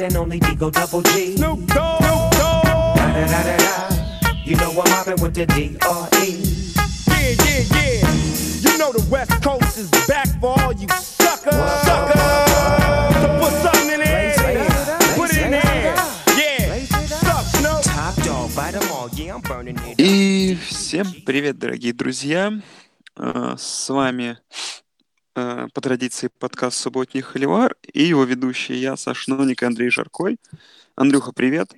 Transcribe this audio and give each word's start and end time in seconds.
one 0.00 0.06
and 0.06 0.16
only 0.16 0.40
Digo 0.40 0.70
Double 0.72 1.02
G. 1.02 1.36
Snoop 1.36 1.66
Dogg. 1.66 2.02
Snoop 2.02 2.30
Dogg. 2.32 2.96
Da 2.96 3.12
da 3.12 3.26
da 3.26 3.42
da 3.42 3.56
da. 3.56 4.32
You 4.44 4.56
know 4.56 4.70
I'm 4.70 4.90
mobbing 4.90 5.22
with 5.22 5.34
the 5.34 5.46
D.R.E. 5.46 6.26
Yeah, 7.06 7.34
yeah, 7.44 7.62
yeah. 7.76 8.70
You 8.72 8.78
know 8.78 8.92
the 8.92 9.06
West 9.10 9.42
Coast 9.42 9.78
is 9.78 9.90
back 10.08 10.28
for 10.40 10.58
all 10.60 10.72
you 10.72 10.88
suckers. 10.88 11.54
Suckers. 11.54 12.20
So 13.20 13.28
put 13.40 13.52
something 13.62 13.90
in 13.94 14.00
there. 14.00 14.34
Put 15.16 15.30
it 15.30 15.42
in 15.44 15.50
there. 15.52 15.94
Yeah. 16.36 16.84
Suck, 17.06 17.44
Snoop. 17.56 17.82
Top 17.82 18.14
dog, 18.24 18.54
bite 18.56 18.74
'em 18.74 18.90
all. 18.92 19.08
Yeah, 19.14 19.34
I'm 19.36 19.42
burning 19.42 19.78
it. 19.86 19.94
И 19.98 20.56
всем 20.68 21.06
привет, 21.26 21.58
дорогие 21.58 21.92
друзья! 21.92 22.52
Э, 23.16 23.54
С 23.58 23.88
вами 23.90 24.38
э, 24.38 24.79
по 25.72 25.80
традиции 25.80 26.30
подкаст 26.38 26.78
«Субботний 26.78 27.22
холивар» 27.22 27.76
и 27.92 28.02
его 28.02 28.24
ведущий 28.24 28.74
я, 28.74 28.96
Саш 28.96 29.28
Ноник 29.28 29.62
и 29.62 29.66
Андрей 29.66 29.90
Жаркой. 29.90 30.38
Андрюха, 30.96 31.32
привет! 31.32 31.72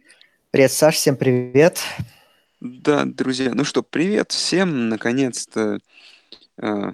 Привет, 0.50 0.72
Саш, 0.72 0.96
всем 0.96 1.16
привет. 1.16 1.80
Да, 2.60 3.04
друзья, 3.04 3.52
ну 3.54 3.64
что, 3.64 3.82
привет 3.82 4.32
всем! 4.32 4.88
Наконец-то 4.88 5.78
э, 6.58 6.92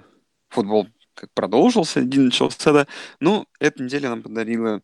футбол 0.49 0.87
как 1.13 1.31
продолжился, 1.33 2.01
день 2.01 2.25
начался, 2.25 2.71
да. 2.71 2.87
Ну, 3.19 3.45
эта 3.59 3.83
неделя 3.83 4.09
нам 4.09 4.23
подарила, 4.23 4.81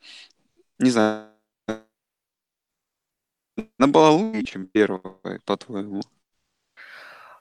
не 0.79 0.89
знаю, 0.89 1.29
она 3.77 3.87
была 3.87 4.11
лучше, 4.11 4.43
чем 4.43 4.67
первая, 4.67 5.39
по-твоему. 5.45 6.01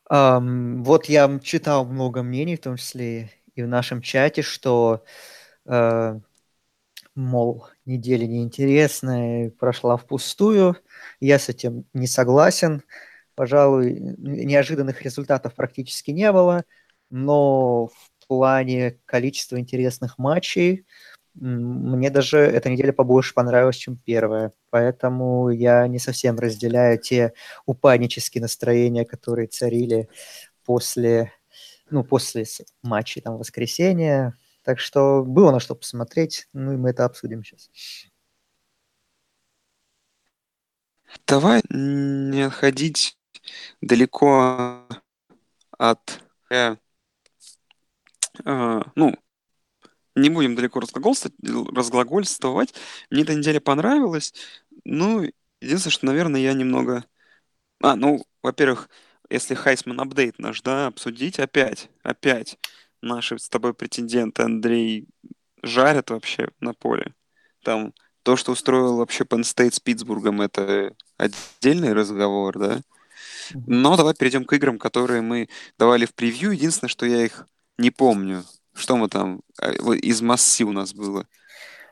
Ам, 0.09 0.85
вот 0.85 1.07
я 1.07 1.41
читал 1.43 1.85
много 1.87 2.23
мнений, 2.23 2.57
в 2.57 2.61
том 2.61 2.77
числе 2.77 3.31
и 3.55 3.63
в 3.63 3.69
нашем 3.69 4.01
чате, 4.03 4.43
что, 4.43 5.05
э, 5.67 6.21
мол, 7.15 7.69
неделя 7.85 8.27
неинтересная, 8.27 9.51
прошла 9.51 9.97
впустую. 9.97 10.77
Я 11.21 11.39
с 11.39 11.49
этим 11.49 11.87
не 11.93 12.07
согласен. 12.07 12.83
Пожалуй, 13.35 13.95
неожиданных 14.19 15.03
результатов 15.03 15.55
практически 15.55 16.11
не 16.13 16.31
было, 16.33 16.65
но 17.11 17.89
в 17.89 18.27
плане 18.27 18.99
количества 19.07 19.59
интересных 19.59 20.19
матчей 20.19 20.87
мне 21.35 22.11
даже 22.11 22.39
эта 22.39 22.71
неделя 22.71 22.93
побольше 22.93 23.35
понравилась, 23.35 23.77
чем 23.77 23.97
первая. 23.97 24.53
Поэтому 24.71 25.51
я 25.51 25.87
не 25.89 25.99
совсем 25.99 26.39
разделяю 26.39 26.99
те 26.99 27.33
упаднические 27.67 28.43
настроения, 28.43 29.05
которые 29.05 29.49
царили 29.49 30.09
после, 30.65 31.33
ну, 31.91 32.05
после 32.05 32.45
матчей 32.83 33.21
там 33.23 33.39
воскресенья. 33.39 34.37
Так 34.63 34.81
что 34.81 35.23
было 35.23 35.51
на 35.53 35.61
что 35.61 35.75
посмотреть, 35.75 36.49
ну 36.53 36.73
и 36.73 36.77
мы 36.77 36.91
это 36.91 37.05
обсудим 37.05 37.45
сейчас. 37.45 37.71
Давай 41.27 41.63
не 41.69 42.43
отходить 42.43 43.19
далеко 43.81 44.87
от... 45.79 46.21
э, 46.51 46.77
э, 48.45 48.81
ну, 48.95 49.15
не 50.15 50.31
будем 50.31 50.55
далеко 50.55 50.81
разглагольствовать. 50.81 52.75
Мне 53.11 53.23
эта 53.23 53.35
неделя 53.35 53.61
понравилась. 53.61 54.35
Ну, 54.85 55.29
единственное, 55.61 55.93
что, 55.93 56.07
наверное, 56.07 56.41
я 56.41 56.53
немного... 56.53 57.05
А, 57.81 57.97
ну, 57.97 58.25
во-первых, 58.43 58.89
если 59.35 59.55
Хайсман 59.55 60.01
апдейт 60.01 60.39
наш, 60.39 60.63
да, 60.63 60.87
обсудить 60.87 61.39
опять, 61.41 61.91
опять 62.03 62.59
наши 63.03 63.39
с 63.39 63.49
тобой 63.49 63.75
претенденты 63.75 64.43
Андрей 64.43 65.09
жарят 65.63 66.11
вообще 66.11 66.49
на 66.61 66.73
поле. 66.73 67.15
Там 67.63 67.93
то, 68.23 68.37
что 68.37 68.53
устроил 68.53 68.97
вообще 68.97 69.25
Penn 69.25 69.41
State 69.41 69.73
с 69.73 69.81
Питтсбургом, 69.81 70.41
это 70.41 70.95
отдельный 71.19 71.93
разговор, 71.93 72.59
да. 72.59 72.81
Но 73.67 73.97
давай 73.97 74.15
перейдем 74.15 74.45
к 74.45 74.53
играм, 74.55 74.79
которые 74.79 75.21
мы 75.21 75.49
давали 75.79 76.07
в 76.07 76.15
превью. 76.15 76.53
Единственное, 76.53 76.89
что 76.89 77.05
я 77.05 77.25
их 77.25 77.47
не 77.79 77.91
помню. 77.91 78.45
Что 78.73 78.97
мы 78.97 79.09
там... 79.09 79.43
а, 79.61 79.71
Из 79.73 80.23
масси 80.23 80.65
у 80.65 80.73
нас 80.73 80.95
было. 80.95 81.27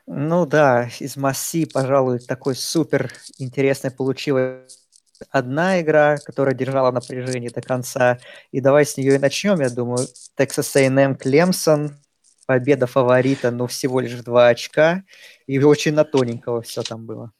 Ну 0.05 0.45
да, 0.45 0.89
из 0.99 1.15
Масси, 1.15 1.65
пожалуй, 1.65 2.19
такой 2.19 2.55
супер 2.55 3.13
интересной 3.37 3.89
получилась 3.91 4.82
одна 5.31 5.81
игра, 5.81 6.17
которая 6.17 6.55
держала 6.55 6.91
напряжение 6.91 7.49
до 7.49 7.61
конца. 7.61 8.19
И 8.51 8.61
давай 8.61 8.85
с 8.85 8.97
нее 8.97 9.15
и 9.15 9.19
начнем, 9.19 9.59
я 9.61 9.69
думаю. 9.69 10.07
Texas 10.37 10.75
A&M 10.75 11.15
Клемсон, 11.15 11.97
победа 12.45 12.87
фаворита, 12.87 13.51
но 13.51 13.67
всего 13.67 13.99
лишь 13.99 14.21
два 14.21 14.49
очка. 14.49 15.03
И 15.47 15.59
очень 15.59 15.93
на 15.93 16.03
тоненького 16.05 16.61
все 16.61 16.83
там 16.83 17.05
было. 17.05 17.31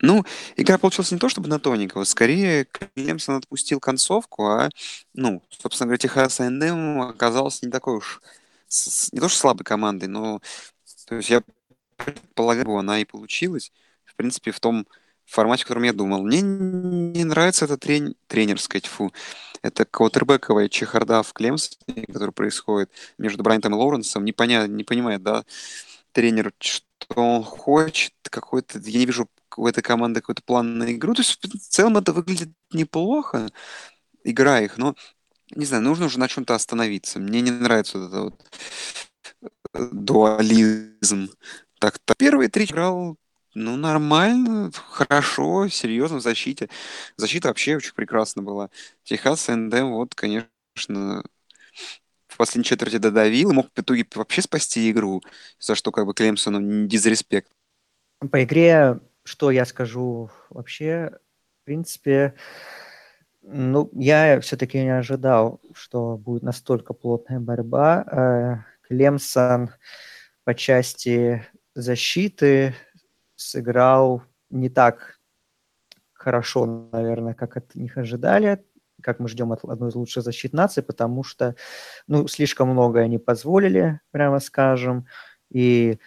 Ну, 0.00 0.24
игра 0.56 0.78
получилась 0.78 1.10
не 1.10 1.18
то 1.18 1.28
чтобы 1.28 1.48
на 1.48 1.58
тоненького, 1.58 2.04
скорее 2.04 2.66
Клемсон 2.66 3.36
отпустил 3.36 3.80
концовку, 3.80 4.46
а, 4.46 4.70
ну, 5.12 5.42
собственно 5.50 5.86
говоря, 5.86 5.98
Техас 5.98 6.38
A&M 6.38 7.00
оказался 7.02 7.66
не 7.66 7.72
такой 7.72 7.96
уж, 7.96 8.22
не 9.12 9.18
то 9.18 9.28
что 9.28 9.38
слабой 9.38 9.64
командой, 9.64 10.06
но, 10.06 10.40
то 11.06 11.16
есть 11.16 11.30
я 11.30 11.42
предполагаю, 11.96 12.76
она 12.76 13.00
и 13.00 13.04
получилась, 13.04 13.72
в 14.04 14.14
принципе, 14.14 14.52
в 14.52 14.60
том 14.60 14.86
формате, 15.30 15.64
в 15.64 15.66
котором 15.66 15.84
я 15.84 15.92
думал. 15.92 16.22
Мне 16.22 16.40
не 16.40 17.24
нравится 17.24 17.64
эта 17.64 17.76
трен... 17.76 18.14
тренер, 18.26 18.60
сказать, 18.60 18.86
фу, 18.86 19.12
это 19.62 19.84
квотербековая 19.84 20.68
чехарда 20.68 21.22
в 21.22 21.32
Клемсоне, 21.32 22.06
которая 22.06 22.32
происходит 22.32 22.90
между 23.18 23.42
Брайантом 23.42 23.74
и 23.74 23.76
Лоуренсом, 23.76 24.24
не, 24.24 24.32
поня... 24.32 24.66
не 24.66 24.84
понимает, 24.84 25.22
да, 25.22 25.44
тренер, 26.12 26.52
что 26.58 26.86
он 27.16 27.44
хочет, 27.44 28.12
какой-то, 28.30 28.78
я 28.78 28.98
не 28.98 29.06
вижу 29.06 29.28
у 29.56 29.66
этой 29.66 29.82
команды 29.82 30.20
какой-то 30.20 30.42
план 30.42 30.78
на 30.78 30.92
игру. 30.92 31.14
То 31.14 31.22
есть 31.22 31.38
в 31.42 31.68
целом 31.68 31.96
это 31.96 32.12
выглядит 32.12 32.50
неплохо, 32.72 33.50
игра 34.24 34.60
их, 34.60 34.78
но 34.78 34.94
не 35.54 35.64
знаю, 35.64 35.82
нужно 35.82 36.06
уже 36.06 36.18
на 36.18 36.28
чем-то 36.28 36.54
остановиться. 36.54 37.18
Мне 37.18 37.40
не 37.40 37.50
нравится 37.50 37.98
вот 37.98 38.08
это 38.08 38.20
вот 38.22 38.44
э, 39.74 39.88
дуализм. 39.92 41.30
Так-то 41.80 42.14
первые 42.14 42.48
три 42.48 42.64
играл, 42.64 43.16
ну, 43.58 43.76
нормально, 43.76 44.70
хорошо, 44.88 45.68
серьезно 45.68 46.18
в 46.18 46.22
защите. 46.22 46.68
Защита 47.16 47.48
вообще 47.48 47.76
очень 47.76 47.92
прекрасна 47.92 48.42
была. 48.42 48.70
Техас 49.02 49.48
НД, 49.48 49.80
вот, 49.82 50.14
конечно, 50.14 51.24
в 52.28 52.36
последней 52.36 52.64
четверти 52.64 52.98
додавил, 52.98 53.52
мог 53.52 53.66
в 53.74 53.80
итоге 53.80 54.06
вообще 54.14 54.42
спасти 54.42 54.90
игру, 54.90 55.22
за 55.58 55.74
что 55.74 55.90
как 55.90 56.06
бы 56.06 56.14
Клемсону 56.14 56.86
дизреспект. 56.86 57.50
По 58.30 58.44
игре, 58.44 59.00
что 59.24 59.50
я 59.50 59.64
скажу 59.64 60.30
вообще, 60.50 61.10
в 61.62 61.64
принципе, 61.64 62.34
ну, 63.42 63.90
я 63.94 64.40
все-таки 64.40 64.78
не 64.78 64.96
ожидал, 64.96 65.60
что 65.74 66.16
будет 66.16 66.42
настолько 66.42 66.92
плотная 66.92 67.40
борьба. 67.40 68.04
Э, 68.04 68.86
Клемсон 68.86 69.70
по 70.44 70.54
части 70.54 71.44
защиты 71.74 72.74
сыграл 73.38 74.22
не 74.50 74.68
так 74.68 75.18
хорошо, 76.12 76.66
наверное, 76.92 77.34
как 77.34 77.56
от 77.56 77.74
них 77.74 77.96
ожидали, 77.96 78.64
как 79.00 79.20
мы 79.20 79.28
ждем 79.28 79.52
от 79.52 79.64
одной 79.64 79.90
из 79.90 79.94
лучших 79.94 80.24
защит 80.24 80.52
нации, 80.52 80.80
потому 80.80 81.22
что, 81.22 81.54
ну, 82.08 82.26
слишком 82.26 82.68
много 82.68 83.00
они 83.00 83.18
позволили, 83.18 84.00
прямо 84.10 84.40
скажем, 84.40 85.06
и 85.50 85.98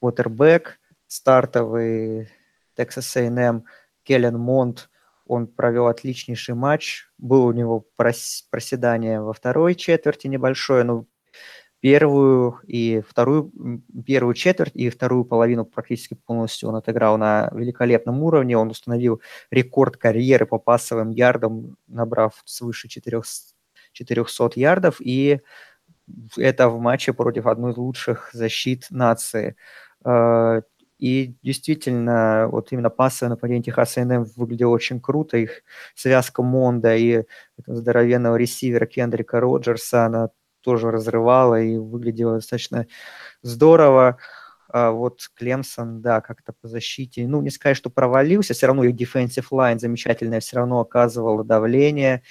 Уотербек, 0.00 0.80
стартовый 1.06 2.28
Texas 2.76 3.16
A&M 3.16 3.64
Келлен 4.02 4.36
Монт, 4.36 4.90
он 5.24 5.46
провел 5.46 5.86
отличнейший 5.86 6.56
матч. 6.56 7.06
Был 7.16 7.46
у 7.46 7.52
него 7.52 7.86
прос- 7.96 8.42
проседание 8.50 9.20
во 9.20 9.32
второй 9.32 9.76
четверти 9.76 10.26
небольшое, 10.26 10.82
но 10.82 11.06
первую 11.82 12.60
и 12.66 13.02
вторую, 13.08 13.52
первую 14.06 14.34
четверть 14.34 14.72
и 14.76 14.90
вторую 14.90 15.26
половину 15.26 15.66
практически 15.66 16.14
полностью 16.26 16.70
он 16.70 16.76
отыграл 16.76 17.18
на 17.18 17.50
великолепном 17.54 18.22
уровне. 18.24 18.58
Он 18.58 18.70
установил 18.70 19.22
рекорд 19.50 19.98
карьеры 19.98 20.46
по 20.46 20.58
пасовым 20.58 21.10
ярдам, 21.10 21.76
набрав 21.88 22.42
свыше 22.46 22.88
400, 22.88 23.54
400 23.92 24.52
ярдов. 24.56 24.96
И 25.00 25.40
это 26.36 26.68
в 26.68 26.80
матче 26.80 27.12
против 27.12 27.46
одной 27.46 27.72
из 27.72 27.76
лучших 27.76 28.30
защит 28.32 28.86
нации. 28.90 29.56
Э, 30.04 30.62
И 30.98 31.34
действительно, 31.42 32.48
вот 32.52 32.72
именно 32.72 32.90
пассовое 32.90 33.30
нападение 33.30 33.62
Техаса 33.64 34.02
A&M 34.02 34.24
выглядело 34.36 34.70
очень 34.72 35.00
круто. 35.00 35.36
Их 35.36 35.62
связка 35.96 36.42
Монда 36.44 36.96
и 36.96 37.24
здоровенного 37.66 38.36
ресивера 38.36 38.86
Кендрика 38.86 39.40
Роджерса, 39.40 40.06
она 40.06 40.30
тоже 40.62 40.90
разрывала 40.90 41.60
и 41.60 41.76
выглядела 41.78 42.36
достаточно 42.36 42.86
здорово. 43.42 44.18
А 44.68 44.90
вот 44.92 45.28
Клемсон, 45.34 46.00
да, 46.02 46.20
как-то 46.22 46.54
по 46.54 46.68
защите, 46.68 47.26
ну, 47.28 47.42
не 47.42 47.50
сказать, 47.50 47.76
что 47.76 47.90
провалился, 47.90 48.54
все 48.54 48.66
равно 48.68 48.84
их 48.84 48.96
defensive 48.96 49.46
line 49.50 49.78
замечательная 49.78 50.40
все 50.40 50.56
равно 50.56 50.80
оказывала 50.80 51.44
давление 51.44 52.22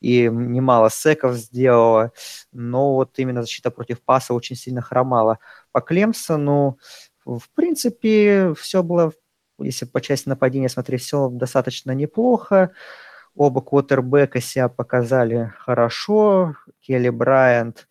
и 0.00 0.28
немало 0.32 0.90
секов 0.90 1.36
сделала, 1.36 2.12
но 2.52 2.94
вот 2.94 3.18
именно 3.18 3.42
защита 3.42 3.70
против 3.70 4.02
паса 4.02 4.34
очень 4.34 4.56
сильно 4.56 4.82
хромала. 4.82 5.38
По 5.72 5.80
Клемсону 5.80 6.78
В 7.26 7.50
принципе, 7.54 8.54
все 8.58 8.82
было, 8.82 9.12
если 9.60 9.86
по 9.86 10.00
части 10.00 10.28
нападения 10.28 10.68
смотреть, 10.68 11.02
все 11.02 11.28
достаточно 11.30 11.92
неплохо. 11.92 12.72
Оба 13.34 13.62
квотербека 13.62 14.40
себя 14.40 14.68
показали 14.68 15.52
хорошо. 15.58 16.54
Келли 16.80 17.08
Брайант 17.08 17.88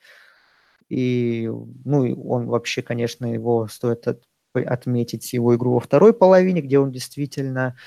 и, 0.90 1.50
ну, 1.86 2.22
он 2.30 2.48
вообще, 2.48 2.82
конечно, 2.82 3.26
его 3.26 3.68
стоит 3.68 4.08
от, 4.08 4.24
отметить 4.54 5.32
его 5.34 5.56
игру 5.56 5.76
во 5.76 5.80
второй 5.80 6.14
половине, 6.14 6.62
где 6.62 6.80
он 6.80 6.92
действительно 6.92 7.78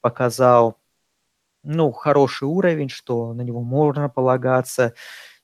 показал, 0.00 0.78
ну, 1.64 1.92
хороший 1.92 2.44
уровень, 2.44 2.88
что 2.88 3.34
на 3.34 3.42
него 3.42 3.62
можно 3.62 4.08
полагаться 4.08 4.94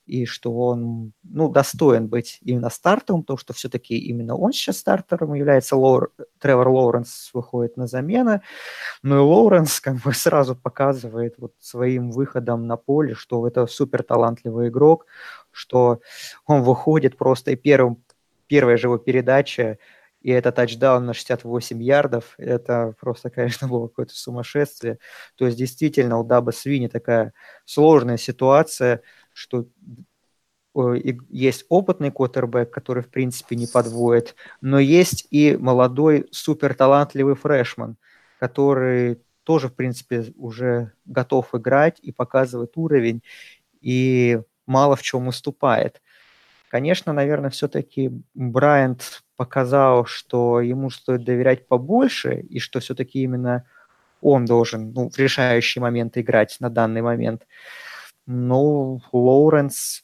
и 0.08 0.24
что 0.24 0.52
он 0.58 1.12
ну, 1.22 1.48
достоин 1.48 2.08
быть 2.08 2.38
именно 2.42 2.70
стартовым, 2.70 3.22
потому 3.22 3.38
что 3.38 3.52
все-таки 3.52 3.98
именно 3.98 4.36
он 4.36 4.52
сейчас 4.52 4.78
стартером 4.78 5.34
является. 5.34 5.76
Лоур... 5.76 6.12
Тревор 6.40 6.68
Лоуренс 6.68 7.30
выходит 7.34 7.76
на 7.76 7.86
замену, 7.86 8.40
но 9.02 9.16
и 9.16 9.20
Лоуренс 9.20 9.80
как 9.82 9.96
бы 9.96 10.14
сразу 10.14 10.56
показывает 10.56 11.34
вот 11.38 11.52
своим 11.60 12.10
выходом 12.10 12.66
на 12.66 12.76
поле, 12.76 13.14
что 13.14 13.46
это 13.46 13.66
супер 13.66 14.02
талантливый 14.02 14.68
игрок, 14.68 15.06
что 15.50 16.00
он 16.46 16.62
выходит 16.62 17.18
просто 17.18 17.50
и 17.50 17.56
первым, 17.56 18.02
первая 18.46 18.76
же 18.76 18.86
его 18.86 18.98
передача 18.98 19.78
и 20.20 20.30
это 20.30 20.50
тачдаун 20.50 21.06
на 21.06 21.14
68 21.14 21.82
ярдов, 21.82 22.34
это 22.38 22.94
просто, 23.00 23.30
конечно, 23.30 23.68
было 23.68 23.88
какое-то 23.88 24.14
сумасшествие. 24.14 24.98
То 25.36 25.46
есть 25.46 25.56
действительно 25.56 26.18
у 26.18 26.24
Даба 26.24 26.50
Свини 26.50 26.88
такая 26.88 27.32
сложная 27.64 28.16
ситуация, 28.16 29.02
что 29.38 29.66
есть 31.32 31.64
опытный 31.68 32.10
квотербек, 32.10 32.70
который, 32.70 33.02
в 33.02 33.08
принципе, 33.08 33.56
не 33.56 33.66
подводит, 33.66 34.34
но 34.60 34.78
есть 34.78 35.26
и 35.30 35.56
молодой 35.56 36.26
суперталантливый 36.30 37.34
фрешман, 37.34 37.96
который 38.38 39.20
тоже, 39.44 39.68
в 39.68 39.74
принципе, 39.74 40.26
уже 40.36 40.92
готов 41.04 41.54
играть 41.54 41.98
и 42.00 42.12
показывает 42.12 42.72
уровень, 42.76 43.22
и 43.80 44.40
мало 44.66 44.94
в 44.94 45.02
чем 45.02 45.28
уступает. 45.28 46.02
Конечно, 46.68 47.12
наверное, 47.12 47.50
все-таки 47.50 48.10
Брайант 48.34 49.22
показал, 49.36 50.04
что 50.04 50.60
ему 50.60 50.90
стоит 50.90 51.24
доверять 51.24 51.66
побольше, 51.66 52.40
и 52.40 52.58
что 52.58 52.80
все-таки 52.80 53.22
именно 53.22 53.64
он 54.20 54.44
должен 54.44 54.92
ну, 54.92 55.10
в 55.10 55.16
решающий 55.16 55.80
момент 55.80 56.18
играть 56.18 56.56
на 56.60 56.70
данный 56.70 57.02
момент. 57.02 57.46
Ну, 58.30 59.00
Лоуренс 59.10 60.02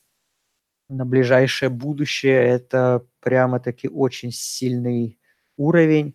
на 0.88 1.04
ближайшее 1.04 1.68
будущее 1.68 2.42
это 2.42 3.04
прямо-таки 3.20 3.86
очень 3.86 4.32
сильный 4.32 5.18
уровень. 5.58 6.14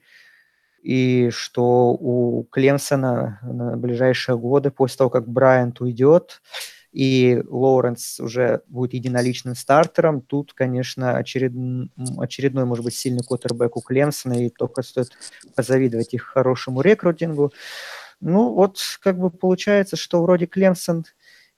И 0.81 1.29
что 1.31 1.91
у 1.91 2.45
Клемсона 2.45 3.39
на 3.43 3.77
ближайшие 3.77 4.39
годы, 4.39 4.71
после 4.71 4.97
того, 4.97 5.11
как 5.11 5.29
Брайант 5.29 5.81
уйдет, 5.81 6.41
и 6.91 7.43
Лоуренс 7.47 8.19
уже 8.19 8.63
будет 8.65 8.95
единоличным 8.95 9.53
стартером. 9.53 10.21
Тут, 10.21 10.53
конечно, 10.53 11.15
очеред... 11.15 11.53
очередной, 12.17 12.65
может 12.65 12.83
быть, 12.83 12.95
сильный 12.95 13.23
квотербек 13.23 13.77
у 13.77 13.81
Клемсона, 13.81 14.47
и 14.47 14.49
только 14.49 14.81
стоит 14.81 15.11
позавидовать 15.55 16.15
их 16.15 16.23
хорошему 16.23 16.81
рекрутингу. 16.81 17.53
Ну, 18.19 18.51
вот 18.55 18.79
как 19.03 19.19
бы 19.19 19.29
получается, 19.29 19.95
что 19.95 20.23
вроде 20.23 20.47
Клемсон 20.47 21.05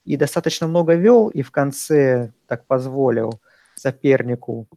и 0.04 0.16
достаточно 0.16 0.66
много 0.66 0.94
вел, 0.94 1.28
и 1.28 1.42
в 1.42 1.50
конце 1.50 2.32
так 2.46 2.66
позволил 2.66 3.40
сопернику 3.76 4.68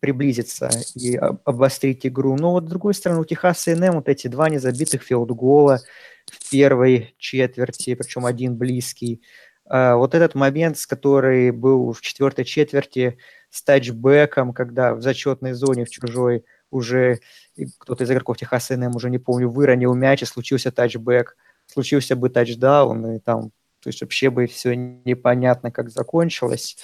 приблизиться 0.00 0.70
и 0.94 1.16
обострить 1.16 2.06
игру. 2.06 2.36
Но 2.36 2.52
вот 2.52 2.64
с 2.64 2.68
другой 2.68 2.94
стороны, 2.94 3.20
у 3.20 3.24
Техаса 3.24 3.72
и 3.72 3.90
вот 3.90 4.08
эти 4.08 4.28
два 4.28 4.48
незабитых 4.48 5.02
филдгола 5.02 5.80
в 6.26 6.50
первой 6.50 7.14
четверти, 7.18 7.94
причем 7.94 8.24
один 8.24 8.56
близкий, 8.56 9.22
а, 9.66 9.96
вот 9.96 10.14
этот 10.14 10.34
момент, 10.34 10.78
с 10.78 10.86
который 10.86 11.50
был 11.50 11.92
в 11.92 12.00
четвертой 12.00 12.44
четверти 12.44 13.18
с 13.50 13.62
тачбеком, 13.62 14.52
когда 14.52 14.94
в 14.94 15.02
зачетной 15.02 15.52
зоне 15.52 15.84
в 15.84 15.90
чужой 15.90 16.44
уже 16.70 17.20
кто-то 17.78 18.04
из 18.04 18.10
игроков 18.10 18.36
Техаса 18.36 18.76
НМ, 18.76 18.96
уже 18.96 19.10
не 19.10 19.18
помню, 19.18 19.48
выронил 19.48 19.94
мяч, 19.94 20.22
и 20.22 20.26
случился 20.26 20.72
тачбэк, 20.72 21.36
случился 21.66 22.16
бы 22.16 22.30
тачдаун, 22.30 23.16
и 23.16 23.20
там, 23.20 23.52
то 23.84 23.88
есть 23.88 24.00
вообще 24.00 24.30
бы 24.30 24.46
все 24.46 24.74
непонятно, 24.74 25.70
как 25.70 25.90
закончилось. 25.90 26.78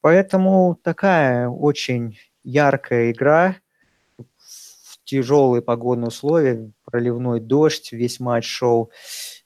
Поэтому 0.00 0.76
такая 0.82 1.48
очень 1.48 2.18
яркая 2.42 3.12
игра 3.12 3.56
в 4.18 5.04
тяжелые 5.04 5.62
погодные 5.62 6.08
условия, 6.08 6.72
проливной 6.84 7.38
дождь, 7.38 7.92
весь 7.92 8.18
матч 8.18 8.46
шел. 8.46 8.90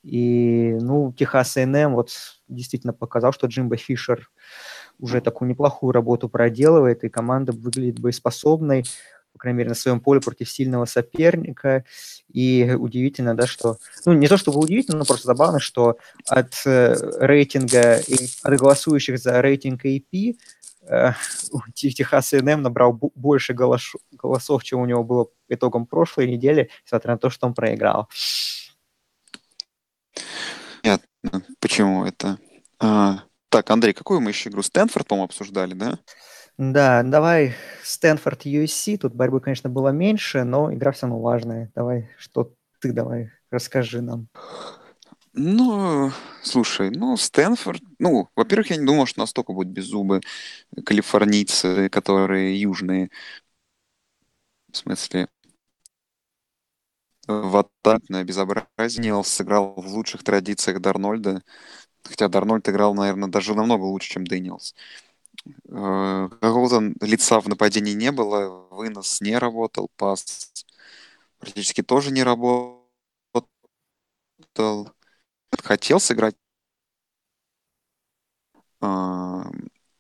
И, 0.02 0.79
ну, 0.81 1.12
Техас 1.12 1.58
A&M 1.58 1.94
вот 1.94 2.11
действительно 2.49 2.94
показал, 2.94 3.32
что 3.32 3.49
Джимбо 3.49 3.76
Фишер 3.76 4.31
уже 4.99 5.20
такую 5.20 5.50
неплохую 5.50 5.93
работу 5.93 6.31
проделывает, 6.31 7.05
и 7.05 7.11
команда 7.11 7.52
выглядит 7.52 8.00
боеспособной, 8.00 8.85
по 9.38 9.43
крайней 9.43 9.58
мере, 9.58 9.69
на 9.69 9.76
своем 9.76 10.00
поле 10.00 10.20
против 10.20 10.50
сильного 10.50 10.85
соперника. 10.85 11.85
И 12.32 12.75
удивительно, 12.76 13.37
да, 13.37 13.46
что... 13.46 13.79
Ну, 14.05 14.12
не 14.14 14.26
то 14.26 14.37
чтобы 14.37 14.58
удивительно, 14.58 14.99
но 14.99 15.05
просто 15.05 15.29
забавно, 15.29 15.61
что 15.61 15.96
от 16.26 16.55
э, 16.67 16.96
рейтинга, 17.20 18.00
от 18.43 18.58
голосующих 18.58 19.19
за 19.19 19.40
рейтинг 19.40 19.85
AP 19.85 20.37
э, 20.88 21.12
Техас 21.73 22.32
A&M 22.32 22.62
набрал 22.62 22.93
больше 22.93 23.55
голос, 23.55 23.93
голосов, 24.11 24.64
чем 24.64 24.81
у 24.81 24.87
него 24.87 25.05
было 25.05 25.29
итогом 25.49 25.87
прошлой 25.87 26.29
недели, 26.29 26.69
несмотря 26.85 27.12
на 27.12 27.19
то, 27.19 27.31
что 27.31 27.46
он 27.46 27.55
проиграл. 27.55 28.08
Понятно, 30.82 31.46
почему 31.61 32.05
это. 32.05 32.38
А, 32.81 33.23
так, 33.50 33.70
Андрей, 33.70 33.93
какую 33.93 34.20
мы 34.20 34.31
еще 34.31 34.50
игру? 34.50 34.62
Стэнфорд, 34.62 35.06
по-моему, 35.06 35.26
обсуждали, 35.26 35.75
да? 35.75 36.00
Да, 36.58 37.02
давай 37.05 37.55
Стэнфорд 37.84 38.44
USC. 38.44 38.96
Тут 38.99 39.14
борьбы, 39.14 39.40
конечно, 39.40 39.70
было 39.70 39.90
меньше, 39.90 40.44
но 40.44 40.72
игра 40.72 40.90
все 40.93 41.06
равно 41.06 41.20
важная. 41.20 41.70
Давай, 41.75 42.10
что 42.19 42.52
ты 42.81 42.93
давай, 42.93 43.31
расскажи 43.50 44.02
нам. 44.02 44.28
Ну, 45.34 46.10
слушай, 46.43 46.90
ну, 46.90 47.16
Стэнфорд, 47.16 47.82
ну, 47.99 48.28
во-первых, 48.35 48.71
я 48.71 48.76
не 48.76 48.85
думал, 48.87 49.06
что 49.06 49.21
настолько 49.21 49.52
будут 49.52 49.73
беззубы 49.73 50.21
калифорнийцы, 50.85 51.88
которые 51.90 52.61
южные, 52.61 53.11
в 54.73 54.76
смысле, 54.76 55.28
в 57.26 57.56
атакное 57.56 58.25
безобразие. 58.25 59.02
Нилс 59.04 59.28
сыграл 59.28 59.75
в 59.76 59.87
лучших 59.88 60.25
традициях 60.25 60.80
Дарнольда, 60.80 61.42
хотя 62.04 62.28
Дарнольд 62.28 62.68
играл, 62.68 62.94
наверное, 62.94 63.28
даже 63.28 63.54
намного 63.54 63.85
лучше, 63.85 64.11
чем 64.11 64.26
Дэниелс. 64.26 64.75
Э, 65.69 66.28
какого-то 66.40 66.93
лица 67.07 67.40
в 67.40 67.49
нападении 67.49 67.93
не 67.95 68.12
было, 68.12 68.69
вынос 68.71 69.21
не 69.21 69.37
работал, 69.38 69.90
пас 69.97 70.64
практически 71.38 71.83
тоже 71.83 72.12
не 72.12 72.23
работал. 72.23 72.81
Хотел 75.62 76.00
сыграть 76.00 76.37
э, 78.83 79.43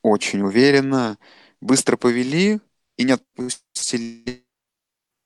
очень 0.02 0.42
уверенно, 0.42 1.18
быстро 1.60 1.96
повели 1.96 2.60
и 2.96 3.04
не 3.04 3.12
отпустили 3.12 4.44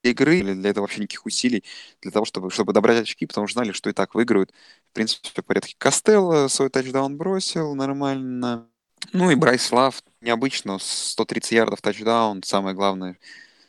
игры, 0.03 0.39
или 0.39 0.53
для 0.53 0.71
этого 0.71 0.83
вообще 0.85 1.01
никаких 1.01 1.25
усилий, 1.25 1.63
для 2.01 2.11
того, 2.11 2.25
чтобы, 2.25 2.51
чтобы 2.51 2.73
добрать 2.73 3.01
очки, 3.03 3.25
потому 3.27 3.47
что 3.47 3.55
знали, 3.59 3.71
что 3.73 3.89
и 3.89 3.93
так 3.93 4.15
выиграют. 4.15 4.51
В 4.91 4.93
принципе, 4.93 5.29
в 5.41 5.45
порядке. 5.45 5.75
Костелло 5.79 6.47
свой 6.49 6.69
тачдаун 6.69 7.17
бросил 7.17 7.75
нормально. 7.75 8.69
Ну 9.11 9.29
и 9.29 9.35
Брайс 9.35 9.71
Лав 9.71 10.01
необычно, 10.21 10.79
130 10.79 11.51
ярдов 11.51 11.81
тачдаун, 11.81 12.41
самое 12.43 12.75
главное, 12.75 13.17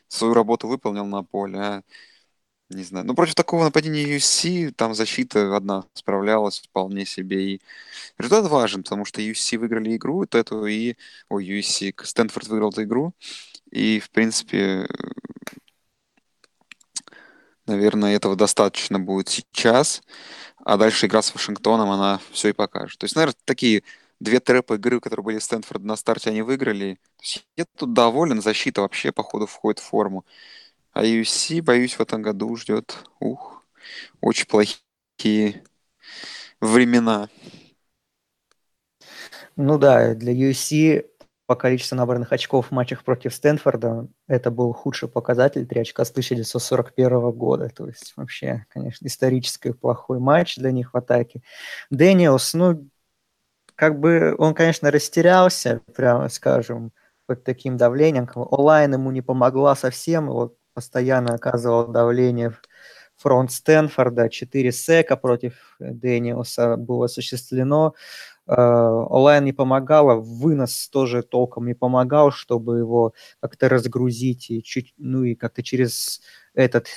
свою 0.09 0.35
работу 0.35 0.69
выполнил 0.69 1.07
на 1.07 1.23
поле. 1.23 1.59
А? 1.59 1.83
Не 2.71 2.83
знаю. 2.83 3.07
Ну, 3.07 3.14
против 3.14 3.35
такого 3.35 3.64
нападения 3.64 4.17
USC 4.17 4.73
там 4.73 4.95
защита 4.95 5.57
одна 5.57 5.85
справлялась 5.95 6.61
вполне 6.61 7.05
себе. 7.05 7.55
И 7.55 7.62
результат 8.19 8.50
важен, 8.50 8.83
потому 8.83 9.05
что 9.05 9.21
USC 9.21 9.59
выиграли 9.59 9.97
игру 9.97 10.17
вот 10.17 10.35
эту, 10.35 10.64
и... 10.67 10.97
Ой, 11.29 11.47
USC, 11.47 11.95
Стэнфорд 12.05 12.49
выиграл 12.49 12.71
эту 12.71 12.85
игру. 12.85 13.14
И, 13.71 14.00
в 14.00 14.11
принципе, 14.11 14.87
Наверное, 17.67 18.14
этого 18.14 18.37
достаточно 18.37 18.99
будет 18.99 19.29
сейчас. 19.29 20.03
А 20.64 20.76
дальше 20.76 21.07
игра 21.07 21.23
с 21.23 21.33
Вашингтоном, 21.35 21.91
она 21.91 22.21
все 22.33 22.49
и 22.49 22.53
покажет. 22.53 22.99
То 22.99 23.05
есть, 23.05 23.17
наверное, 23.17 23.37
такие 23.45 23.83
две 24.25 24.40
трэпы 24.40 24.75
игры, 24.76 25.00
которые 25.00 25.23
были 25.23 25.38
Стэнфорд 25.38 25.85
на 25.85 25.97
старте, 25.97 26.31
они 26.31 26.43
выиграли. 26.43 26.95
То 27.16 27.23
есть 27.23 27.47
я 27.57 27.64
тут 27.76 27.93
доволен, 27.93 28.43
защита 28.43 28.81
вообще, 28.81 29.12
походу, 29.12 29.47
входит 29.47 29.78
в 29.78 29.85
форму. 29.85 30.25
А 30.93 31.04
UFC, 31.04 31.62
боюсь, 31.62 31.95
в 31.95 32.00
этом 32.00 32.23
году 32.23 32.57
ждет, 32.57 33.04
ух, 33.21 33.62
очень 34.21 34.47
плохие 34.47 35.64
времена. 36.61 37.28
Ну 39.57 39.78
да, 39.78 40.14
для 40.14 40.33
UFC 40.33 41.04
по 41.47 41.57
количеству 41.57 41.97
набранных 41.97 42.33
очков 42.33 42.69
в 42.69 42.71
матчах 42.71 43.04
против 43.04 43.35
Стэнфорда 43.35 44.09
это 44.26 44.50
был 44.50 44.73
худший 44.73 45.09
показатель, 45.09 45.66
3 45.66 45.83
очка 45.83 46.04
с 46.04 46.11
1941 46.11 47.31
года. 47.33 47.69
То 47.69 47.87
есть 47.87 48.14
вообще, 48.16 48.64
конечно, 48.71 49.07
исторический 49.07 49.73
плохой 49.73 50.19
матч 50.21 50.57
для 50.57 50.73
них 50.73 50.95
в 50.95 50.97
атаке. 50.97 51.43
Дэниелс, 51.90 52.54
ну, 52.54 52.88
как 53.76 53.99
бы 53.99 54.35
он, 54.38 54.54
конечно, 54.54 54.90
растерялся, 54.90 55.81
прямо 55.95 56.28
скажем, 56.28 56.93
под 57.26 57.45
таким 57.45 57.76
давлением. 57.76 58.28
Онлайн 58.35 58.95
ему 58.95 59.11
не 59.11 59.23
помогла 59.23 59.75
совсем, 59.75 60.26
вот 60.28 60.57
постоянно 60.75 61.35
оказывал 61.35 61.87
давление 61.88 62.52
фронт 63.16 63.52
Стэнфорда, 63.52 64.28
4 64.28 64.73
сека 64.73 65.16
против 65.16 65.76
Дэниелса 65.78 66.76
было 66.76 67.07
осуществлено. 67.07 67.95
Э, 68.47 68.54
онлайн 68.54 69.45
не 69.45 69.52
помогала, 69.52 70.16
вынос 70.16 70.88
тоже 70.88 71.23
толком 71.23 71.66
не 71.66 71.75
помогал, 71.75 72.31
чтобы 72.31 72.78
его 72.78 73.14
как-то 73.40 73.69
разгрузить 73.69 74.50
и 74.50 74.62
чуть, 74.62 74.93
ну 74.99 75.23
и 75.25 75.35
как-то 75.35 75.62
через 75.62 76.21
этот 76.54 76.88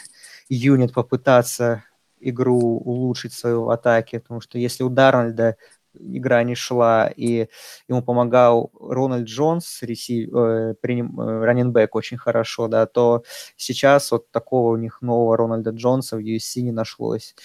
юнит 0.49 0.93
попытаться 0.93 1.83
игру 2.19 2.59
улучшить 2.79 3.33
свою 3.33 3.65
в 3.65 4.03
потому 4.11 4.41
что 4.41 4.57
если 4.57 4.83
у 4.83 4.89
Дарнольда 4.89 5.55
игра 5.99 6.43
не 6.43 6.55
шла, 6.55 7.07
и 7.07 7.47
ему 7.87 8.01
помогал 8.03 8.71
Рональд 8.79 9.27
Джонс, 9.27 9.81
ресив, 9.81 10.29
э, 10.33 10.75
э 10.81 11.43
раненбэк 11.43 11.95
очень 11.95 12.17
хорошо, 12.17 12.67
да, 12.67 12.85
то 12.85 13.23
сейчас 13.55 14.11
вот 14.11 14.31
такого 14.31 14.73
у 14.73 14.77
них 14.77 15.01
нового 15.01 15.37
Рональда 15.37 15.71
Джонса 15.71 16.17
в 16.17 16.19
USC 16.19 16.61
не 16.61 16.71
нашлось. 16.71 17.35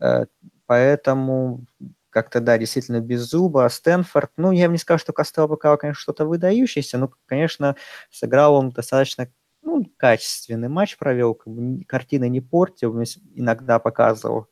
Э, 0.00 0.26
поэтому 0.66 1.64
как-то, 2.10 2.40
да, 2.40 2.58
действительно 2.58 3.00
без 3.00 3.22
зуба. 3.22 3.64
А 3.64 3.70
Стэнфорд, 3.70 4.30
ну, 4.36 4.52
я 4.52 4.68
бы 4.68 4.72
не 4.72 4.78
сказал, 4.78 4.98
что 4.98 5.12
Костел 5.12 5.48
показал, 5.48 5.78
конечно, 5.78 6.00
что-то 6.00 6.26
выдающееся, 6.26 6.98
но, 6.98 7.10
конечно, 7.26 7.76
сыграл 8.10 8.54
он 8.54 8.70
достаточно 8.70 9.28
ну, 9.62 9.86
качественный 9.96 10.68
матч 10.68 10.98
провел, 10.98 11.38
картины 11.86 12.28
не 12.28 12.40
портил, 12.40 13.00
иногда 13.34 13.78
показывал 13.78 14.48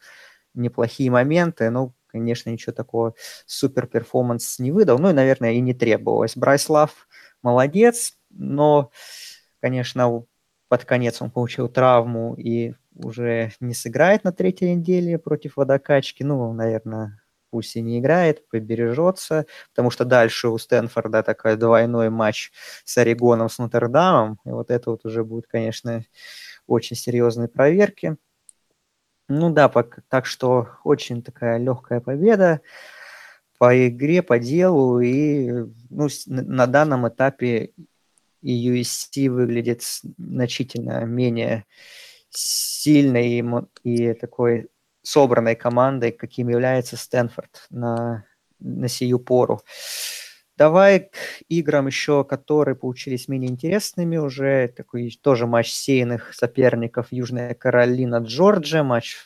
неплохие 0.55 1.11
моменты, 1.11 1.71
но, 1.71 1.93
конечно, 2.11 2.51
ничего 2.51 2.73
такого 2.73 3.15
супер 3.47 3.87
перформанс 3.87 4.59
не 4.59 4.73
выдал, 4.73 4.99
ну 4.99 5.11
и, 5.11 5.13
наверное, 5.13 5.53
и 5.53 5.61
не 5.61 5.75
требовалось. 5.75 6.37
Брайслав 6.37 7.09
молодец, 7.43 8.15
но, 8.31 8.91
конечно, 9.61 10.25
под 10.69 10.85
конец 10.85 11.21
он 11.23 11.31
получил 11.31 11.69
травму 11.69 12.35
и 12.37 12.75
уже 12.95 13.53
не 13.61 13.75
сыграет 13.75 14.25
на 14.25 14.33
третьей 14.33 14.75
неделе 14.77 15.19
против 15.19 15.57
водокачки, 15.57 16.23
ну, 16.23 16.53
наверное, 16.53 17.23
пусть 17.51 17.77
и 17.77 17.81
не 17.83 17.99
играет, 17.99 18.49
побережется, 18.49 19.47
потому 19.71 19.91
что 19.91 20.05
дальше 20.05 20.49
у 20.49 20.59
Стэнфорда 20.59 21.23
такой 21.23 21.57
двойной 21.57 22.11
матч 22.11 22.53
с 22.85 22.97
Орегоном, 22.99 23.49
с 23.49 23.59
Нотр-Дамом, 23.59 24.39
и 24.45 24.51
вот 24.51 24.71
это 24.71 24.91
вот 24.91 25.05
уже 25.05 25.25
будет, 25.25 25.47
конечно, 25.49 26.05
очень 26.67 26.97
серьезные 26.97 27.49
проверки. 27.49 28.17
Ну 29.33 29.49
да, 29.49 29.69
так 30.09 30.27
что 30.27 30.71
очень 30.83 31.23
такая 31.23 31.57
легкая 31.59 32.01
победа 32.01 32.63
по 33.59 33.89
игре, 33.89 34.23
по 34.23 34.41
делу, 34.41 34.99
и 34.99 35.53
ну, 35.89 36.09
на 36.27 36.67
данном 36.67 37.07
этапе 37.09 37.71
и 38.43 38.71
USC 38.71 39.31
выглядит 39.31 39.83
значительно 40.19 41.05
менее 41.05 41.65
сильной 42.31 43.39
и, 43.39 43.45
и 43.85 44.15
такой 44.15 44.69
собранной 45.03 45.55
командой, 45.55 46.11
каким 46.11 46.49
является 46.49 46.97
Стэнфорд 46.97 47.67
на, 47.71 48.25
на 48.59 48.89
сию 48.89 49.21
пору. 49.21 49.63
Давай 50.61 51.01
к 51.01 51.15
играм 51.49 51.87
еще, 51.87 52.23
которые 52.23 52.77
получились 52.77 53.29
менее 53.29 53.51
интересными 53.51 54.19
уже. 54.19 54.69
Такой 54.69 55.19
тоже 55.23 55.47
матч 55.47 55.73
сеянных 55.73 56.35
соперников 56.35 57.07
Южная 57.11 57.55
Каролина, 57.55 58.17
Джорджия, 58.19 58.83
матч 58.83 59.17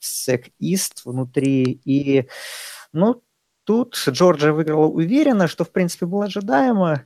в 0.00 0.04
Сек-Ист 0.04 1.02
внутри. 1.04 1.80
И, 1.84 2.28
ну, 2.92 3.22
тут 3.62 3.94
Джорджия 4.08 4.50
выиграла 4.50 4.86
уверенно, 4.86 5.46
что, 5.46 5.62
в 5.64 5.70
принципе, 5.70 6.06
было 6.06 6.24
ожидаемо. 6.24 7.04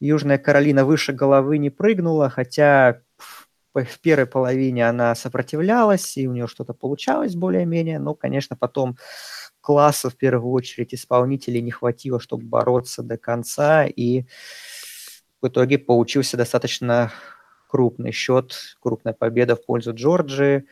Южная 0.00 0.38
Каролина 0.38 0.86
выше 0.86 1.12
головы 1.12 1.58
не 1.58 1.68
прыгнула, 1.68 2.30
хотя 2.30 3.02
в 3.74 4.00
первой 4.00 4.26
половине 4.26 4.88
она 4.88 5.14
сопротивлялась, 5.14 6.16
и 6.16 6.26
у 6.26 6.32
нее 6.32 6.46
что-то 6.46 6.72
получалось 6.72 7.36
более-менее, 7.36 7.98
но, 7.98 8.14
конечно, 8.14 8.56
потом 8.56 8.96
класса, 9.68 10.08
в 10.08 10.16
первую 10.16 10.50
очередь, 10.52 10.94
исполнителей 10.94 11.60
не 11.60 11.70
хватило, 11.70 12.18
чтобы 12.20 12.46
бороться 12.46 13.02
до 13.02 13.18
конца, 13.18 13.84
и 13.84 14.24
в 15.42 15.48
итоге 15.48 15.76
получился 15.76 16.38
достаточно 16.38 17.12
крупный 17.68 18.10
счет, 18.10 18.54
крупная 18.80 19.12
победа 19.12 19.56
в 19.56 19.66
пользу 19.66 19.92
Джорджии. 19.92 20.64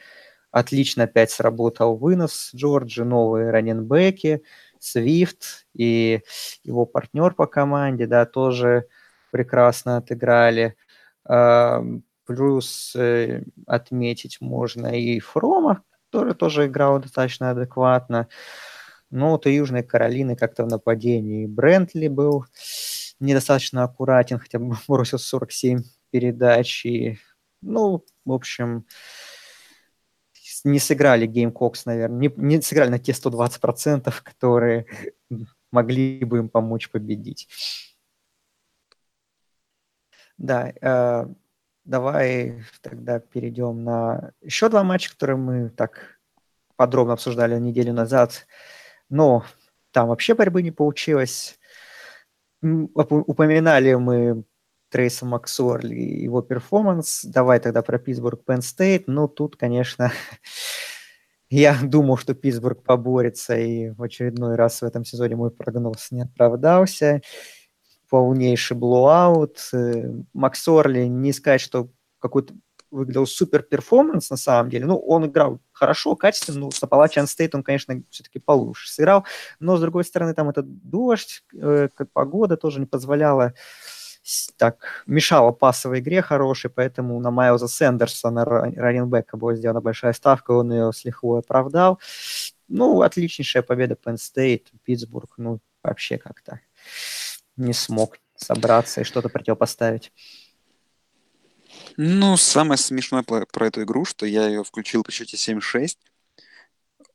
Отлично 0.50 1.05
опять 1.05 1.31
сработал 1.31 1.99
вынос 1.99 2.53
Джорджи, 2.55 3.05
новые 3.05 3.50
раненбеки, 3.50 4.43
Свифт 4.79 5.67
и 5.75 6.23
его 6.65 6.87
партнер 6.87 7.35
по 7.35 7.47
команде, 7.47 8.07
да, 8.07 8.25
тоже 8.25 8.87
прекрасно 9.31 9.99
отыграли. 9.99 10.75
Плюс 12.25 12.97
э, 12.97 13.43
отметить 13.67 14.38
можно 14.41 14.87
и 14.99 15.21
Фрома, 15.21 15.83
который 16.11 16.33
тоже 16.33 16.65
играл 16.65 16.99
достаточно 16.99 17.50
адекватно. 17.50 18.29
Ну, 19.11 19.31
вот 19.31 19.47
у 19.47 19.49
Южной 19.51 19.83
Каролины 19.83 20.37
как-то 20.37 20.65
в 20.65 20.69
нападении 20.69 21.47
Брентли 21.47 22.09
был 22.09 22.45
недостаточно 23.21 23.85
аккуратен, 23.85 24.39
хотя 24.39 24.59
бы 24.59 24.77
бросил 24.89 25.19
47 25.19 25.83
передач. 26.11 26.85
И, 26.87 27.19
ну, 27.63 28.05
в 28.25 28.33
общем, 28.33 28.87
не 30.65 30.79
сыграли 30.79 31.29
Gamecocks, 31.29 31.83
наверное, 31.87 32.19
не, 32.19 32.33
не 32.37 32.63
сыграли 32.63 32.91
на 32.91 32.99
те 32.99 33.13
120%, 33.13 34.13
которые 34.23 34.87
могли 35.71 36.25
бы 36.25 36.39
им 36.39 36.49
помочь 36.49 36.91
победить. 36.91 37.49
Да, 40.39 40.73
э, 40.81 41.27
Давай 41.87 42.65
тогда 42.83 43.21
перейдем 43.21 43.85
на 43.85 44.33
еще 44.41 44.69
два 44.69 44.83
матча, 44.83 45.09
которые 45.13 45.37
мы 45.37 45.71
так 45.71 46.19
подробно 46.75 47.13
обсуждали 47.13 47.61
неделю 47.61 47.93
назад. 47.93 48.49
Но 49.09 49.45
там 49.93 50.09
вообще 50.09 50.35
борьбы 50.35 50.63
не 50.63 50.71
получилось. 50.71 51.59
Упоминали 52.63 53.95
мы 53.95 54.45
Трейса 54.91 55.27
Максорли 55.26 55.95
и 55.95 56.23
его 56.23 56.43
перформанс. 56.43 57.25
Давай 57.25 57.61
тогда 57.61 57.83
про 57.83 57.99
Питтсбург 57.99 58.45
Пенн 58.45 58.63
Стейт. 58.63 59.05
Ну, 59.07 59.29
тут, 59.29 59.57
конечно, 59.57 60.13
я 61.51 61.79
думал, 61.83 62.17
что 62.17 62.35
Питтсбург 62.35 62.83
поборется, 62.83 63.57
и 63.57 63.91
в 63.91 64.03
очередной 64.03 64.57
раз 64.57 64.81
в 64.81 64.85
этом 64.85 65.05
сезоне 65.05 65.37
мой 65.37 65.51
прогноз 65.51 66.11
не 66.11 66.23
оправдался 66.23 67.21
полнейший 68.09 68.77
blowout. 68.76 69.59
Э, 69.73 70.13
Максорли, 70.33 71.07
не 71.07 71.33
сказать, 71.33 71.61
что 71.61 71.91
какой-то 72.19 72.55
выглядел 72.90 73.26
супер 73.26 73.62
перформанс 73.62 74.31
на 74.31 74.37
самом 74.37 74.71
деле. 74.71 74.87
Ну, 74.87 74.97
он 74.97 75.26
играл 75.26 75.61
хорошо, 75.73 76.16
качественно. 76.16 76.61
Ну, 76.61 76.71
с 76.71 76.83
Appalachian 76.83 77.25
State 77.25 77.50
он, 77.55 77.62
конечно, 77.62 78.02
все-таки 78.11 78.38
получше 78.38 78.90
сыграл. 78.90 79.25
Но, 79.61 79.76
с 79.76 79.81
другой 79.81 80.05
стороны, 80.05 80.35
там 80.35 80.49
этот 80.49 80.66
дождь, 80.88 81.45
э, 81.55 81.88
погода 82.12 82.57
тоже 82.57 82.81
не 82.81 82.87
позволяла 82.87 83.55
так, 84.57 85.05
мешала 85.07 85.52
пасовой 85.52 86.00
игре 86.00 86.21
хорошей, 86.21 86.71
поэтому 86.71 87.21
на 87.21 87.31
Майлза 87.31 87.69
Сэндерсона, 87.69 88.45
раненбека, 88.45 89.37
была 89.37 89.55
сделана 89.55 89.81
большая 89.81 90.12
ставка, 90.12 90.50
он 90.50 90.73
ее 90.73 90.93
с 90.93 91.05
лихвой 91.05 91.40
оправдал. 91.40 92.00
Ну, 92.69 93.02
отличнейшая 93.02 93.62
победа 93.62 93.95
Penn 93.95 94.16
State, 94.16 94.66
Питтсбург, 94.83 95.35
ну, 95.37 95.61
вообще 95.83 96.19
как-то 96.19 96.61
не 97.57 97.73
смог 97.73 98.19
собраться 98.35 99.00
и 99.00 99.05
что-то 99.05 99.28
противопоставить. 99.28 100.12
Ну, 101.97 102.37
самое 102.37 102.78
смешное 102.78 103.23
про, 103.23 103.47
про 103.47 103.66
эту 103.66 103.83
игру, 103.83 104.05
что 104.05 104.26
я 104.26 104.47
ее 104.47 104.64
включил 104.64 105.02
по 105.02 105.12
счете 105.12 105.37
7-6 105.37 105.97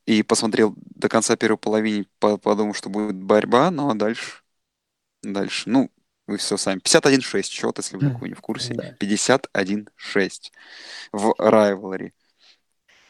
и 0.05 0.23
посмотрел 0.23 0.73
до 0.77 1.09
конца 1.09 1.35
первой 1.35 1.57
половины, 1.57 2.05
подумал, 2.19 2.73
что 2.73 2.89
будет 2.89 3.15
борьба, 3.15 3.71
но 3.71 3.93
дальше, 3.93 4.41
дальше, 5.21 5.69
ну, 5.69 5.91
вы 6.27 6.37
все 6.37 6.57
сами. 6.57 6.79
51-6 6.79 7.43
счет, 7.43 7.77
если 7.77 7.97
вы 7.97 8.11
такой 8.11 8.29
не 8.29 8.35
в 8.35 8.41
курсе. 8.41 8.73
Да. 8.73 8.95
51-6 8.99 10.51
в 11.11 11.33
Rivalry. 11.37 12.11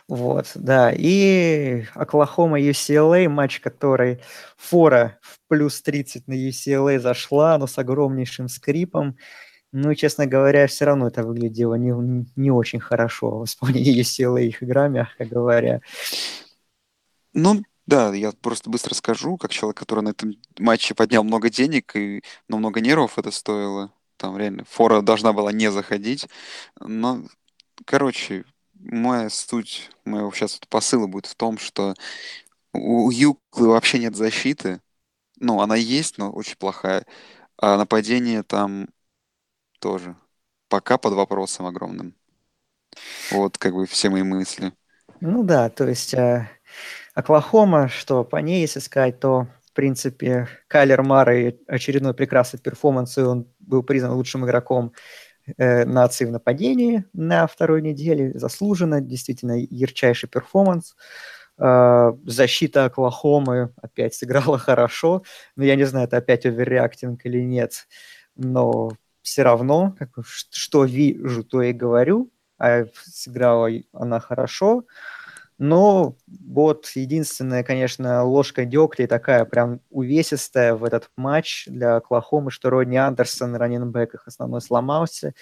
Вот, 0.08 0.51
да. 0.56 0.91
И 0.94 1.86
Оклахома 1.94 2.60
UCLA, 2.60 3.30
матч, 3.30 3.60
который 3.62 4.20
фора 4.58 5.20
в 5.22 5.39
плюс 5.48 5.82
30 5.82 6.27
на 6.27 6.34
UCLA 6.34 7.00
зашла, 7.00 7.58
но 7.58 7.68
с 7.68 7.77
огромнейшим 7.77 8.50
скрипом. 8.50 9.18
Ну, 9.74 9.96
честно 9.96 10.28
говоря, 10.28 10.68
все 10.68 10.86
равно 10.86 11.08
это 11.08 11.24
выглядело 11.24 11.75
не, 11.75 12.25
не 12.36 12.51
очень 12.51 12.80
хорошо 12.82 13.40
в 13.40 13.46
исполнении 13.46 14.01
UCLA 14.01 14.44
их 14.44 14.62
игра, 14.63 14.88
мягко 14.90 15.25
говоря. 15.25 15.82
Ну, 17.34 17.63
Да, 17.86 18.13
я 18.13 18.32
просто 18.32 18.70
быстро 18.70 18.94
скажу, 18.94 19.38
как 19.38 19.51
человек, 19.51 19.78
который 19.78 20.01
на 20.04 20.10
этом 20.10 20.34
матче 20.60 20.94
поднял 20.96 21.24
много 21.24 21.50
денег 21.50 21.96
и 21.96 22.22
ну, 22.48 22.58
много 22.58 22.82
нервов 22.82 23.18
это 23.18 23.32
стоило. 23.32 23.94
Там 24.18 24.38
реально 24.38 24.66
фора 24.66 25.01
должна 25.01 25.34
была 25.34 25.51
не 25.51 25.72
заходить. 25.72 26.28
Но, 26.80 27.24
короче, 27.86 28.46
моя 28.75 29.30
суть 29.30 29.92
моего 30.06 30.32
сейчас 30.34 30.60
посыла 30.70 31.08
будет 31.08 31.28
в 31.28 31.36
том, 31.36 31.58
что 31.60 31.96
у 32.74 33.12
Юклы 33.12 33.70
вообще 33.70 34.00
нет 34.00 34.16
защиты. 34.16 34.82
Ну, 35.40 35.62
она 35.62 35.75
есть, 35.78 36.18
но 36.18 36.32
очень 36.32 36.58
плохая. 36.58 37.06
А 37.58 37.78
нападение 37.78 38.44
там 38.44 38.90
тоже 39.82 40.16
пока 40.70 40.98
под 40.98 41.14
вопросом 41.14 41.66
огромным. 41.66 42.16
Вот 43.32 43.58
как 43.58 43.74
бы 43.74 43.86
все 43.86 44.10
мои 44.10 44.24
мысли. 44.24 44.72
Ну 45.20 45.44
да, 45.44 45.70
то 45.70 45.88
есть 45.88 46.14
э, 46.14 46.50
Оклахома, 47.14 47.90
что 47.90 48.24
по 48.24 48.38
ней 48.38 48.62
если 48.62 48.80
сказать, 48.80 49.20
то 49.20 49.48
в 49.66 49.74
принципе 49.74 50.48
Кайлер 50.68 51.04
Мюррей 51.04 51.60
очередной 51.68 52.14
прекрасный 52.14 52.60
перформанс, 52.60 53.18
и 53.18 53.22
он 53.22 53.48
был 53.60 53.84
признан 53.84 54.14
лучшим 54.14 54.46
игроком 54.46 54.94
э, 55.58 55.86
нации 55.86 56.26
в 56.26 56.32
нападении 56.32 57.04
на 57.14 57.48
второй 57.48 57.82
неделе, 57.82 58.32
заслуженно, 58.38 59.02
действительно 59.02 59.58
ярчайший 59.58 60.30
перформанс. 60.30 60.96
Э, 61.58 62.14
защита 62.26 62.86
Оклахомы 62.86 63.74
опять 63.82 64.16
сыграла 64.16 64.58
хорошо, 64.58 65.24
но 65.58 65.66
я 65.66 65.76
не 65.76 65.84
знаю, 65.84 66.08
это 66.08 66.18
опять 66.18 66.46
overreacting 66.46 67.25
или 67.26 67.42
нет, 67.42 67.88
но 68.36 68.92
все 69.22 69.44
равно, 69.44 69.96
как 69.98 70.10
что 70.25 70.86
вижу, 70.86 71.44
то 71.44 71.62
и 71.62 71.74
говорю, 71.74 72.32
а 72.58 72.86
сыграла 73.06 73.70
она 73.94 74.20
хорошо. 74.20 74.86
Но 75.58 76.16
вот 76.28 76.88
единственная, 76.96 77.63
конечно, 77.63 78.24
ложка 78.24 78.66
дегтя 78.66 79.06
такая 79.06 79.46
прям 79.46 79.80
увесистая 79.92 80.74
в 80.74 80.84
этот 80.84 81.12
матч 81.16 81.68
для 81.68 81.98
Оклахомы, 81.98 82.50
что 82.50 82.72
Родни 82.72 82.98
Андерсон, 82.98 83.56
раненбэк 83.56 84.16
их 84.16 84.28
основной, 84.28 84.62
сломался 84.62 85.36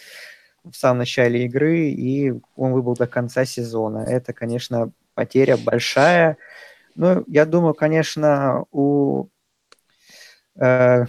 в 0.65 0.73
самом 0.73 0.97
начале 0.97 1.45
игры, 1.45 1.89
и 1.91 2.33
он 2.57 2.73
выбыл 2.73 2.95
до 2.95 3.07
конца 3.07 3.45
сезона. 3.45 3.99
Это, 3.99 4.33
конечно, 4.33 4.91
потеря 5.13 5.55
большая. 5.55 6.37
Ну, 6.95 7.23
я 7.27 7.45
думаю, 7.45 7.73
конечно, 7.73 8.65
у 8.71 9.27
э, 10.59 11.05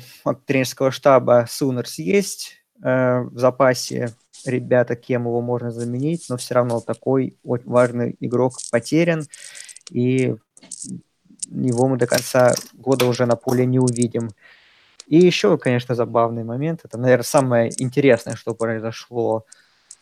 тренерского 0.47 0.93
штаба 0.93 1.47
Сунерс 1.49 1.99
есть 1.99 2.60
э, 2.83 3.21
в 3.21 3.39
запасе 3.39 4.15
ребята, 4.47 4.97
кем 4.97 5.23
его 5.23 5.41
можно 5.41 5.71
заменить, 5.71 6.27
но 6.29 6.37
все 6.37 6.55
равно 6.55 6.81
такой 6.81 7.37
важный 7.43 8.17
игрок 8.21 8.55
потерян, 8.71 9.25
и 9.91 10.35
его 11.51 11.89
мы 11.89 11.97
до 11.99 12.07
конца 12.07 12.55
года 12.75 13.07
уже 13.07 13.27
на 13.27 13.37
поле 13.37 13.67
не 13.67 13.79
увидим. 13.79 14.31
И 15.07 15.19
еще, 15.19 15.59
конечно, 15.59 15.95
забавный 15.95 16.45
момент, 16.45 16.81
это, 16.85 16.97
наверное, 16.97 17.25
самое 17.25 17.73
интересное, 17.83 18.37
что 18.37 18.55
произошло 18.55 19.45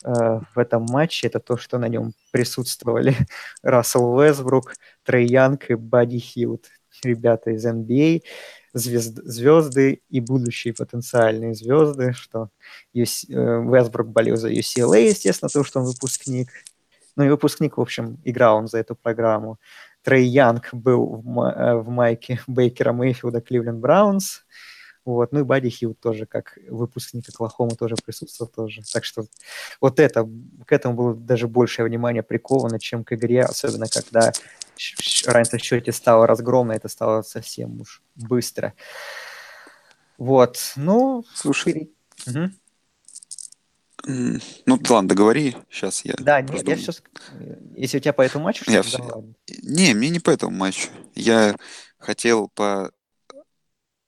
э, 0.03 0.11
в 0.11 0.59
этом 0.59 0.85
матче, 0.87 1.27
это 1.27 1.39
то, 1.39 1.57
что 1.57 1.79
на 1.79 1.87
нем 1.87 2.13
присутствовали 2.31 3.15
Рассел 3.63 4.05
Уэсбрук, 4.13 4.73
Трей 5.03 5.27
Янг 5.27 5.71
и 5.71 5.75
Бадди 5.75 6.19
Хилд, 6.19 6.65
ребята 7.03 7.51
из 7.51 7.65
NBA 7.65 8.21
звезд, 8.73 9.17
звезды 9.23 10.01
и 10.09 10.19
будущие 10.19 10.73
потенциальные 10.73 11.53
звезды, 11.53 12.13
что 12.13 12.49
UC, 12.93 13.25
э, 13.29 13.63
Вестбрук 13.63 14.09
болел 14.09 14.37
за 14.37 14.51
UCLA, 14.51 15.07
естественно, 15.07 15.49
потому 15.49 15.65
что 15.65 15.79
он 15.79 15.85
выпускник. 15.85 16.49
Ну 17.15 17.25
и 17.25 17.29
выпускник, 17.29 17.77
в 17.77 17.81
общем, 17.81 18.19
играл 18.23 18.57
он 18.57 18.67
за 18.67 18.77
эту 18.79 18.95
программу. 18.95 19.59
Трей 20.03 20.25
Янг 20.25 20.69
был 20.73 21.05
в, 21.05 21.41
э, 21.41 21.75
в 21.75 21.89
майке 21.89 22.39
Бейкера 22.47 22.93
Мейфилда 22.93 23.41
Кливленд 23.41 23.79
Браунс. 23.79 24.43
Вот. 25.05 25.31
Ну 25.31 25.39
и 25.39 25.43
Бадди 25.43 25.69
Хилд 25.69 25.95
тоже, 25.95 26.25
как 26.25 26.57
выпускник 26.69 27.27
Оклахомы, 27.29 27.71
тоже 27.71 27.95
присутствовал 28.03 28.51
тоже. 28.51 28.81
Так 28.93 29.03
что 29.05 29.25
вот 29.81 29.99
это, 29.99 30.29
к 30.65 30.71
этому 30.71 30.95
было 30.95 31.15
даже 31.15 31.47
большее 31.47 31.85
внимание 31.85 32.21
приковано, 32.21 32.79
чем 32.79 33.03
к 33.03 33.13
игре, 33.13 33.43
особенно 33.43 33.87
когда 33.87 34.31
раньше 35.25 35.57
в 35.57 35.61
счете 35.61 35.91
стало 35.91 36.27
разгромно, 36.27 36.73
это 36.73 36.87
стало 36.87 37.21
совсем 37.21 37.81
уж 37.81 38.01
быстро. 38.15 38.73
Вот, 40.17 40.73
ну... 40.75 41.25
Слушай, 41.33 41.91
угу. 42.27 42.51
Ну, 44.05 44.79
ладно, 44.89 45.09
договори, 45.09 45.55
сейчас 45.69 46.05
я... 46.05 46.15
Да, 46.17 46.41
нет, 46.41 46.67
я 46.67 46.77
сейчас... 46.77 47.03
Если 47.75 47.97
у 47.97 47.99
тебя 47.99 48.13
по 48.13 48.21
этому 48.21 48.45
матчу... 48.45 48.63
Я 48.67 48.81
все... 48.81 48.99
Не, 49.61 49.93
мне 49.93 50.09
не 50.09 50.19
по 50.19 50.29
этому 50.29 50.55
матчу. 50.55 50.89
Я 51.15 51.55
хотел 51.97 52.47
по 52.49 52.91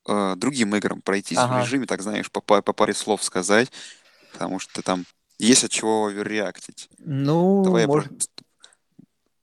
э, 0.08 0.34
другим 0.36 0.74
играм 0.76 1.02
пройтись 1.02 1.38
ага. 1.38 1.60
в 1.60 1.64
режиме, 1.64 1.86
так 1.86 2.02
знаешь, 2.02 2.30
по, 2.30 2.40
по, 2.40 2.62
по 2.62 2.72
паре 2.72 2.94
слов 2.94 3.22
сказать, 3.22 3.70
потому 4.32 4.58
что 4.58 4.82
там 4.82 5.04
есть 5.38 5.64
от 5.64 5.70
чего 5.70 6.06
оверреактить. 6.06 6.88
Ну, 6.98 7.62
Давай 7.64 7.86
может... 7.86 8.10
я 8.10 8.18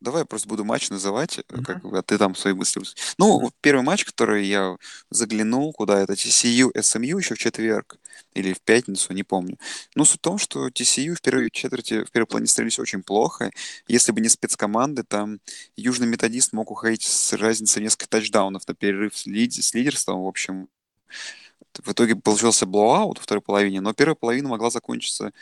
Давай 0.01 0.21
я 0.21 0.25
просто 0.25 0.47
буду 0.47 0.63
матч 0.63 0.89
называть, 0.89 1.39
mm-hmm. 1.39 1.63
как 1.63 1.85
а 1.85 2.01
ты 2.01 2.17
там 2.17 2.35
свои 2.35 2.53
мысли. 2.53 2.81
Ну, 3.17 3.41
mm-hmm. 3.41 3.53
первый 3.61 3.83
матч, 3.83 4.05
который 4.05 4.45
я 4.45 4.77
заглянул, 5.09 5.73
куда 5.73 5.99
это 5.99 6.13
TCU, 6.13 6.71
SMU 6.73 7.17
еще 7.17 7.35
в 7.35 7.37
четверг 7.37 7.97
или 8.33 8.53
в 8.53 8.61
пятницу, 8.61 9.13
не 9.13 9.23
помню. 9.23 9.57
Но 9.95 10.05
суть 10.05 10.19
в 10.19 10.21
том, 10.21 10.37
что 10.37 10.67
TCU 10.69 11.15
в 11.15 11.21
первой 11.21 11.49
четверти, 11.51 12.03
в 12.03 12.11
первой 12.11 12.27
плане 12.27 12.47
стрелялись 12.47 12.79
очень 12.79 13.03
плохо. 13.03 13.51
Если 13.87 14.11
бы 14.11 14.21
не 14.21 14.29
спецкоманды, 14.29 15.03
там 15.03 15.39
Южный 15.75 16.07
Методист 16.07 16.53
мог 16.53 16.71
уходить 16.71 17.03
с 17.03 17.33
разницей 17.33 17.83
несколько 17.83 18.07
тачдаунов 18.07 18.67
на 18.67 18.75
перерыв 18.75 19.17
с, 19.17 19.25
лид- 19.25 19.61
с 19.61 19.73
лидерством. 19.73 20.23
В 20.23 20.27
общем, 20.27 20.69
в 21.77 21.91
итоге 21.91 22.15
получился 22.15 22.65
blowout 22.65 23.17
во 23.17 23.23
второй 23.23 23.41
половине, 23.41 23.81
но 23.81 23.93
первая 23.93 24.15
половина 24.15 24.49
могла 24.49 24.69
закончиться 24.69 25.33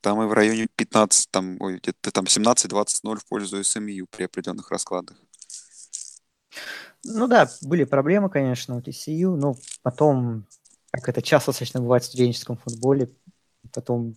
там 0.00 0.22
и 0.22 0.26
в 0.26 0.32
районе 0.32 0.66
15, 0.76 1.30
там, 1.30 1.56
ой, 1.60 1.78
где-то 1.78 2.10
там 2.10 2.24
17-20-0 2.24 3.16
в 3.16 3.26
пользу 3.26 3.62
SMU 3.62 4.06
при 4.10 4.24
определенных 4.24 4.70
раскладах. 4.70 5.16
Ну 7.04 7.26
да, 7.26 7.50
были 7.62 7.84
проблемы, 7.84 8.28
конечно, 8.28 8.76
у 8.76 8.80
TCU, 8.80 9.36
но 9.36 9.56
потом, 9.82 10.46
как 10.90 11.08
это 11.08 11.22
часто 11.22 11.50
достаточно 11.50 11.80
бывает 11.80 12.02
в 12.02 12.06
студенческом 12.06 12.56
футболе, 12.58 13.10
потом 13.72 14.16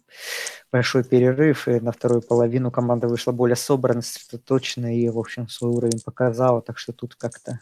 большой 0.72 1.04
перерыв, 1.04 1.68
и 1.68 1.80
на 1.80 1.92
вторую 1.92 2.22
половину 2.22 2.72
команда 2.72 3.08
вышла 3.08 3.32
более 3.32 3.56
собранно, 3.56 4.02
сосредоточена 4.02 4.98
и, 4.98 5.08
в 5.10 5.18
общем, 5.18 5.48
свой 5.48 5.72
уровень 5.72 6.02
показала, 6.02 6.62
так 6.62 6.78
что 6.78 6.94
тут 6.94 7.16
как-то 7.16 7.60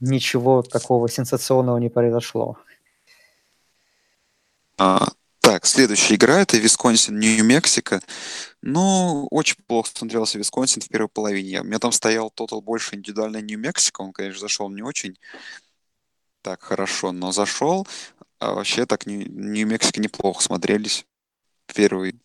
ничего 0.00 0.62
такого 0.62 1.08
сенсационного 1.08 1.78
не 1.78 1.88
произошло. 1.88 2.58
А, 4.78 5.08
следующая 5.64 6.14
игра 6.14 6.40
это 6.40 6.56
Висконсин, 6.56 7.18
Нью-Мексико. 7.18 8.00
Ну, 8.62 9.26
очень 9.30 9.56
плохо 9.66 9.90
смотрелся 9.94 10.38
Висконсин 10.38 10.82
в 10.82 10.88
первой 10.88 11.08
половине. 11.08 11.60
У 11.60 11.64
меня 11.64 11.78
там 11.78 11.92
стоял 11.92 12.30
тотал 12.30 12.60
больше 12.62 12.96
индивидуально 12.96 13.40
Нью-Мексико. 13.40 14.02
Он, 14.02 14.12
конечно, 14.12 14.40
зашел 14.40 14.70
не 14.70 14.82
очень 14.82 15.18
так 16.42 16.62
хорошо, 16.62 17.12
но 17.12 17.32
зашел. 17.32 17.86
А 18.38 18.54
вообще 18.54 18.86
так 18.86 19.06
Нью-Мексико 19.06 20.00
неплохо 20.00 20.42
смотрелись 20.42 21.06
первый. 21.66 22.20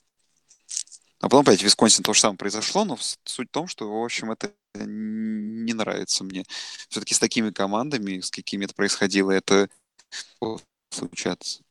А 1.22 1.24
потом 1.24 1.42
опять 1.42 1.64
Висконсин 1.64 2.04
то 2.04 2.14
же 2.14 2.22
самое 2.22 2.38
произошло, 2.38 2.86
но 2.86 2.98
суть 3.26 3.50
в 3.50 3.52
том, 3.52 3.68
что, 3.68 3.90
в 3.90 4.04
общем, 4.04 4.32
это 4.32 4.54
не 4.76 5.74
нравится 5.74 6.24
мне. 6.24 6.46
Все-таки 6.90 7.14
с 7.14 7.20
такими 7.20 7.52
командами, 7.52 8.22
с 8.22 8.32
какими 8.32 8.66
это 8.66 8.74
происходило, 8.74 9.32
это 9.32 9.70
случаться. 10.90 11.62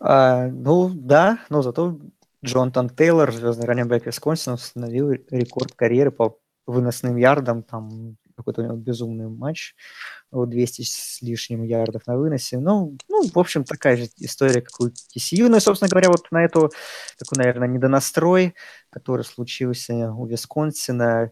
А, 0.00 0.48
ну 0.48 0.90
да, 0.92 1.38
но 1.48 1.62
зато 1.62 1.98
Джонатан 2.44 2.90
Тейлор, 2.90 3.32
звездный 3.32 3.66
раненбэк 3.66 4.06
Висконсина, 4.06 4.54
установил 4.56 5.10
рекорд 5.10 5.72
карьеры 5.72 6.10
по 6.10 6.38
выносным 6.66 7.16
ярдам. 7.16 7.62
Там 7.62 8.16
какой-то 8.36 8.62
у 8.62 8.64
него 8.64 8.76
безумный 8.76 9.28
матч, 9.28 9.74
200 10.32 10.82
с 10.82 11.22
лишним 11.22 11.62
ярдов 11.62 12.06
на 12.06 12.16
выносе. 12.16 12.58
Ну, 12.58 12.96
ну, 13.08 13.28
в 13.28 13.38
общем, 13.38 13.64
такая 13.64 13.96
же 13.96 14.08
история, 14.16 14.60
как 14.60 14.80
у 14.80 14.88
TCU. 14.88 15.48
Ну 15.48 15.56
и, 15.56 15.60
собственно 15.60 15.88
говоря, 15.88 16.08
вот 16.08 16.30
на 16.30 16.44
эту, 16.44 16.70
такой, 17.18 17.38
наверное, 17.38 17.68
недонастрой, 17.68 18.54
который 18.90 19.24
случился 19.24 20.12
у 20.12 20.26
Висконсина, 20.26 21.30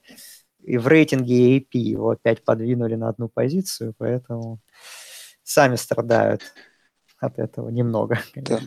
и 0.63 0.79
в 0.79 0.87
рейтинге 0.87 1.59
AP 1.59 1.71
его 1.73 2.11
опять 2.11 2.45
подвинули 2.45 2.95
на 2.95 3.09
одну 3.09 3.29
позицию, 3.29 3.95
поэтому 3.99 4.61
сами 5.43 5.75
страдают 5.75 6.43
от 7.23 7.39
этого 7.39 7.69
немного. 7.71 8.21
Да. 8.35 8.61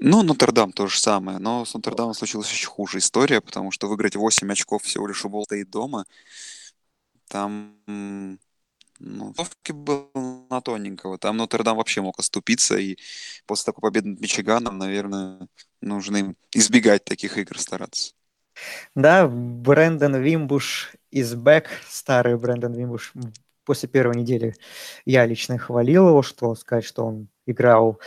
Ну, 0.00 0.22
Нотр-Дам 0.22 0.72
то 0.72 0.86
же 0.86 0.98
самое, 0.98 1.38
но 1.38 1.64
с 1.64 1.74
Нотр-Дамом 1.74 2.14
случилась 2.14 2.50
еще 2.50 2.66
хуже 2.66 2.98
история, 2.98 3.40
потому 3.40 3.70
что 3.70 3.88
выиграть 3.88 4.16
8 4.16 4.50
очков 4.50 4.82
всего 4.82 5.06
лишь 5.06 5.24
у 5.24 5.28
Болта 5.28 5.56
и 5.56 5.64
дома, 5.64 6.06
там 7.28 7.76
ну, 8.98 9.34
ставки 9.34 9.72
было 9.72 10.08
на 10.50 10.60
тоненького. 10.60 11.18
Там 11.18 11.36
Нотр-Дам 11.36 11.76
вообще 11.76 12.00
мог 12.00 12.18
оступиться, 12.18 12.76
и 12.76 12.96
после 13.46 13.66
такой 13.66 13.82
победы 13.82 14.08
над 14.08 14.20
Мичиганом, 14.20 14.78
наверное, 14.78 15.46
нужно 15.80 16.34
избегать 16.52 17.04
таких 17.04 17.38
игр, 17.38 17.58
стараться. 17.58 18.14
Да, 18.94 19.28
Брэндон 19.28 20.16
Вимбуш 20.16 20.92
is 21.12 21.34
back, 21.36 21.66
старый 21.88 22.36
Брэндон 22.36 22.74
Вимбуш. 22.74 23.12
После 23.64 23.88
первой 23.88 24.16
недели 24.16 24.54
я 25.04 25.24
лично 25.26 25.58
хвалил 25.58 26.08
его, 26.08 26.22
что 26.22 26.54
сказать, 26.54 26.84
что 26.84 27.06
он 27.06 27.28
играл 27.46 28.00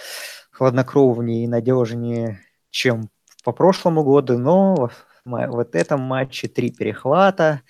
хладнокровнее 0.51 1.43
и 1.45 1.47
надежнее, 1.47 2.41
чем 2.69 3.09
по 3.43 3.51
прошлому 3.51 4.03
году, 4.03 4.37
но 4.37 4.89
вот 5.25 5.75
этом 5.75 6.01
матче 6.01 6.47
три 6.47 6.71
перехвата, 6.71 7.61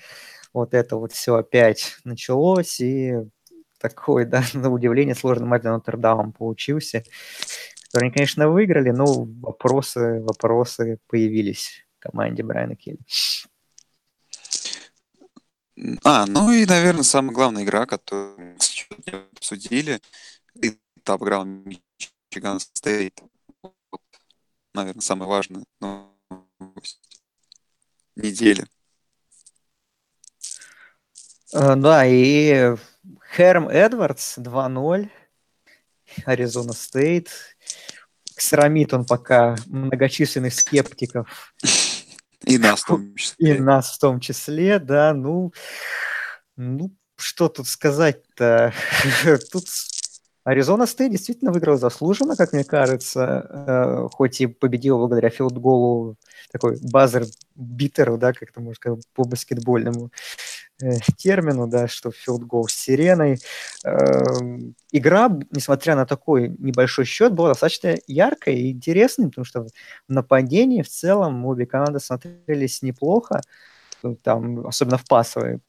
вот 0.54 0.74
это 0.74 0.96
вот 0.98 1.12
все 1.12 1.36
опять 1.36 1.98
началось, 2.04 2.80
и 2.80 3.16
такой, 3.80 4.26
да, 4.26 4.44
на 4.54 4.72
удивление 4.72 5.16
сложный 5.16 5.48
матч 5.48 5.64
Нотр-Дамом 5.64 6.34
получился, 6.34 7.04
который 7.86 8.06
они, 8.06 8.14
конечно, 8.14 8.50
выиграли, 8.50 8.92
но 8.92 9.06
вопросы, 9.42 10.22
вопросы 10.22 11.00
появились 11.08 11.86
в 11.98 12.04
команде 12.04 12.44
Брайана 12.44 12.76
Келли. 12.76 13.00
А, 16.04 16.26
ну 16.26 16.52
и, 16.52 16.66
наверное, 16.66 17.04
самая 17.04 17.34
главная 17.34 17.64
игра, 17.64 17.86
которую 17.86 18.58
мы 19.08 19.28
обсудили, 19.34 20.02
ты 20.60 20.80
обыграл 21.06 21.46
Мичиган 21.46 22.60
Стейт. 22.60 23.22
Наверное, 24.74 25.02
самая 25.02 25.28
важная 25.28 25.66
новость 25.80 27.22
недели. 28.16 28.66
Э, 31.54 31.76
да, 31.76 32.06
и 32.06 32.76
Херм 33.36 33.70
Эдвардс 33.70 34.38
2-0, 34.38 35.10
Аризона 36.26 36.74
Стейт. 36.74 37.30
Срамит 38.38 38.94
он 38.94 39.06
пока 39.06 39.56
многочисленных 39.68 40.54
скептиков. 40.54 41.56
И 42.46 42.58
нас 42.58 42.82
в 42.82 42.88
том 42.88 43.16
числе. 43.16 43.56
И 43.56 43.60
нас 43.60 43.96
в 43.96 44.00
том 44.00 44.20
числе, 44.20 44.80
да. 44.80 45.14
Ну, 45.14 45.54
ну 46.56 46.92
что 47.18 47.50
тут 47.50 47.68
сказать-то? 47.68 48.74
Тут 49.52 49.66
Аризона 50.46 50.86
Стейт 50.86 51.12
действительно 51.12 51.52
выиграл 51.52 51.76
заслуженно, 51.78 52.36
как 52.36 52.54
мне 52.54 52.64
кажется, 52.64 53.48
э, 53.50 54.08
хоть 54.12 54.42
и 54.42 54.46
победил 54.46 55.00
благодаря 55.00 55.32
field 55.32 55.75
goal 55.75 56.09
у 56.09 56.18
такой 56.52 56.78
buzzer 56.84 57.26
beater 57.56 58.04
у, 58.04 58.20
да, 58.20 58.32
как-то 58.32 58.62
можно 58.62 58.76
сказать, 58.76 59.04
по 59.16 59.24
баскетбольному 59.24 60.12
э, 60.84 60.98
термину, 61.18 61.68
да, 61.68 61.88
что 61.88 62.12
field 62.12 62.43
goal 62.43 62.68
с 62.68 62.74
сиреной. 62.74 63.40
Э, 63.84 64.22
игра, 64.92 65.36
несмотря 65.50 65.96
на 65.96 66.06
такой 66.06 66.50
небольшой 66.60 67.06
счет, 67.06 67.34
была 67.34 67.50
достаточно 67.50 67.96
яркой 68.06 68.56
и 68.56 68.72
интересной, 68.72 69.30
потому 69.30 69.46
что 69.46 69.64
в 69.64 70.14
нападении 70.14 70.84
в 70.84 70.90
целом 70.90 71.44
обе 71.48 71.66
команды 71.66 72.00
смотрелись 72.00 72.84
неплохо, 72.84 73.42
там, 74.22 74.68
особенно 74.68 75.00
в 75.00 75.06
пасовой 75.06 75.60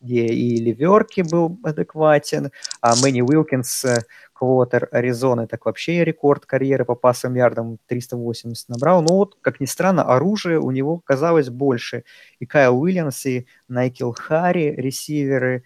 где 0.00 0.26
и 0.26 0.56
Леверки 0.56 1.22
был 1.22 1.58
адекватен, 1.62 2.50
а 2.80 2.94
Мэнни 2.96 3.20
Уилкинс, 3.20 3.84
э, 3.84 4.02
quarter 4.32 4.88
Аризоны, 4.90 5.46
так 5.46 5.66
вообще 5.66 6.02
рекорд 6.04 6.46
карьеры 6.46 6.84
по 6.84 6.94
пасам 6.94 7.34
ярдам 7.34 7.78
380 7.86 8.68
набрал. 8.70 9.02
Но 9.02 9.16
вот, 9.16 9.36
как 9.40 9.60
ни 9.60 9.66
странно, 9.66 10.02
оружие 10.02 10.58
у 10.58 10.70
него 10.70 10.98
казалось 10.98 11.50
больше. 11.50 12.04
И 12.38 12.46
Кайл 12.46 12.80
Уильямс, 12.80 13.26
и 13.26 13.46
Найкел 13.68 14.14
Харри, 14.14 14.74
ресиверы, 14.76 15.64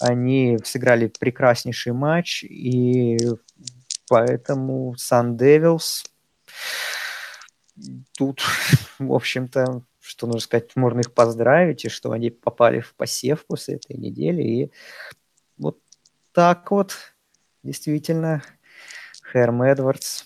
они 0.00 0.58
сыграли 0.64 1.12
прекраснейший 1.18 1.92
матч, 1.92 2.44
и 2.44 3.16
поэтому 4.08 4.94
Сан 4.98 5.36
Девилс 5.36 6.04
тут, 8.16 8.42
в 8.98 9.12
общем-то, 9.12 9.82
что 10.12 10.26
нужно 10.26 10.40
сказать, 10.40 10.76
можно 10.76 11.00
их 11.00 11.14
поздравить, 11.14 11.86
и 11.86 11.88
что 11.88 12.12
они 12.12 12.28
попали 12.28 12.80
в 12.80 12.94
посев 12.94 13.46
после 13.46 13.76
этой 13.76 13.96
недели. 13.96 14.42
И 14.42 14.72
вот 15.56 15.78
так 16.32 16.70
вот, 16.70 16.94
действительно, 17.62 18.42
Хэрм 19.22 19.62
Эдвардс 19.62 20.24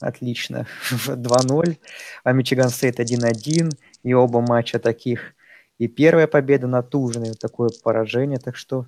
отлично. 0.00 0.66
2-0, 0.90 1.78
а 2.24 2.32
Мичиган 2.32 2.68
Стейт 2.68 3.00
1-1, 3.00 3.70
и 4.02 4.12
оба 4.12 4.42
матча 4.42 4.78
таких. 4.78 5.34
И 5.78 5.88
первая 5.88 6.26
победа 6.26 6.66
натужная, 6.66 7.30
вот 7.30 7.38
такое 7.38 7.70
поражение, 7.82 8.38
так 8.38 8.54
что 8.54 8.86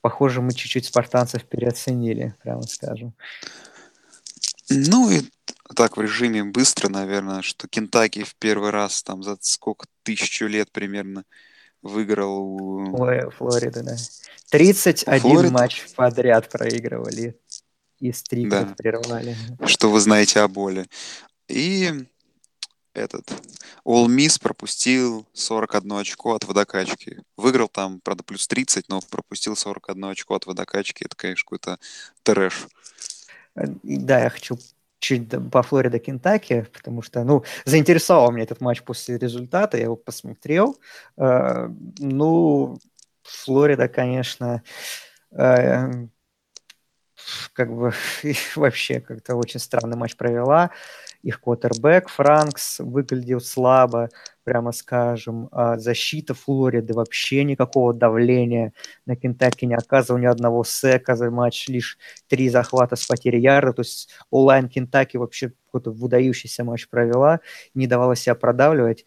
похоже, 0.00 0.40
мы 0.40 0.54
чуть-чуть 0.54 0.86
спартанцев 0.86 1.44
переоценили, 1.44 2.34
прямо 2.42 2.62
скажем. 2.62 3.12
Ну 4.70 5.10
и 5.10 5.20
так 5.74 5.96
в 5.96 6.00
режиме 6.00 6.44
быстро, 6.44 6.88
наверное, 6.88 7.42
что 7.42 7.68
Кентаки 7.68 8.22
в 8.22 8.34
первый 8.36 8.70
раз 8.70 9.02
там 9.02 9.22
за 9.22 9.36
сколько 9.40 9.86
тысячу 10.02 10.46
лет 10.46 10.70
примерно 10.70 11.24
выиграл 11.82 12.38
у... 12.38 13.02
Ой, 13.02 13.30
Флорида, 13.30 13.82
да. 13.82 13.96
31 14.50 15.20
Флорида? 15.20 15.52
матч 15.52 15.84
подряд 15.94 16.48
проигрывали. 16.48 17.38
И 17.98 18.12
стрик 18.12 18.50
да. 18.50 18.74
прервали. 18.76 19.36
Что 19.64 19.90
вы 19.90 20.00
знаете 20.00 20.40
о 20.40 20.48
боли. 20.48 20.86
И 21.48 21.90
этот 22.92 23.30
All 23.84 24.06
Miss 24.06 24.40
пропустил 24.40 25.26
41 25.32 25.92
очко 25.92 26.34
от 26.34 26.44
водокачки. 26.44 27.22
Выиграл 27.36 27.68
там, 27.68 28.00
правда, 28.00 28.22
плюс 28.22 28.46
30, 28.46 28.88
но 28.88 29.00
пропустил 29.00 29.56
41 29.56 30.04
очко 30.04 30.34
от 30.34 30.46
водокачки. 30.46 31.04
Это, 31.04 31.16
конечно, 31.16 31.44
какой-то 31.44 31.78
трэш. 32.22 32.66
Да, 33.54 34.20
я 34.22 34.30
хочу 34.30 34.58
чуть 34.98 35.28
по 35.50 35.62
Флорида 35.62 35.98
Кентаки, 35.98 36.66
потому 36.72 37.02
что, 37.02 37.24
ну, 37.24 37.44
заинтересовал 37.64 38.32
меня 38.32 38.44
этот 38.44 38.60
матч 38.60 38.82
после 38.82 39.18
результата, 39.18 39.76
я 39.76 39.84
его 39.84 39.96
посмотрел. 39.96 40.78
Э, 41.16 41.68
ну, 41.98 42.78
Флорида, 43.22 43.88
конечно, 43.88 44.62
э, 45.32 46.06
как 47.52 47.74
бы 47.74 47.92
вообще 48.56 49.00
как-то 49.00 49.36
очень 49.36 49.60
странный 49.60 49.96
матч 49.96 50.16
провела. 50.16 50.70
Их 51.26 51.40
квотербек 51.40 52.08
Франкс 52.08 52.78
выглядел 52.78 53.40
слабо, 53.40 54.10
прямо 54.44 54.70
скажем. 54.70 55.48
А 55.50 55.76
защита 55.76 56.34
Флориды 56.34 56.94
вообще 56.94 57.42
никакого 57.42 57.92
давления 57.92 58.72
на 59.06 59.16
Кентаки 59.16 59.64
не 59.64 59.74
оказывал 59.74 60.20
ни 60.20 60.26
одного 60.26 60.62
сека 60.62 61.16
за 61.16 61.32
матч, 61.32 61.66
лишь 61.66 61.98
три 62.28 62.48
захвата 62.48 62.94
с 62.94 63.04
потери 63.08 63.38
ярда. 63.40 63.72
То 63.72 63.80
есть 63.80 64.08
онлайн 64.30 64.68
Кентаки 64.68 65.16
вообще 65.16 65.52
какой-то 65.64 65.90
выдающийся 65.90 66.62
матч 66.62 66.88
провела, 66.88 67.40
не 67.74 67.88
давала 67.88 68.14
себя 68.14 68.36
продавливать. 68.36 69.04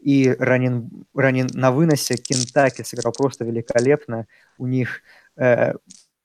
И 0.00 0.34
ранен, 0.38 1.04
ранен 1.14 1.48
на 1.52 1.72
выносе 1.72 2.16
Кентаки 2.16 2.84
сыграл 2.84 3.12
просто 3.12 3.44
великолепно. 3.44 4.26
У 4.56 4.66
них 4.66 5.02
э, 5.36 5.74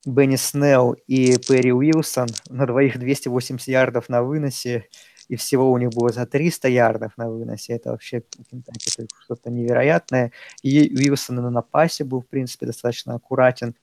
Бенни 0.05 0.37
Снелл 0.37 0.93
и 1.07 1.37
Перри 1.39 1.73
Уилсон 1.73 2.27
на 2.49 2.65
двоих 2.65 2.97
280 2.99 3.67
ярдов 3.67 4.07
на 4.07 4.23
выносе 4.23 4.87
и 5.27 5.35
всего 5.35 5.71
у 5.71 5.77
них 5.77 5.89
было 5.89 6.09
за 6.09 6.25
300 6.25 6.67
ярдов 6.67 7.13
на 7.17 7.29
выносе. 7.29 7.73
Это 7.73 7.91
вообще 7.91 8.17
это 8.17 9.07
что-то 9.23 9.49
невероятное. 9.49 10.31
И 10.61 10.93
Уилсон 10.95 11.35
на 11.51 11.61
пасе 11.61 12.03
был, 12.03 12.21
в 12.21 12.27
принципе, 12.27 12.65
достаточно 12.65 13.15
аккуратен. 13.15 13.75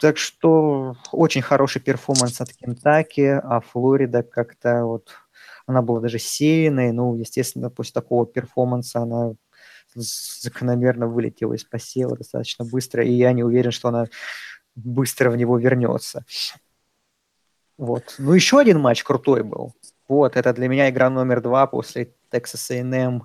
Так 0.00 0.18
что 0.18 0.96
очень 1.12 1.42
хороший 1.42 1.80
перформанс 1.80 2.40
от 2.40 2.52
Кентаки, 2.52 3.40
а 3.42 3.60
Флорида 3.60 4.22
как-то 4.22 4.84
вот 4.84 5.10
она 5.66 5.82
была 5.82 6.00
даже 6.00 6.18
сеянной, 6.18 6.92
ну, 6.92 7.14
естественно, 7.16 7.70
после 7.70 7.92
такого 7.92 8.26
перформанса 8.26 9.00
она 9.00 9.34
закономерно 9.94 11.06
вылетела 11.06 11.54
из 11.54 11.64
посева 11.64 12.16
достаточно 12.16 12.64
быстро, 12.64 13.04
и 13.04 13.12
я 13.12 13.32
не 13.32 13.44
уверен, 13.44 13.70
что 13.70 13.88
она 13.88 14.06
быстро 14.74 15.30
в 15.30 15.36
него 15.36 15.56
вернется. 15.58 16.24
Вот. 17.76 18.14
Ну, 18.18 18.32
еще 18.32 18.58
один 18.58 18.80
матч 18.80 19.02
крутой 19.04 19.42
был. 19.42 19.74
Вот, 20.08 20.36
это 20.36 20.52
для 20.52 20.68
меня 20.68 20.90
игра 20.90 21.08
номер 21.10 21.40
два 21.40 21.66
после 21.66 22.14
Texas 22.30 22.70
A&M 22.70 23.22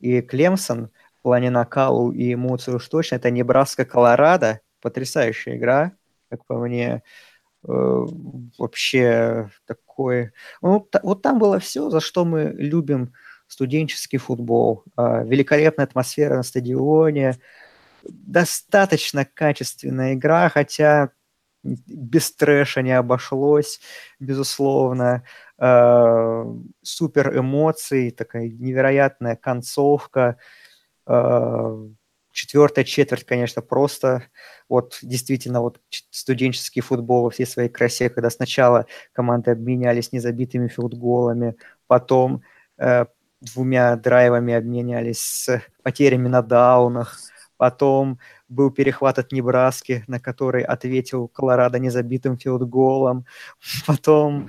и 0.00 0.20
Клемсон 0.20 0.90
в 1.18 1.22
плане 1.22 1.50
накалу 1.50 2.12
и 2.12 2.34
эмоций 2.34 2.74
уж 2.74 2.88
точно. 2.88 3.16
Это 3.16 3.30
Небраска-Колорадо. 3.30 4.60
Потрясающая 4.80 5.56
игра, 5.56 5.92
как 6.28 6.44
по 6.46 6.58
мне. 6.58 7.02
Э, 7.66 8.06
вообще 8.58 9.50
такое... 9.66 10.32
Ну, 10.60 10.88
вот 11.02 11.22
там 11.22 11.38
было 11.38 11.58
все, 11.60 11.90
за 11.90 12.00
что 12.00 12.24
мы 12.24 12.52
любим 12.56 13.12
студенческий 13.46 14.18
футбол. 14.18 14.84
Э, 14.96 15.24
великолепная 15.24 15.86
атмосфера 15.86 16.36
на 16.36 16.42
стадионе, 16.42 17.38
достаточно 18.02 19.24
качественная 19.24 20.14
игра, 20.14 20.48
хотя 20.48 21.10
без 21.62 22.32
трэша 22.34 22.82
не 22.82 22.92
обошлось, 22.92 23.80
безусловно. 24.18 25.22
Э, 25.64 26.44
супер 26.82 27.38
эмоций, 27.38 28.10
такая 28.10 28.48
невероятная 28.48 29.36
концовка. 29.36 30.36
Э, 31.06 31.86
четвертая 32.32 32.84
четверть, 32.84 33.24
конечно, 33.24 33.62
просто 33.62 34.24
вот 34.68 34.98
действительно 35.02 35.60
вот 35.60 35.80
студенческий 36.10 36.82
футбол 36.82 37.22
во 37.22 37.30
всей 37.30 37.46
своей 37.46 37.68
красе, 37.68 38.10
когда 38.10 38.28
сначала 38.30 38.86
команды 39.12 39.52
обменялись 39.52 40.10
незабитыми 40.10 40.66
филдголами, 40.66 41.54
потом 41.86 42.42
э, 42.78 43.06
двумя 43.40 43.94
драйвами 43.94 44.54
обменялись 44.54 45.20
с 45.20 45.62
потерями 45.84 46.26
на 46.26 46.42
даунах. 46.42 47.20
Потом 47.56 48.18
был 48.48 48.72
перехват 48.72 49.20
от 49.20 49.30
Небраски, 49.30 50.02
на 50.08 50.18
который 50.18 50.64
ответил 50.64 51.28
Колорадо 51.28 51.78
незабитым 51.78 52.36
филдголом. 52.36 53.26
Потом, 53.86 54.48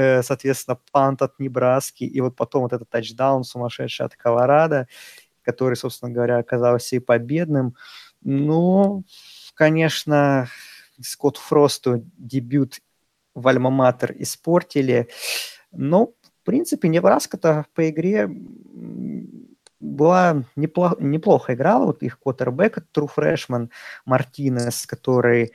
э, 0.00 0.22
соответственно, 0.22 0.78
пант 0.92 1.22
от 1.22 1.38
Небраски. 1.38 2.04
И 2.04 2.20
вот 2.20 2.36
потом 2.36 2.62
вот 2.62 2.72
этот 2.72 2.88
тачдаун 2.88 3.44
сумасшедший 3.44 4.06
от 4.06 4.16
Колорадо, 4.16 4.88
который, 5.42 5.76
собственно 5.76 6.10
говоря, 6.10 6.38
оказался 6.38 6.96
и 6.96 7.00
победным. 7.00 7.74
Ну, 8.22 9.04
конечно, 9.54 10.48
Скотт 11.00 11.36
Фросту 11.36 12.04
дебют 12.16 12.80
в 13.34 13.46
Альма-Матер 13.46 14.14
испортили. 14.18 15.08
Но, 15.72 16.06
в 16.06 16.44
принципе, 16.44 16.88
Небраска-то 16.88 17.66
по 17.74 17.88
игре 17.88 18.28
была 19.80 20.44
неплохо, 20.56 20.96
неплохо 20.98 21.54
играла. 21.54 21.86
Вот 21.86 22.02
их 22.02 22.18
квотербек, 22.18 22.84
Тру 22.92 23.06
Фрешман 23.06 23.70
Мартинес, 24.04 24.86
который 24.86 25.52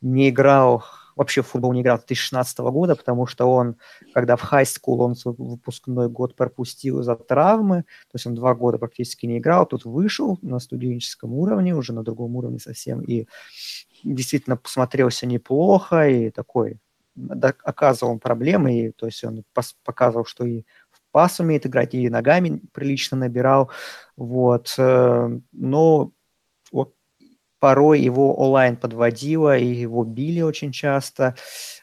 не 0.00 0.28
играл, 0.30 0.84
вообще 1.18 1.42
в 1.42 1.48
футбол 1.48 1.72
не 1.72 1.82
играл 1.82 1.98
с 1.98 2.04
2016 2.04 2.58
года, 2.58 2.94
потому 2.94 3.26
что 3.26 3.46
он, 3.46 3.76
когда 4.14 4.36
в 4.36 4.52
school, 4.52 4.98
он 4.98 5.16
свой 5.16 5.34
выпускной 5.36 6.08
год 6.08 6.36
пропустил 6.36 7.00
из-за 7.00 7.16
травмы, 7.16 7.82
то 7.82 8.14
есть 8.14 8.26
он 8.26 8.36
два 8.36 8.54
года 8.54 8.78
практически 8.78 9.26
не 9.26 9.38
играл, 9.38 9.66
тут 9.66 9.84
вышел 9.84 10.38
на 10.42 10.60
студенческом 10.60 11.34
уровне, 11.34 11.74
уже 11.74 11.92
на 11.92 12.04
другом 12.04 12.36
уровне 12.36 12.60
совсем, 12.60 13.02
и 13.02 13.26
действительно 14.04 14.56
посмотрелся 14.56 15.26
неплохо, 15.26 16.08
и 16.08 16.30
такой 16.30 16.78
оказывал 17.64 18.20
проблемы, 18.20 18.78
и, 18.78 18.92
то 18.92 19.06
есть 19.06 19.24
он 19.24 19.42
показывал, 19.84 20.24
что 20.24 20.46
и 20.46 20.62
пас 21.10 21.40
умеет 21.40 21.66
играть, 21.66 21.94
и 21.94 22.08
ногами 22.08 22.62
прилично 22.72 23.16
набирал. 23.16 23.72
Вот. 24.16 24.72
Э, 24.78 25.28
но 25.50 26.12
порой 27.58 28.00
его 28.00 28.36
O-line 28.36 28.76
подводило, 28.76 29.56
и 29.56 29.66
его 29.66 30.04
били 30.04 30.40
очень 30.40 30.72
часто. 30.72 31.34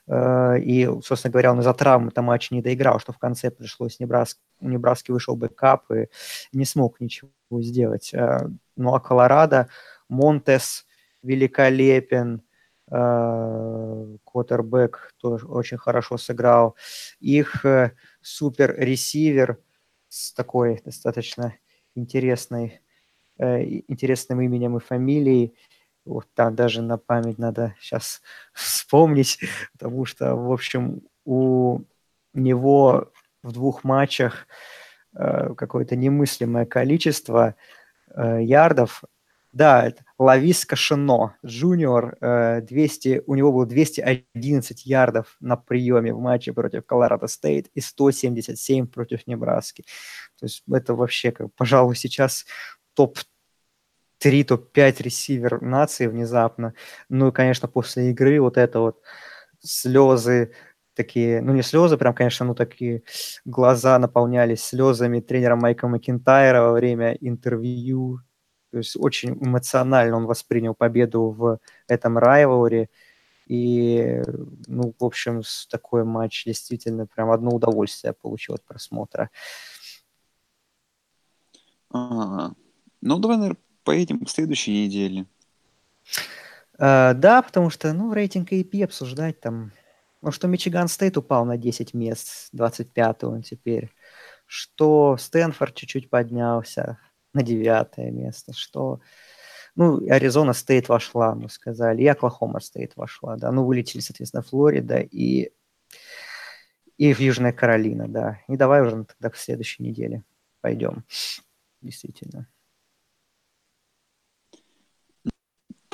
Э, 0.08 0.58
и, 0.60 0.86
собственно 1.04 1.32
говоря, 1.32 1.52
он 1.52 1.60
из-за 1.60 1.74
травмы 1.74 2.12
там 2.12 2.26
матч 2.26 2.52
не 2.52 2.62
доиграл, 2.62 3.00
что 3.00 3.14
в 3.14 3.18
конце 3.18 3.52
пришлось 3.52 4.00
Небраск... 4.00 4.40
у 4.60 4.70
Небраски 4.70 5.12
вышел 5.12 5.36
backup 5.36 5.92
и 5.92 6.08
не 6.54 6.66
смог 6.66 7.00
ничего 7.00 7.32
сделать. 7.52 8.14
Э, 8.14 8.48
ну 8.76 8.94
а 8.94 9.00
Колорадо, 9.00 9.70
Монтес 10.10 10.86
великолепен, 11.24 12.42
Квотербек 12.88 15.16
тоже 15.18 15.48
очень 15.48 15.78
хорошо 15.78 16.18
сыграл. 16.18 16.76
Их 17.20 17.66
супер 18.22 18.76
ресивер 18.78 19.58
с 20.08 20.32
такой 20.34 20.80
достаточно 20.86 21.56
интересной, 21.96 22.68
э, 22.68 22.80
интересным 23.38 24.42
именем 24.42 24.78
и 24.78 24.80
фамилией. 24.80 25.54
Вот 26.06 26.28
там 26.36 26.56
даже 26.56 26.82
на 26.82 26.98
память 26.98 27.38
надо 27.38 27.76
сейчас 27.80 28.22
вспомнить, 28.54 29.40
потому 29.74 30.06
что, 30.06 30.36
в 30.36 30.52
общем, 30.52 31.02
у 31.26 31.82
него 32.34 33.12
в 33.42 33.52
двух 33.52 33.84
матчах 33.84 34.48
э, 35.16 35.54
какое-то 35.56 35.96
немыслимое 35.96 36.66
количество 36.66 37.56
э, 38.14 38.40
ярдов, 38.44 39.04
да, 39.56 39.94
Лависка 40.20 40.66
Шено, 40.66 41.38
junior, 41.46 42.18
200, 42.20 43.08
э, 43.08 43.22
у 43.26 43.36
него 43.36 43.54
было 43.54 43.66
211 43.66 44.86
ярдов 44.86 45.38
на 45.40 45.56
приеме 45.56 46.14
в 46.14 46.20
матче 46.20 46.52
против 46.52 46.86
Колорадо 46.86 47.28
Стейт 47.28 47.68
и 47.74 47.80
177 47.80 48.88
против 48.88 49.26
Небраски. 49.28 49.84
То 50.38 50.46
есть 50.46 50.62
это 50.70 50.94
вообще, 50.94 51.32
как, 51.32 51.54
пожалуй, 51.56 51.96
сейчас 51.96 52.46
топ-3, 52.96 54.44
топ-5 54.44 55.02
ресивер 55.02 55.62
нации 55.62 56.08
внезапно. 56.08 56.74
Ну 57.10 57.30
и, 57.30 57.32
конечно, 57.32 57.68
после 57.68 58.12
игры 58.12 58.40
вот 58.42 58.58
это 58.58 58.80
вот 58.80 59.02
слезы, 59.60 60.54
такие, 60.96 61.42
ну 61.42 61.54
не 61.54 61.62
слезы, 61.62 61.98
прям, 61.98 62.14
конечно, 62.14 62.46
ну 62.46 62.56
такие 62.56 63.04
глаза 63.46 64.00
наполнялись 64.00 64.64
слезами 64.64 65.20
тренера 65.20 65.56
Майка 65.56 65.88
Макинтайра 65.88 66.62
во 66.62 66.72
время 66.74 67.14
интервью 67.22 68.22
то 68.76 68.80
есть 68.80 68.98
очень 68.98 69.30
эмоционально 69.42 70.18
он 70.18 70.26
воспринял 70.26 70.76
победу 70.76 71.30
в 71.30 71.60
этом 71.88 72.18
райвелре. 72.18 72.90
И, 73.48 74.22
ну, 74.68 74.94
в 75.00 75.06
общем, 75.06 75.44
такой 75.70 76.04
матч 76.04 76.44
действительно 76.44 77.08
прям 77.08 77.32
одно 77.32 77.52
удовольствие 77.52 78.12
получил 78.12 78.56
от 78.56 78.66
просмотра. 78.66 79.30
Ну, 83.06 83.20
давай, 83.20 83.38
наверное, 83.38 83.62
поедем 83.84 84.26
к 84.26 84.30
следующей 84.32 84.86
неделе. 84.86 85.28
А, 86.80 87.14
да, 87.14 87.44
потому 87.44 87.70
что, 87.70 87.94
ну, 87.94 88.12
рейтинг 88.12 88.52
AP 88.52 88.84
обсуждать 88.84 89.40
там... 89.40 89.72
Ну, 90.24 90.32
что 90.32 90.48
Мичиган 90.48 90.88
Стейт 90.88 91.16
упал 91.16 91.46
на 91.46 91.56
10 91.56 91.94
мест, 91.94 92.50
25-й 92.56 93.28
он 93.28 93.44
теперь. 93.44 93.94
Что 94.48 95.18
Стэнфорд 95.20 95.76
чуть-чуть 95.76 96.10
поднялся 96.10 96.98
на 97.34 97.44
девятое 97.44 98.10
место, 98.10 98.54
что... 98.54 99.02
Ну, 99.76 99.98
Аризона 100.10 100.54
Стейт 100.54 100.90
вошла, 100.90 101.36
мы 101.36 101.48
сказали, 101.50 102.02
и 102.02 102.08
Оклахома 102.08 102.60
Стейт 102.60 102.96
вошла, 102.96 103.36
да. 103.36 103.52
Ну, 103.52 103.66
вылетели, 103.66 104.02
соответственно, 104.02 104.42
Флорида 104.42 104.98
и, 104.98 105.52
и 106.98 107.14
в 107.14 107.20
Южная 107.20 107.54
Каролина, 107.54 108.08
да. 108.08 108.40
И 108.48 108.58
давай 108.58 108.82
уже 108.82 109.04
тогда 109.04 109.30
к 109.30 109.38
следующей 109.38 109.84
неделе 109.84 110.24
пойдем, 110.62 111.04
действительно. 111.82 112.48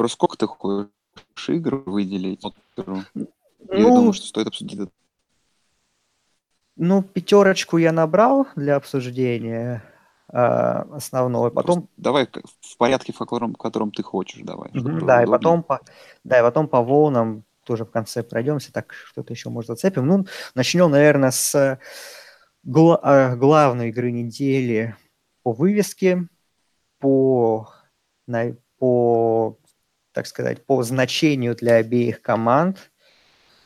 Про 0.02 0.08
сколько 0.08 0.36
ты 0.36 0.48
хочешь 0.48 0.90
игр 1.48 1.84
выделить? 1.86 2.44
Ну, 2.76 3.04
я 3.70 3.86
думаю, 3.86 4.14
что 4.14 4.26
стоит 4.26 4.48
обсудить 4.48 4.80
это. 4.80 4.92
Ну, 6.76 7.04
пятерочку 7.04 7.78
я 7.78 7.92
набрал 7.92 8.48
для 8.56 8.78
обсуждения. 8.78 9.84
Э, 10.34 10.86
основной. 10.92 11.52
Потом... 11.52 11.88
давай 11.98 12.28
в 12.62 12.78
порядке, 12.78 13.14
в 13.14 13.18
котором, 13.20 13.54
в 13.54 13.58
котором 13.58 13.92
ты 13.92 14.02
хочешь, 14.02 14.42
давай. 14.42 14.72
Mm-hmm, 14.72 15.06
да, 15.06 15.22
и 15.22 15.28
потом 15.28 15.62
по, 15.62 15.82
да, 16.24 16.40
и 16.40 16.42
потом 16.42 16.68
по 16.68 16.82
волнам 16.82 17.44
тоже 17.64 17.86
в 17.86 17.92
конце 17.92 18.24
пройдемся, 18.24 18.74
так 18.74 18.94
что-то 18.94 19.34
еще 19.34 19.52
может 19.52 19.68
зацепим. 19.68 20.08
Ну, 20.08 20.26
начнем, 20.56 20.90
наверное, 20.90 21.30
с 21.30 21.80
гла- 22.64 23.02
э, 23.04 23.36
главной 23.36 23.90
игры 23.90 24.12
недели 24.12 24.96
по 25.44 25.54
вывеске, 25.54 26.28
по, 26.98 27.70
на, 28.26 28.56
по, 28.80 29.60
так 30.14 30.28
сказать, 30.28 30.66
по 30.66 30.84
значению 30.84 31.56
для 31.56 31.76
обеих 31.76 32.22
команд. 32.22 32.92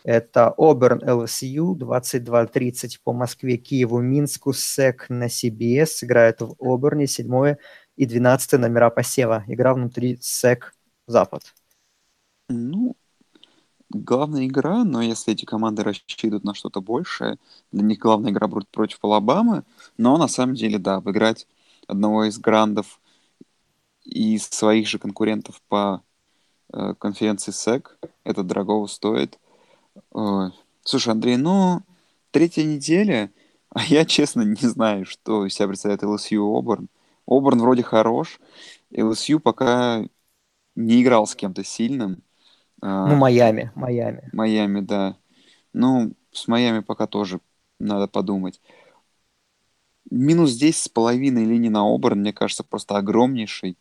Это 0.03 0.53
Оберн 0.57 1.01
ЛСЮ, 1.03 1.75
22.30 1.75 2.99
по 3.03 3.11
Москве, 3.11 3.57
Киеву, 3.57 4.01
Минску, 4.01 4.53
СЭК 4.53 5.07
на 5.09 5.25
CBS. 5.25 6.03
Играет 6.03 6.41
в 6.41 6.55
Оберне, 6.59 7.07
7 7.07 7.55
и 7.95 8.05
12 8.05 8.59
номера 8.59 8.89
посева. 8.91 9.43
Игра 9.47 9.73
внутри 9.73 10.19
СЭК 10.21 10.75
Запад. 11.07 11.53
Ну, 12.49 12.95
главная 13.89 14.45
игра, 14.45 14.83
но 14.83 15.01
если 15.01 15.33
эти 15.33 15.45
команды 15.45 15.83
рассчитывают 15.83 16.43
на 16.43 16.53
что-то 16.53 16.81
большее, 16.81 17.37
для 17.71 17.83
них 17.83 17.99
главная 17.99 18.31
игра 18.31 18.47
будет 18.47 18.69
против 18.69 18.99
Алабамы, 19.01 19.63
но 19.97 20.17
на 20.17 20.27
самом 20.27 20.55
деле, 20.55 20.77
да, 20.77 20.99
выиграть 20.99 21.47
одного 21.87 22.25
из 22.25 22.37
грандов 22.37 22.99
и 24.03 24.37
своих 24.37 24.87
же 24.87 24.99
конкурентов 24.99 25.61
по 25.67 26.03
конференции 26.71 27.51
СЭК, 27.51 27.97
это 28.23 28.43
дорого 28.43 28.87
стоит. 28.87 29.39
Ой. 30.11 30.51
Слушай, 30.83 31.09
Андрей, 31.09 31.37
ну, 31.37 31.81
третья 32.31 32.63
неделя, 32.63 33.31
а 33.69 33.83
я, 33.83 34.05
честно, 34.05 34.41
не 34.41 34.67
знаю, 34.67 35.05
что 35.05 35.45
из 35.45 35.53
себя 35.53 35.67
представляет 35.67 36.03
LSU 36.03 36.35
и 36.35 36.59
Оберн. 36.59 36.89
Оберн 37.27 37.59
вроде 37.59 37.83
хорош, 37.83 38.39
LSU 38.91 39.39
пока 39.39 40.03
не 40.75 41.01
играл 41.01 41.25
с 41.25 41.35
кем-то 41.35 41.63
сильным. 41.63 42.21
А, 42.81 43.07
ну, 43.07 43.15
Майами, 43.15 43.71
Майами. 43.75 44.29
Майами, 44.31 44.81
да. 44.81 45.17
Ну, 45.73 46.13
с 46.31 46.47
Майами 46.47 46.79
пока 46.79 47.07
тоже 47.07 47.39
надо 47.79 48.07
подумать. 48.07 48.61
Минус 50.11 50.51
здесь 50.51 50.81
с 50.81 50.87
половиной 50.87 51.45
линии 51.45 51.69
на 51.69 51.83
Оберн, 51.93 52.19
мне 52.19 52.33
кажется, 52.33 52.63
просто 52.63 52.95
огромнейший. 52.97 53.77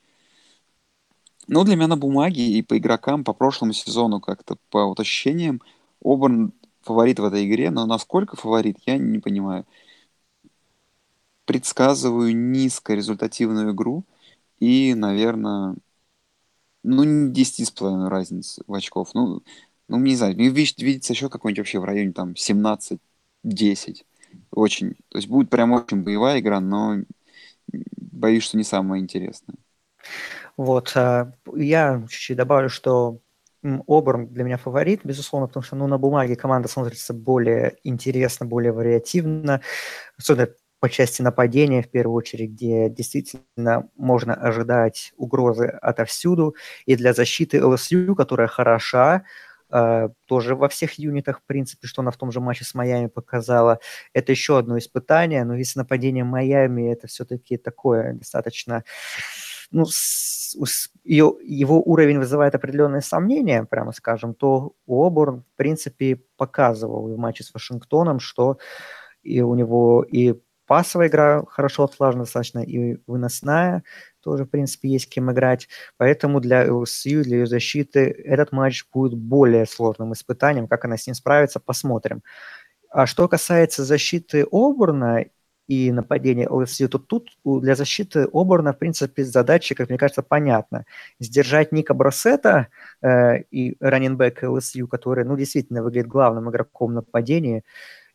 Ну, 1.49 1.65
для 1.65 1.77
меня 1.77 1.89
на 1.89 1.97
бумаге 1.97 2.43
и 2.43 2.63
по 2.63 2.79
игрокам 2.79 3.25
по 3.25 3.33
прошлому 3.35 3.73
сезону 3.73 4.21
как-то 4.21 4.57
по 4.71 4.87
вот 4.87 5.01
ощущениям 5.01 5.61
Оберн 6.03 6.53
фаворит 6.83 7.19
в 7.19 7.25
этой 7.25 7.47
игре, 7.47 7.71
но 7.71 7.87
насколько 7.87 8.37
фаворит, 8.37 8.79
я 8.87 8.99
не 8.99 9.19
понимаю. 9.19 9.67
Предсказываю 11.47 12.35
низкорезультативную 12.37 13.73
игру 13.73 14.05
и, 14.61 14.95
наверное, 14.95 15.77
ну, 16.83 17.05
не 17.05 17.33
10,5 17.33 18.09
разницы 18.09 18.63
в 18.67 18.75
очков. 18.75 19.11
Ну, 19.15 19.43
ну, 19.89 19.99
не 19.99 20.17
знаю, 20.17 20.37
видится 20.37 21.13
еще 21.13 21.29
какой-нибудь 21.29 21.59
вообще 21.61 21.79
в 21.81 21.85
районе 21.85 22.13
там 22.13 22.37
17-10. 22.37 24.07
очень, 24.51 24.95
то 25.09 25.19
есть 25.19 25.29
будет 25.29 25.51
прям 25.51 25.73
очень 25.73 26.03
боевая 26.03 26.41
игра, 26.41 26.61
но 26.61 26.97
боюсь, 27.97 28.45
что 28.45 28.57
не 28.57 28.65
самая 28.65 29.01
интересная. 29.01 29.57
Вот, 30.57 30.93
а, 30.95 31.33
я 31.55 32.05
чуть-чуть 32.09 32.37
добавлю, 32.37 32.69
что 32.69 33.21
Оберн 33.63 34.29
для 34.29 34.45
меня 34.45 34.59
фаворит, 34.59 35.01
безусловно, 35.05 35.49
потому 35.49 35.63
что 35.63 35.77
ну, 35.77 35.87
на 35.87 35.99
бумаге 35.99 36.37
команда 36.37 36.69
смотрится 36.69 37.15
более 37.15 37.77
интересно, 37.83 38.45
более 38.47 38.73
вариативно, 38.73 39.63
особенно 40.19 40.49
по 40.81 40.91
части 40.91 41.23
нападения, 41.23 41.83
в 41.83 41.91
первую 41.91 42.15
очередь, 42.15 42.51
где 42.51 42.91
действительно 42.91 43.89
можно 43.97 44.35
ожидать 44.35 45.15
угрозы 45.17 45.67
отовсюду. 45.67 46.57
И 46.85 46.95
для 46.95 47.15
защиты 47.15 47.65
ЛСЮ, 47.65 48.15
которая 48.15 48.49
хороша, 48.49 49.25
э, 49.71 50.11
тоже 50.27 50.55
во 50.55 50.69
всех 50.69 50.99
юнитах, 50.99 51.41
в 51.41 51.47
принципе, 51.47 51.87
что 51.87 52.03
она 52.03 52.11
в 52.11 52.19
том 52.19 52.31
же 52.31 52.41
матче 52.41 52.65
с 52.65 52.75
Майами 52.75 53.07
показала, 53.07 53.79
это 54.13 54.33
еще 54.33 54.59
одно 54.59 54.77
испытание. 54.77 55.45
Но 55.45 55.57
если 55.57 55.79
нападение 55.79 56.23
Майами, 56.23 56.93
это 56.93 57.07
все-таки 57.07 57.57
такое 57.57 58.13
достаточно 58.13 58.85
ну, 59.75 59.87
с, 59.87 60.57
ее, 61.03 61.35
его 61.43 61.83
уровень 61.83 62.19
вызывает 62.21 62.55
определенные 62.55 63.03
сомнения, 63.03 63.65
прямо 63.65 63.93
скажем, 63.93 64.35
то 64.35 64.75
Оборн, 64.87 65.43
в 65.43 65.57
принципе, 65.57 66.21
показывал 66.37 67.13
в 67.13 67.19
матче 67.19 67.43
с 67.43 67.53
Вашингтоном, 67.53 68.21
что 68.21 68.59
и 69.25 69.41
у 69.41 69.55
него 69.57 70.05
и 70.05 70.35
пасовая 70.67 71.09
игра 71.09 71.43
хорошо 71.49 71.85
отлажена 71.85 72.23
достаточно, 72.23 72.61
и 72.61 72.99
выносная 73.09 73.83
тоже, 74.23 74.45
в 74.45 74.49
принципе, 74.49 74.89
есть 74.89 75.09
кем 75.13 75.31
играть. 75.33 75.69
Поэтому 75.97 76.41
для 76.41 76.67
LSU, 76.67 77.23
для 77.23 77.39
ее 77.39 77.47
защиты 77.47 78.11
этот 78.25 78.53
матч 78.53 78.85
будет 78.93 79.19
более 79.19 79.67
сложным 79.67 80.13
испытанием. 80.13 80.69
Как 80.69 80.85
она 80.85 80.97
с 80.97 81.07
ним 81.07 81.15
справится, 81.15 81.59
посмотрим. 81.59 82.23
А 82.91 83.07
что 83.07 83.27
касается 83.27 83.85
защиты 83.85 84.47
Оберна 84.53 85.25
и 85.67 85.93
нападения 85.93 86.47
LSU, 86.47 86.89
то 86.89 86.99
тут 86.99 87.31
для 87.45 87.75
защиты 87.75 88.29
Оберна, 88.33 88.73
в 88.73 88.79
принципе, 88.79 89.25
задача, 89.25 89.75
как 89.75 89.89
мне 89.89 89.99
кажется, 89.99 90.23
понятна. 90.23 90.85
Сдержать 91.21 91.73
Ника 91.73 91.95
Бросета 91.95 92.69
э, 93.03 93.43
и 93.51 93.77
раненбэк 93.81 94.45
LSU, 94.45 94.87
который, 94.87 95.25
ну, 95.25 95.37
действительно 95.37 95.83
выглядит 95.83 96.09
главным 96.09 96.51
игроком 96.51 96.95
нападения, 96.95 97.63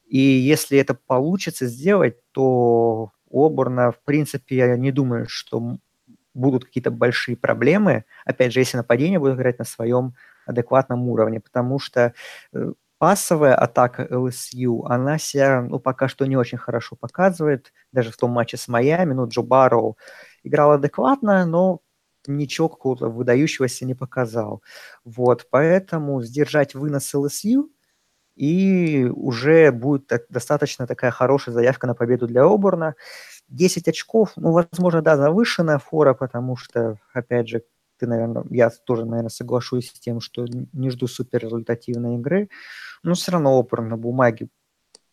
и 0.10 0.18
если 0.18 0.80
это 0.80 0.96
получится 0.96 1.68
сделать, 1.68 2.18
то 2.32 3.12
у 3.30 3.46
Оборна, 3.46 3.92
в 3.92 4.00
принципе, 4.04 4.56
я 4.56 4.76
не 4.76 4.92
думаю, 4.92 5.28
что 5.30 5.78
будут 6.34 6.66
какие-то 6.66 6.90
большие 6.90 7.38
проблемы. 7.38 8.06
Опять 8.26 8.54
же, 8.54 8.60
если 8.60 8.78
нападение 8.78 9.20
будет 9.20 9.36
играть 9.36 9.60
на 9.60 9.66
своем 9.66 10.16
адекватном 10.48 11.08
уровне, 11.10 11.40
потому 11.40 11.78
что 11.78 12.14
э, 12.54 12.74
пасовая 13.00 13.56
атака 13.56 14.04
LSU, 14.04 14.86
она 14.88 15.18
себя 15.18 15.62
ну, 15.62 15.80
пока 15.80 16.08
что 16.08 16.26
не 16.28 16.38
очень 16.38 16.60
хорошо 16.60 16.96
показывает. 16.96 17.74
Даже 17.92 18.12
в 18.12 18.18
том 18.18 18.32
матче 18.32 18.58
с 18.58 18.68
Майами, 18.68 19.14
ну, 19.14 19.28
Джо 19.28 19.42
Барроу 19.42 19.98
играл 20.44 20.74
адекватно, 20.74 21.46
но 21.46 21.82
ничего 22.28 22.70
какого-то 22.70 23.10
выдающегося 23.10 23.86
не 23.86 23.96
показал. 23.96 24.62
Вот, 25.04 25.48
поэтому 25.50 26.22
сдержать 26.22 26.76
вынос 26.76 27.14
LSU– 27.16 27.66
и 28.40 29.06
уже 29.14 29.70
будет 29.74 30.08
так, 30.08 30.22
достаточно 30.30 30.88
такая 30.88 31.12
хорошая 31.12 31.54
заявка 31.54 31.88
на 31.88 31.94
победу 31.94 32.26
для 32.26 32.46
Оберна. 32.46 32.96
10 33.50 33.90
очков, 33.90 34.32
ну, 34.38 34.52
возможно, 34.54 35.02
да, 35.02 35.18
завышенная 35.18 35.78
фора, 35.78 36.14
потому 36.14 36.56
что, 36.56 36.98
опять 37.14 37.50
же, 37.50 37.64
ты, 38.00 38.08
наверное, 38.08 38.44
я 38.50 38.70
тоже, 38.70 39.06
наверное, 39.06 39.30
соглашусь 39.30 39.90
с 39.90 40.00
тем, 40.00 40.20
что 40.22 40.46
не 40.74 40.90
жду 40.90 41.08
супер 41.08 41.40
результативной 41.44 42.16
игры, 42.18 42.50
но 43.04 43.14
все 43.16 43.32
равно 43.34 43.60
Оберн 43.60 43.90
на 43.90 43.98
бумаге 43.98 44.50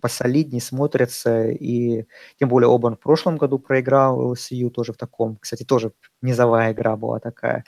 посолиднее 0.00 0.60
смотрится, 0.60 1.48
и 1.48 2.06
тем 2.38 2.48
более 2.48 2.74
Оберн 2.74 2.96
в 2.96 3.00
прошлом 3.00 3.38
году 3.38 3.58
проиграл 3.58 4.32
LSU 4.32 4.70
тоже 4.70 4.92
в 4.92 4.96
таком, 4.96 5.36
кстати, 5.38 5.64
тоже 5.64 5.92
низовая 6.22 6.72
игра 6.72 6.96
была 6.96 7.20
такая, 7.20 7.64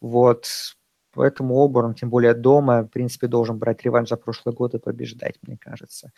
вот, 0.00 0.46
Поэтому 1.14 1.62
Оберн, 1.62 1.94
тем 1.94 2.08
более 2.08 2.32
дома, 2.34 2.82
в 2.84 2.88
принципе, 2.88 3.26
должен 3.26 3.58
брать 3.58 3.82
реванш 3.82 4.08
за 4.08 4.16
прошлый 4.16 4.54
год 4.54 4.74
и 4.74 4.78
побеждать, 4.78 5.36
мне 5.42 5.58
кажется. 5.58 6.10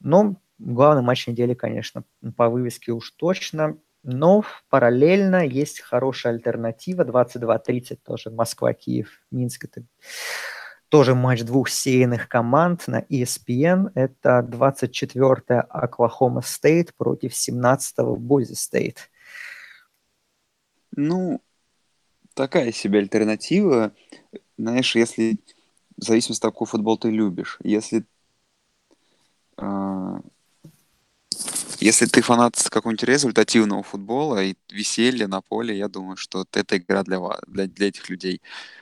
Но 0.00 0.36
главный 0.58 1.02
матч 1.02 1.26
недели, 1.26 1.54
конечно, 1.54 2.04
по 2.36 2.48
вывеске 2.48 2.92
уж 2.92 3.12
точно. 3.12 3.78
Но 4.10 4.42
параллельно 4.70 5.46
есть 5.46 5.80
хорошая 5.80 6.32
альтернатива. 6.32 7.04
22-30 7.04 7.98
тоже 8.02 8.30
Москва-Киев, 8.30 9.20
Минск. 9.30 9.66
Это 9.66 9.82
тоже 10.88 11.14
матч 11.14 11.42
двух 11.42 11.68
сеянных 11.68 12.26
команд 12.26 12.88
на 12.88 13.02
ESPN. 13.02 13.92
Это 13.94 14.46
24-я 14.50 15.60
Оклахома 15.60 16.40
Стейт 16.40 16.94
против 16.94 17.32
17-го 17.32 18.16
Бойзи 18.16 18.54
Стейт. 18.54 19.10
Ну, 20.96 21.42
такая 22.32 22.72
себе 22.72 23.00
альтернатива. 23.00 23.92
Знаешь, 24.56 24.96
если 24.96 25.38
в 25.98 26.04
зависимости 26.04 26.46
от 26.46 26.52
какой 26.54 26.66
футбол 26.66 26.96
ты 26.96 27.10
любишь. 27.10 27.58
Если 27.62 28.06
э, 29.58 30.20
если 31.80 32.06
ты 32.06 32.22
фанат 32.22 32.56
какого-нибудь 32.70 33.04
результативного 33.04 33.82
футбола 33.82 34.42
и 34.42 34.54
веселья 34.70 35.28
на 35.28 35.40
поле, 35.40 35.76
я 35.76 35.88
думаю, 35.88 36.16
что 36.16 36.44
эта 36.52 36.76
игра 36.76 37.02
для, 37.02 37.18
вас, 37.20 37.40
для, 37.46 37.66
для 37.66 37.88
этих 37.88 38.08
людей. 38.10 38.40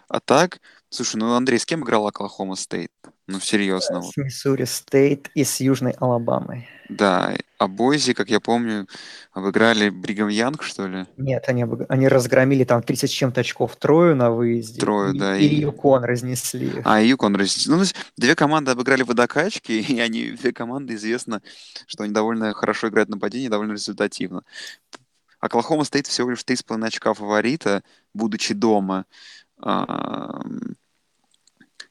А 0.08 0.20
так, 0.20 0.60
слушай, 0.88 1.16
ну 1.16 1.34
Андрей, 1.34 1.58
с 1.58 1.66
кем 1.66 1.82
играл 1.82 2.06
Оклахома 2.06 2.54
Стейт? 2.54 2.92
Ну, 3.26 3.40
серьезно. 3.40 4.02
С 4.02 4.16
Миссури 4.16 4.64
Стейт 4.64 5.30
и 5.34 5.42
с 5.42 5.58
Южной 5.58 5.92
Алабамой. 5.98 6.68
Да, 6.88 7.36
а 7.58 7.66
Бойзи, 7.66 8.14
как 8.14 8.30
я 8.30 8.38
помню, 8.38 8.86
обыграли 9.32 9.88
Бригам 9.88 10.28
Янг, 10.28 10.62
что 10.62 10.86
ли? 10.86 11.06
Нет, 11.16 11.44
они, 11.48 11.64
обыг... 11.64 11.86
они 11.88 12.06
разгромили 12.06 12.62
там 12.62 12.84
30 12.84 13.10
с 13.10 13.12
чем-то 13.12 13.40
очков 13.40 13.74
Трою 13.74 14.14
на 14.14 14.30
выезде. 14.30 14.80
Трою, 14.80 15.12
и, 15.12 15.18
да. 15.18 15.36
И, 15.36 15.46
и 15.46 15.60
Юкон 15.62 16.04
разнесли. 16.04 16.70
А, 16.84 17.00
и 17.00 17.08
Юкон 17.08 17.34
разнесли. 17.34 17.74
Ну, 17.74 17.82
две 18.16 18.36
команды 18.36 18.70
обыграли 18.70 19.02
водокачки, 19.02 19.72
и 19.88 19.98
они, 19.98 20.30
две 20.30 20.52
команды, 20.52 20.94
известно, 20.94 21.42
что 21.88 22.04
они 22.04 22.12
довольно 22.12 22.54
хорошо 22.54 22.88
играют 22.88 23.08
на 23.08 23.16
нападении, 23.16 23.48
довольно 23.48 23.72
результативно. 23.72 24.44
Оклахома 25.40 25.84
стоит 25.84 26.06
всего 26.06 26.30
лишь 26.30 26.40
3,5 26.40 26.86
очка 26.86 27.12
фаворита, 27.12 27.82
будучи 28.14 28.54
дома. 28.54 29.04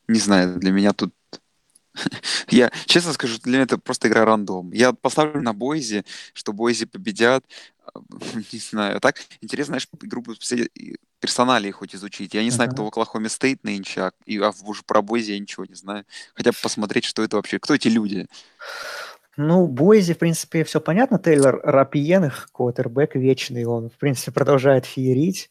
Не 0.07 0.19
знаю, 0.19 0.59
для 0.59 0.71
меня 0.71 0.93
тут 0.93 1.13
я, 2.49 2.71
честно 2.85 3.13
скажу, 3.13 3.37
для 3.43 3.53
меня 3.53 3.63
это 3.63 3.77
просто 3.77 4.07
игра 4.07 4.25
рандом. 4.25 4.71
Я 4.71 4.93
поставлю 4.93 5.41
на 5.41 5.53
Бойзи, 5.53 6.03
что 6.33 6.53
Бойзи 6.53 6.85
победят. 6.85 7.43
Не 8.51 8.59
знаю. 8.59 8.97
А 8.97 8.99
так, 8.99 9.17
интересно, 9.41 9.79
знаешь, 9.79 9.87
игру 10.01 10.23
персоналии 11.19 11.71
хоть 11.71 11.95
изучить. 11.95 12.33
Я 12.33 12.43
не 12.43 12.51
знаю, 12.51 12.69
кто 12.71 12.83
в 12.83 12.87
Оклахоме 12.87 13.29
стоит 13.29 13.63
нынче, 13.63 14.01
а, 14.01 14.11
и, 14.25 14.37
а 14.37 14.51
уже 14.63 14.83
про 14.83 15.01
Бойзи 15.01 15.31
я 15.31 15.39
ничего 15.39 15.65
не 15.65 15.73
знаю. 15.73 16.05
Хотя 16.35 16.51
бы 16.51 16.57
посмотреть, 16.61 17.05
что 17.05 17.23
это 17.23 17.37
вообще. 17.37 17.57
Кто 17.57 17.73
эти 17.73 17.87
люди? 17.87 18.27
Ну, 19.37 19.65
Бойзи, 19.65 20.13
в 20.13 20.17
принципе, 20.19 20.63
все 20.63 20.79
понятно. 20.79 21.17
Тейлор 21.17 21.61
Рапиен, 21.63 22.25
их 22.25 22.49
квотербек 22.51 23.15
вечный, 23.15 23.65
он, 23.65 23.89
в 23.89 23.93
принципе, 23.93 24.31
продолжает 24.31 24.85
феерить 24.85 25.49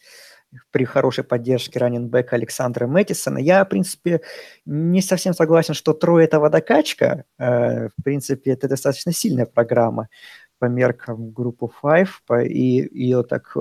при 0.71 0.85
хорошей 0.85 1.25
поддержке 1.25 1.79
раненбека 1.79 2.37
Александра 2.37 2.87
Мэттисона. 2.87 3.39
Я, 3.39 3.65
в 3.65 3.69
принципе, 3.69 4.21
не 4.65 5.03
совсем 5.03 5.35
согласен, 5.35 5.75
что 5.75 5.93
трое– 5.93 6.25
это 6.27 6.41
водокачка. 6.41 7.25
Э, 7.39 7.89
в 7.89 8.03
принципе, 8.03 8.53
это 8.53 8.69
достаточно 8.69 9.13
сильная 9.13 9.47
программа 9.47 10.09
по 10.59 10.67
меркам 10.67 11.31
группы 11.33 11.69
Five, 11.83 12.47
и 12.47 12.89
ее 12.97 13.23
так 13.23 13.57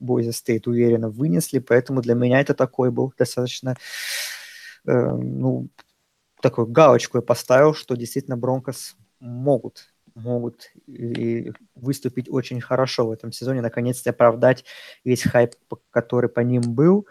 Бойзи 0.00 0.30
Стейт 0.30 0.66
уверенно 0.66 1.10
вынесли, 1.10 1.58
поэтому 1.58 2.00
для 2.00 2.14
меня 2.14 2.40
это 2.40 2.54
такой 2.54 2.90
был 2.90 3.12
достаточно, 3.16 3.76
э, 4.86 4.92
ну, 4.92 5.68
такую 6.40 6.66
галочку 6.68 7.18
я 7.18 7.22
поставил, 7.22 7.74
что 7.74 7.96
действительно 7.96 8.36
Бронкос 8.36 8.96
могут 9.20 9.92
могут 10.18 10.70
и 10.86 11.52
выступить 11.74 12.28
очень 12.30 12.60
хорошо 12.60 13.06
в 13.06 13.12
этом 13.12 13.32
сезоне, 13.32 13.60
наконец-то 13.60 14.10
оправдать 14.10 14.64
весь 15.04 15.22
хайп, 15.22 15.54
который 15.90 16.28
по 16.28 16.40
ним 16.40 16.62
был. 16.62 17.06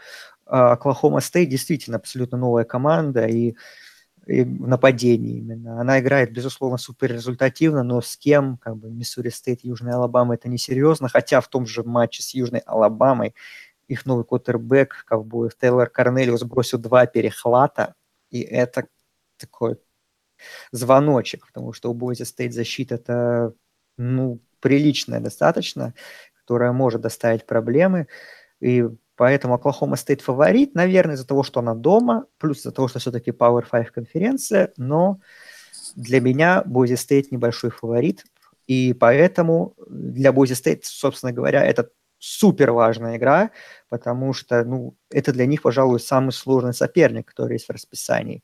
Оклахома 0.46 1.20
Стейт 1.20 1.50
действительно 1.50 1.98
абсолютно 1.98 2.38
новая 2.38 2.64
команда, 2.64 3.26
и, 3.26 3.56
и 4.26 4.44
в 4.44 4.68
нападении 4.68 5.40
именно. 5.40 5.82
Она 5.82 6.00
играет, 6.00 6.32
безусловно, 6.32 6.78
супер 6.78 7.12
результативно, 7.12 7.84
но 7.84 8.02
с 8.02 8.16
кем, 8.16 8.58
как 8.58 8.78
бы, 8.78 8.90
Миссури 8.90 9.30
Стейт, 9.30 9.64
Южная 9.64 9.96
Алабама, 9.96 10.36
это 10.36 10.48
несерьезно, 10.48 11.10
хотя 11.10 11.42
в 11.42 11.48
том 11.48 11.66
же 11.66 11.84
матче 11.84 12.24
с 12.24 12.34
Южной 12.34 12.62
Алабамой 12.66 13.34
их 13.88 14.06
новый 14.06 14.26
квотербек, 14.26 15.04
ковбоев 15.06 15.56
Тейлор 15.56 15.90
Корнелиус 15.90 16.44
бросил 16.44 16.78
два 16.78 17.06
перехвата, 17.06 17.96
и 18.30 18.42
это 18.42 18.88
такое 19.38 19.78
звоночек, 20.72 21.48
потому 21.48 21.74
что 21.74 21.92
у 21.92 21.94
Бойзи 21.94 22.24
Стейт 22.24 22.54
защита 22.54 22.96
это, 22.96 23.54
ну, 23.98 24.40
приличная 24.60 25.20
достаточно, 25.20 25.94
которая 26.40 26.72
может 26.72 27.02
доставить 27.02 27.46
проблемы, 27.46 28.08
и 28.60 28.86
поэтому 29.16 29.54
Оклахома 29.56 29.96
Стейт 29.96 30.22
фаворит, 30.22 30.76
наверное, 30.76 31.16
из-за 31.16 31.28
того, 31.28 31.44
что 31.44 31.60
она 31.60 31.76
дома, 31.76 32.26
плюс 32.38 32.60
из-за 32.60 32.72
того, 32.72 32.88
что 32.88 33.00
все-таки 33.00 33.32
Power 33.32 33.66
5 33.70 33.92
конференция, 33.92 34.72
но 34.78 35.20
для 35.96 36.22
меня 36.22 36.64
Бойзи 36.66 36.96
Стейт 36.96 37.32
небольшой 37.32 37.72
фаворит, 37.72 38.26
И 38.68 38.94
поэтому 38.94 39.76
для 39.88 40.32
Boise 40.32 40.54
State, 40.54 40.82
собственно 40.84 41.32
говоря, 41.32 41.64
это 41.66 41.90
супер 42.20 42.72
важная 42.72 43.18
игра, 43.18 43.52
потому 43.90 44.34
что 44.34 44.64
ну, 44.64 44.96
это 45.10 45.32
для 45.34 45.46
них, 45.46 45.62
пожалуй, 45.62 46.00
самый 46.00 46.32
сложный 46.32 46.74
соперник, 46.74 47.28
который 47.28 47.54
есть 47.54 47.68
в 47.68 47.72
расписании. 47.72 48.44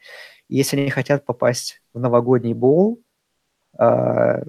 Если 0.50 0.80
они 0.80 0.90
хотят 0.90 1.26
попасть 1.26 1.82
в 1.94 2.00
новогодний 2.00 2.54
bowl 2.54 3.02
э, 3.80 4.44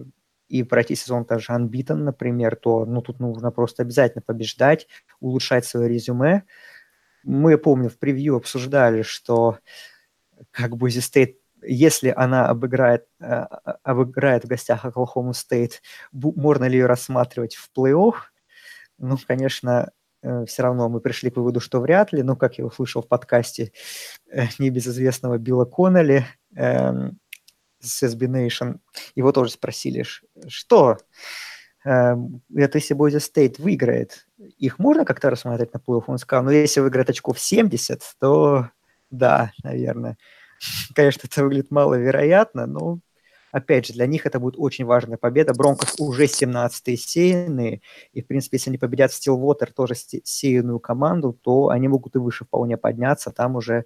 и 0.49 0.63
пройти 0.63 0.95
сезон 0.95 1.25
даже 1.25 1.53
unbeaten, 1.53 1.95
например, 1.95 2.57
то 2.57 2.85
ну, 2.85 3.01
тут 3.03 3.21
нужно 3.21 3.51
просто 3.51 3.83
обязательно 3.83 4.23
побеждать, 4.23 4.87
улучшать 5.21 5.65
свое 5.65 5.89
резюме. 5.89 6.45
Мы, 7.23 7.57
помню, 7.57 7.89
в 7.89 7.99
превью 7.99 8.37
обсуждали, 8.37 9.03
что 9.03 9.59
как 10.51 10.77
Бойзи 10.77 11.01
Стейт 11.01 11.39
если 11.67 12.13
она 12.15 12.49
обыграет, 12.49 13.07
э, 13.21 13.47
обыграет 13.83 14.45
в 14.45 14.49
гостях 14.49 14.85
Оклахому 14.85 15.33
Стейт, 15.33 15.81
можно 16.13 16.65
ли 16.65 16.79
ее 16.79 16.87
рассматривать 16.87 17.55
в 17.55 17.71
плей-офф? 17.75 18.15
Ну, 18.99 19.17
конечно, 19.27 19.91
э, 20.23 20.45
все 20.47 20.63
равно 20.63 20.89
мы 20.89 21.01
пришли 21.01 21.31
к 21.31 21.37
выводу, 21.37 21.61
что 21.61 21.81
вряд 21.81 22.13
ли, 22.13 22.23
но, 22.23 22.37
как 22.37 22.59
я 22.59 22.67
услышал 22.67 23.03
в 23.03 23.09
подкасте 23.09 23.73
э, 24.31 24.47
небезызвестного 24.59 25.39
Билла 25.39 25.65
Коннелли 25.65 26.27
эм, 26.55 27.19
с 27.81 28.03
SB 28.03 28.27
Nation, 28.29 28.79
его 29.15 29.33
тоже 29.33 29.53
спросили, 29.53 30.05
что 30.49 30.99
эм, 31.85 32.43
это 32.55 32.79
если 32.79 32.95
Бойзи 32.95 33.19
Стейт 33.19 33.59
выиграет, 33.59 34.27
их 34.39 34.79
можно 34.79 35.05
как-то 35.05 35.31
рассмотреть 35.31 35.75
на 35.75 35.79
плей-офф? 35.79 36.05
Он 36.07 36.19
сказал, 36.19 36.45
ну, 36.45 36.51
если 36.51 36.81
выиграет 36.81 37.11
очков 37.11 37.41
70, 37.41 38.01
то 38.19 38.71
да, 39.11 39.53
наверное. 39.63 40.17
Конечно, 40.95 41.23
это 41.25 41.43
выглядит 41.45 41.71
маловероятно, 41.71 42.67
но 42.67 43.01
опять 43.55 43.87
же, 43.87 43.93
для 43.93 44.07
них 44.07 44.27
это 44.27 44.41
будет 44.41 44.57
очень 44.59 44.85
важная 44.85 45.17
победа. 45.17 45.55
Бронкос 45.55 45.95
уже 46.01 46.25
17-й 46.25 46.97
сеянные, 46.97 47.83
и, 48.13 48.21
в 48.21 48.27
принципе, 48.27 48.57
если 48.57 48.71
они 48.71 48.79
победят 48.79 49.13
Стилвотер, 49.13 49.73
тоже 49.73 49.95
сеянную 49.95 50.81
команду, 50.81 51.39
то 51.41 51.69
они 51.69 51.87
могут 51.87 52.17
и 52.17 52.19
выше 52.19 52.45
вполне 52.45 52.77
подняться, 52.77 53.31
там 53.31 53.55
уже 53.55 53.85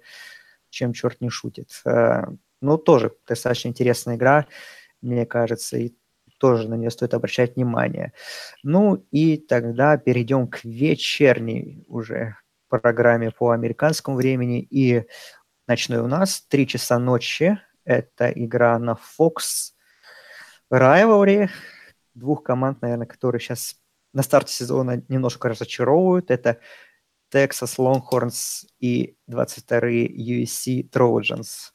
чем 0.71 0.91
черт 0.93 1.21
не 1.21 1.29
шутит. 1.29 1.69
Э, 1.85 2.23
ну, 2.61 2.77
тоже 2.79 3.11
достаточно 3.27 3.67
интересная 3.67 4.15
игра, 4.15 4.47
мне 5.01 5.27
кажется, 5.27 5.77
и 5.77 5.93
тоже 6.39 6.67
на 6.67 6.73
нее 6.73 6.89
стоит 6.89 7.13
обращать 7.13 7.55
внимание. 7.55 8.13
Ну 8.63 9.05
и 9.11 9.37
тогда 9.37 9.97
перейдем 9.97 10.47
к 10.47 10.63
вечерней 10.63 11.83
уже 11.87 12.37
программе 12.69 13.29
по 13.29 13.51
американскому 13.51 14.17
времени. 14.17 14.61
И 14.61 15.03
ночной 15.67 15.99
у 15.99 16.07
нас, 16.07 16.41
3 16.49 16.65
часа 16.67 16.97
ночи, 16.97 17.59
это 17.89 18.29
игра 18.29 18.77
на 18.77 18.95
Fox 19.19 19.73
Rivalry. 20.71 21.49
Двух 22.13 22.43
команд, 22.43 22.81
наверное, 22.83 23.07
которые 23.07 23.41
сейчас 23.41 23.79
на 24.13 24.21
старте 24.21 24.53
сезона 24.53 25.03
немножко 25.07 25.49
разочаровывают. 25.49 26.29
Это 26.29 26.59
Texas 27.33 27.79
Longhorns 27.79 28.67
и 28.79 29.15
22-й 29.27 30.43
USC 30.43 30.89
Trojans. 30.89 31.71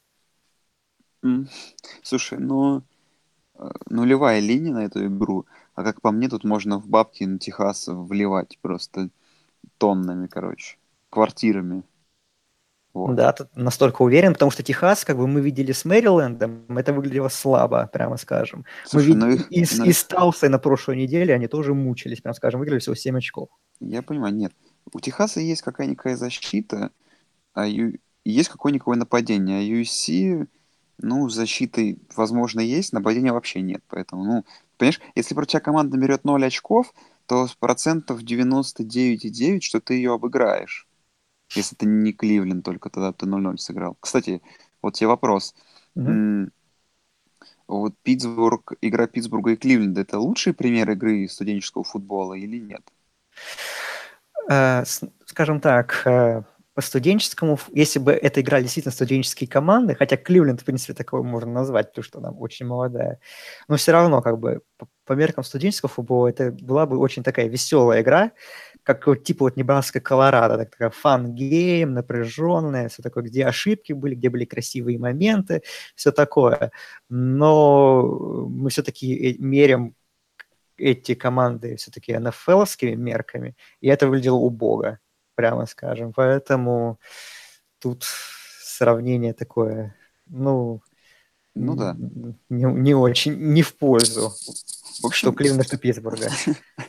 Слушай, 2.02 2.38
ну, 2.38 2.82
э, 3.58 3.70
нулевая 3.90 4.38
линия 4.38 4.72
на 4.72 4.84
эту 4.84 5.06
игру, 5.06 5.46
а 5.74 5.82
как 5.82 6.00
по 6.00 6.12
мне, 6.12 6.28
тут 6.28 6.44
можно 6.44 6.78
в 6.78 6.86
бабки 6.86 7.24
на 7.24 7.38
Техас 7.38 7.88
вливать 7.88 8.58
просто 8.60 9.10
тоннами, 9.78 10.28
короче, 10.28 10.76
квартирами. 11.10 11.82
Вот. 12.95 13.16
Да, 13.16 13.32
ты 13.32 13.49
настолько 13.57 14.03
уверен, 14.03 14.34
потому 14.34 14.53
что 14.53 14.62
Техас, 14.62 15.05
как 15.05 15.16
бы 15.16 15.26
мы 15.26 15.40
видели 15.40 15.72
с 15.72 15.84
Мэрилендом, 15.84 16.64
это 16.78 16.92
выглядело 16.92 17.28
слабо, 17.28 17.90
прямо 17.92 18.16
скажем. 18.16 18.64
Слушай, 18.86 19.14
мы 19.14 19.16
ну 19.16 19.30
видели 19.30 19.49
их, 19.51 19.72
и, 19.72 19.78
ну... 19.78 19.84
и 19.84 19.92
с 19.92 20.05
Талсой 20.05 20.49
на 20.49 20.61
прошлой 20.61 20.97
неделе, 20.97 21.34
они 21.34 21.49
тоже 21.49 21.74
мучились, 21.74 22.20
прямо 22.20 22.34
скажем, 22.34 22.61
выиграли 22.61 22.78
всего 22.78 22.95
7 22.95 23.18
очков. 23.18 23.49
Я 23.80 24.03
понимаю, 24.03 24.32
нет. 24.32 24.53
У 24.92 25.01
Техаса 25.01 25.40
есть 25.40 25.62
какая-никакая 25.62 26.16
защита, 26.16 26.92
а 27.53 27.66
ю... 27.66 27.99
есть 28.24 28.49
какое-никакое 28.49 28.97
нападение, 28.97 29.59
а 29.59 29.82
USC, 29.82 30.47
ну, 30.99 31.28
защитой, 31.28 31.99
возможно, 32.14 32.61
есть, 32.61 32.92
нападения 32.92 33.32
вообще 33.32 33.61
нет. 33.61 33.82
Поэтому, 33.88 34.22
ну, 34.22 34.45
понимаешь, 34.78 35.01
если 35.16 35.34
про 35.34 35.47
тебя 35.47 35.59
команда 35.59 35.99
берет 35.99 36.22
0 36.22 36.45
очков, 36.47 36.95
то 37.26 37.49
с 37.49 37.55
процентов 37.55 38.22
99,9, 38.22 39.61
что 39.62 39.80
ты 39.80 39.95
ее 39.95 40.12
обыграешь. 40.12 40.86
Если 41.51 41.76
это 41.76 41.86
не 41.86 42.12
Кливленд 42.12 42.64
только, 42.64 42.90
тогда 42.90 43.12
ты 43.12 43.26
0-0 43.26 43.57
сыграл. 43.59 43.97
Кстати, 44.01 44.42
вот 44.82 44.95
тебе 44.95 45.09
вопрос. 45.09 45.55
Mm-hmm. 45.97 46.51
Вот 47.66 47.95
Питтсбург, 48.03 48.74
игра 48.82 49.07
Питтсбурга 49.07 49.53
и 49.53 49.57
Кливленда, 49.57 50.03
это 50.03 50.18
лучший 50.18 50.53
пример 50.53 50.90
игры 50.90 51.28
студенческого 51.28 51.84
футбола 51.84 52.34
или 52.34 52.59
нет? 52.59 52.82
Э, 54.49 54.84
скажем 55.24 55.61
так, 55.61 56.03
э, 56.07 56.42
по 56.74 56.80
студенческому, 56.82 57.59
если 57.72 58.01
бы 58.01 58.12
это 58.12 58.40
играли 58.40 58.62
действительно 58.62 58.92
студенческие 58.92 59.49
команды, 59.49 59.95
хотя 59.95 60.16
Кливленд, 60.16 60.61
в 60.61 60.64
принципе, 60.64 60.92
такого 60.92 61.22
можно 61.22 61.53
назвать, 61.53 61.90
потому 61.90 62.05
что 62.05 62.18
она 62.18 62.30
очень 62.30 62.66
молодая, 62.66 63.20
но 63.68 63.76
все 63.76 63.92
равно, 63.92 64.20
как 64.20 64.38
бы, 64.38 64.61
по 65.07 65.12
меркам 65.12 65.45
студенческого 65.45 65.88
футбола, 65.88 66.28
это 66.28 66.51
была 66.51 66.86
бы 66.86 66.99
очень 66.99 67.22
такая 67.22 67.49
веселая 67.49 68.03
игра, 68.03 68.32
как 68.85 69.07
вот 69.07 69.24
типа 69.24 69.47
вот 69.47 69.57
Небраска 69.57 70.01
Колорадо, 70.01 70.59
так, 70.59 70.70
такая 70.70 70.91
fun 70.90 71.30
game, 71.30 71.94
напряженная, 71.95 72.89
все 72.89 73.03
такое, 73.03 73.24
где 73.24 73.47
ошибки 73.47 73.93
были, 73.93 74.14
где 74.14 74.28
были 74.28 74.45
красивые 74.45 74.99
моменты, 74.99 75.62
все 75.97 76.12
такое. 76.12 76.70
Но 77.09 78.47
мы 78.49 78.70
все-таки 78.70 79.37
мерим 79.41 79.97
эти 80.76 81.14
команды 81.14 81.76
все-таки 81.76 82.16
НФЛскими 82.16 82.95
мерками, 82.95 83.57
и 83.80 83.89
это 83.89 84.07
выглядело 84.07 84.37
убого 84.37 84.99
прямо 85.35 85.66
скажем. 85.66 86.12
Поэтому 86.12 87.01
тут 87.78 88.05
сравнение 88.05 89.32
такое, 89.32 89.97
ну, 90.26 90.82
ну 91.55 91.76
да. 91.76 91.97
Не, 92.49 92.64
не 92.64 92.95
очень, 92.95 93.35
не 93.35 93.62
в 93.62 93.76
пользу. 93.76 94.32
В 95.01 95.07
общем, 95.07 95.18
что 95.18 95.32
Кливленда, 95.32 95.64
что 95.64 95.78
Питтсбурга. 95.78 96.28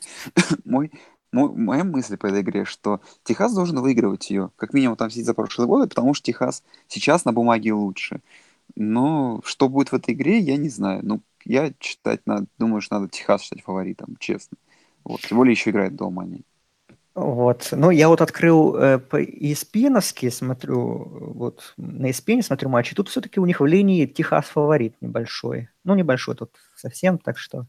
Мой, 0.65 0.91
моя 1.35 1.83
мысль 1.83 2.17
по 2.17 2.27
этой 2.27 2.41
игре, 2.41 2.65
что 2.65 3.01
Техас 3.23 3.53
должен 3.53 3.79
выигрывать 3.79 4.29
ее, 4.29 4.51
как 4.55 4.73
минимум 4.73 4.95
там 4.95 5.09
сидеть 5.09 5.25
за 5.25 5.33
прошлые 5.33 5.67
годы, 5.67 5.87
потому 5.87 6.13
что 6.13 6.25
Техас 6.25 6.63
сейчас 6.87 7.25
на 7.25 7.33
бумаге 7.33 7.73
лучше. 7.73 8.21
Но 8.75 9.41
что 9.43 9.69
будет 9.69 9.91
в 9.91 9.95
этой 9.95 10.13
игре, 10.13 10.39
я 10.39 10.57
не 10.57 10.69
знаю. 10.69 11.01
Ну, 11.03 11.21
я 11.45 11.71
читать 11.79 12.21
надо, 12.25 12.47
думаю, 12.57 12.81
что 12.81 12.95
надо 12.95 13.09
Техас 13.09 13.41
считать 13.41 13.63
фаворитом, 13.63 14.15
честно. 14.19 14.57
Вот, 15.03 15.21
тем 15.21 15.37
более 15.37 15.51
еще 15.53 15.69
играет 15.69 15.95
дома 15.95 16.23
они. 16.23 16.43
Вот. 17.15 17.69
Ну, 17.71 17.91
я 17.91 18.09
вот 18.09 18.19
открыл 18.19 18.75
э, 18.75 18.99
по 18.99 19.23
ESPN, 19.23 20.01
смотрю, 20.31 21.07
вот 21.35 21.73
на 21.77 22.09
ESPN 22.09 22.41
смотрю 22.41 22.67
матчи, 22.67 22.93
тут 22.93 23.07
все-таки 23.07 23.39
у 23.39 23.45
них 23.45 23.61
в 23.61 23.65
линии 23.65 24.05
Техас 24.05 24.45
фаворит 24.47 24.95
небольшой. 24.99 25.69
Ну, 25.85 25.95
небольшой 25.95 26.35
тут 26.35 26.51
совсем, 26.75 27.17
так 27.17 27.37
что, 27.37 27.67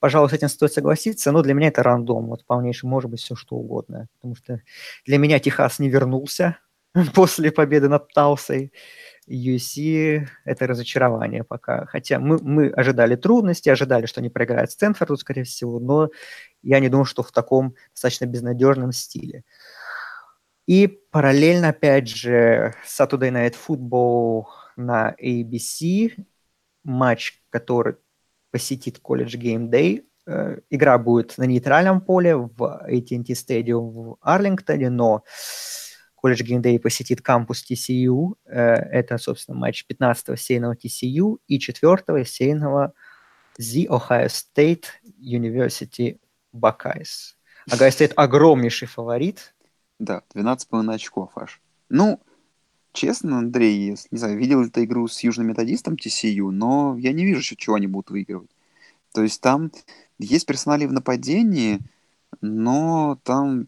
пожалуй, 0.00 0.28
с 0.30 0.32
этим 0.32 0.48
стоит 0.48 0.72
согласиться, 0.72 1.32
но 1.32 1.42
для 1.42 1.54
меня 1.54 1.68
это 1.68 1.82
рандом, 1.82 2.26
вот 2.26 2.44
полнейший, 2.44 2.88
может 2.88 3.10
быть, 3.10 3.20
все 3.20 3.34
что 3.34 3.56
угодно, 3.56 4.08
потому 4.14 4.34
что 4.34 4.60
для 5.06 5.18
меня 5.18 5.38
Техас 5.38 5.78
не 5.78 5.88
вернулся 5.88 6.58
после 7.14 7.50
победы 7.50 7.88
над 7.88 8.12
Таусой. 8.12 8.72
USC– 9.28 10.26
это 10.44 10.66
разочарование 10.66 11.44
пока. 11.44 11.86
Хотя 11.86 12.18
мы, 12.18 12.38
мы 12.42 12.68
ожидали 12.68 13.16
трудностей, 13.16 13.70
ожидали, 13.70 14.06
что 14.06 14.20
они 14.20 14.28
проиграют 14.28 14.70
Стэнфорду, 14.70 15.16
скорее 15.16 15.44
всего, 15.44 15.80
но 15.80 16.10
я 16.62 16.78
не 16.78 16.88
думаю, 16.88 17.06
что 17.06 17.22
в 17.22 17.32
таком 17.32 17.74
достаточно 17.92 18.26
безнадежном 18.26 18.92
стиле. 18.92 19.44
И 20.66 20.86
параллельно, 21.10 21.68
опять 21.68 22.08
же, 22.08 22.74
Saturday 22.86 23.30
Night 23.30 23.54
Football 23.66 24.44
на 24.76 25.14
ABC, 25.22 26.24
матч, 26.84 27.42
который 27.50 27.96
посетит 28.54 29.00
колледж 29.00 29.36
Game 29.36 29.68
Day. 29.68 30.04
Э, 30.28 30.60
игра 30.70 30.96
будет 30.96 31.36
на 31.38 31.42
нейтральном 31.42 32.00
поле 32.00 32.36
в 32.36 32.86
AT&T 32.88 33.32
Stadium 33.32 33.90
в 33.90 34.16
Арлингтоне, 34.20 34.90
но 34.90 35.24
колледж 36.14 36.44
Геймдей 36.44 36.78
посетит 36.78 37.20
кампус 37.20 37.68
TCU. 37.68 38.36
Э, 38.44 38.74
это, 38.74 39.18
собственно, 39.18 39.58
матч 39.58 39.84
15-го 39.90 40.36
сейного 40.36 40.76
TCU 40.76 41.38
и 41.48 41.58
4-го 41.58 42.22
сейного 42.22 42.92
The 43.58 43.88
Ohio 43.88 44.28
State 44.28 44.84
University 45.20 46.20
Buckeyes. 46.54 47.34
Ohio 47.68 47.88
State 47.90 48.12
огромнейший 48.14 48.86
фаворит. 48.86 49.52
Да, 49.98 50.22
12,5 50.32 50.94
очков 50.94 51.36
аж. 51.36 51.60
Ну, 51.88 52.20
честно, 52.94 53.38
Андрей, 53.38 53.90
если, 53.90 54.08
не 54.12 54.18
знаю, 54.18 54.38
видел 54.38 54.62
ли 54.62 54.70
ты 54.70 54.84
игру 54.84 55.06
с 55.06 55.20
южным 55.22 55.48
методистом 55.48 55.94
TCU, 55.94 56.50
но 56.50 56.96
я 56.96 57.12
не 57.12 57.24
вижу, 57.24 57.42
чего 57.56 57.76
они 57.76 57.86
будут 57.86 58.10
выигрывать. 58.10 58.50
То 59.12 59.22
есть 59.22 59.40
там 59.42 59.70
есть 60.18 60.46
персонали 60.46 60.86
в 60.86 60.92
нападении, 60.92 61.80
но 62.40 63.18
там 63.24 63.66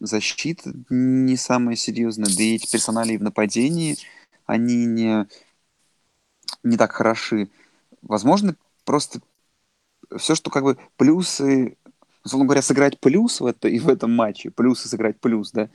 защита 0.00 0.72
не 0.90 1.36
самая 1.36 1.76
серьезная, 1.76 2.34
да 2.34 2.42
и 2.42 2.56
эти 2.56 2.70
персонали 2.70 3.16
в 3.16 3.22
нападении, 3.22 3.96
они 4.46 4.86
не, 4.86 5.28
не 6.62 6.76
так 6.76 6.92
хороши. 6.92 7.48
Возможно, 8.02 8.56
просто 8.84 9.20
все, 10.16 10.34
что 10.34 10.50
как 10.50 10.64
бы 10.64 10.78
плюсы, 10.96 11.76
условно 12.24 12.46
говоря, 12.46 12.62
сыграть 12.62 12.98
плюс 12.98 13.40
в, 13.40 13.46
это, 13.46 13.68
и 13.68 13.78
в 13.78 13.88
этом 13.88 14.12
матче, 14.14 14.50
плюсы 14.50 14.88
сыграть 14.88 15.20
плюс, 15.20 15.52
да, 15.52 15.70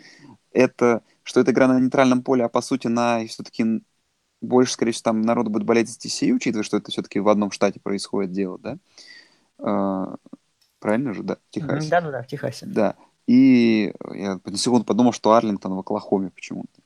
это, 0.52 1.04
что 1.30 1.40
это 1.40 1.52
игра 1.52 1.68
на 1.68 1.80
нейтральном 1.80 2.24
поле, 2.24 2.44
а 2.44 2.50
по 2.50 2.60
сути 2.60 2.88
на 2.88 3.24
все-таки 3.28 3.84
больше, 4.42 4.74
скорее 4.74 4.94
всего, 4.94 5.04
там 5.04 5.22
народу 5.22 5.52
будет 5.52 5.64
болеть 5.64 5.88
за 5.88 6.00
TCU, 6.00 6.32
учитывая, 6.32 6.64
что 6.64 6.78
это 6.78 6.90
все-таки 6.90 7.20
в 7.20 7.30
одном 7.30 7.52
штате 7.52 7.80
происходит 7.80 8.32
дело, 8.32 8.58
да? 8.58 8.78
А, 9.60 10.16
правильно 10.80 11.14
же, 11.14 11.22
да? 11.22 11.36
В 11.36 11.52
Техасе. 11.52 11.90
Да, 11.92 12.02
да, 12.02 12.12
да, 12.12 12.24
в 12.24 12.28
Техасе. 12.28 12.66
Да. 12.66 12.96
И 13.28 13.94
я 14.12 14.40
на 14.44 14.58
секунду 14.58 14.86
подумал, 14.86 15.12
что 15.14 15.34
Арлингтон 15.34 15.76
в 15.76 15.80
Оклахоме 15.80 16.32
почему-то. 16.32 16.82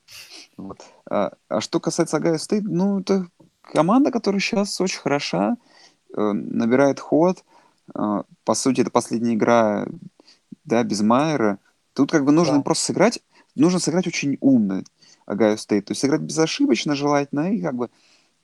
Вот. 0.57 0.81
А, 1.09 1.31
а 1.47 1.61
что 1.61 1.79
касается 1.79 2.17
Огайо 2.17 2.37
Стейт, 2.37 2.65
ну, 2.65 2.99
это 2.99 3.27
команда, 3.61 4.11
которая 4.11 4.41
сейчас 4.41 4.81
очень 4.81 4.99
хороша, 4.99 5.55
э, 6.17 6.21
набирает 6.33 6.99
ход. 6.99 7.45
Э, 7.95 8.23
по 8.43 8.55
сути, 8.55 8.81
это 8.81 8.91
последняя 8.91 9.35
игра, 9.35 9.87
да, 10.65 10.83
без 10.83 10.99
Майера. 10.99 11.59
Тут 11.93 12.11
как 12.11 12.25
бы 12.25 12.33
нужно 12.33 12.57
да. 12.57 12.63
просто 12.63 12.87
сыграть, 12.87 13.21
нужно 13.55 13.79
сыграть 13.79 14.07
очень 14.07 14.37
умно 14.41 14.83
Огайо 15.25 15.57
Стейт. 15.57 15.85
То 15.85 15.91
есть 15.91 16.01
сыграть 16.01 16.21
безошибочно 16.21 16.95
желательно 16.95 17.53
и 17.53 17.61
как 17.61 17.75
бы 17.75 17.89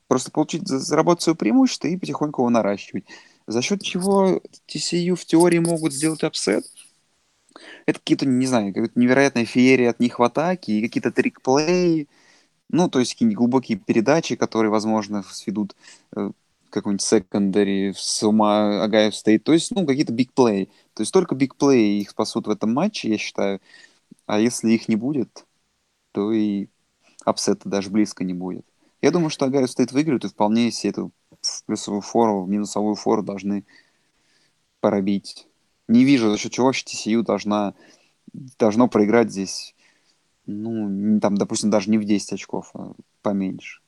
просто 0.08 0.30
получить, 0.30 0.66
заработать 0.66 1.22
свое 1.22 1.36
преимущество 1.36 1.88
и 1.88 1.96
потихоньку 1.96 2.42
его 2.42 2.50
наращивать. 2.50 3.04
За 3.46 3.62
счет 3.62 3.82
чего 3.82 4.40
TCU 4.68 5.14
в 5.14 5.24
теории 5.24 5.58
могут 5.58 5.92
сделать 5.92 6.22
upset– 6.22 6.64
это 7.86 7.98
какие-то, 7.98 8.26
не 8.26 8.46
знаю, 8.46 8.72
какая-то 8.72 8.98
невероятная 8.98 9.44
феерия 9.44 9.90
от 9.90 10.00
них 10.00 10.18
в 10.18 10.22
атаке 10.22 10.72
и 10.72 10.82
какие-то 10.82 11.10
трикплеи, 11.10 12.08
ну, 12.68 12.88
то 12.88 13.00
есть 13.00 13.12
какие-нибудь 13.14 13.38
глубокие 13.38 13.78
передачи, 13.78 14.36
которые, 14.36 14.70
возможно, 14.70 15.24
сведут 15.24 15.74
э, 16.16 16.30
какой-нибудь 16.70 17.02
secondary 17.02 17.92
с 17.96 18.22
ума 18.22 18.82
Огайо 18.84 19.14
Стейт. 19.14 19.44
То 19.44 19.52
есть, 19.52 19.72
ну, 19.74 19.86
какие-то 19.86 20.12
бигплеи. 20.12 20.68
То 20.94 21.02
есть 21.02 21.12
только 21.12 21.34
бигплеи 21.34 22.00
их 22.00 22.10
спасут 22.10 22.46
в 22.46 22.50
этом 22.50 22.72
матче, 22.72 23.10
я 23.10 23.18
считаю. 23.18 23.60
А 24.30 24.38
если 24.38 24.70
их 24.70 24.88
не 24.88 24.94
будет, 24.94 25.44
то 26.12 26.32
и 26.32 26.68
апсета 27.24 27.68
даже 27.68 27.90
близко 27.90 28.22
не 28.22 28.32
будет. 28.32 28.64
Я 29.02 29.10
думаю, 29.10 29.28
что 29.28 29.46
Огайо 29.46 29.68
Стейт 29.68 29.90
выиграют, 29.90 30.24
и 30.24 30.28
вполне 30.28 30.70
себе 30.70 30.90
эту 30.90 31.12
плюсовую 31.66 32.00
фору, 32.00 32.46
минусовую 32.46 32.94
фору 32.94 33.24
должны 33.24 33.64
пробить 34.80 35.48
не 35.88 36.04
вижу, 36.04 36.30
за 36.30 36.38
счет 36.38 36.52
чего 36.52 36.66
вообще 36.66 36.84
TCU 36.84 37.22
должна, 37.22 37.74
должно 38.32 38.86
проиграть 38.86 39.32
здесь, 39.32 39.74
ну, 40.46 41.18
там, 41.18 41.36
допустим, 41.36 41.70
даже 41.70 41.90
не 41.90 41.98
в 41.98 42.04
10 42.04 42.34
очков, 42.34 42.70
а 42.74 42.92
поменьше. 43.22 43.80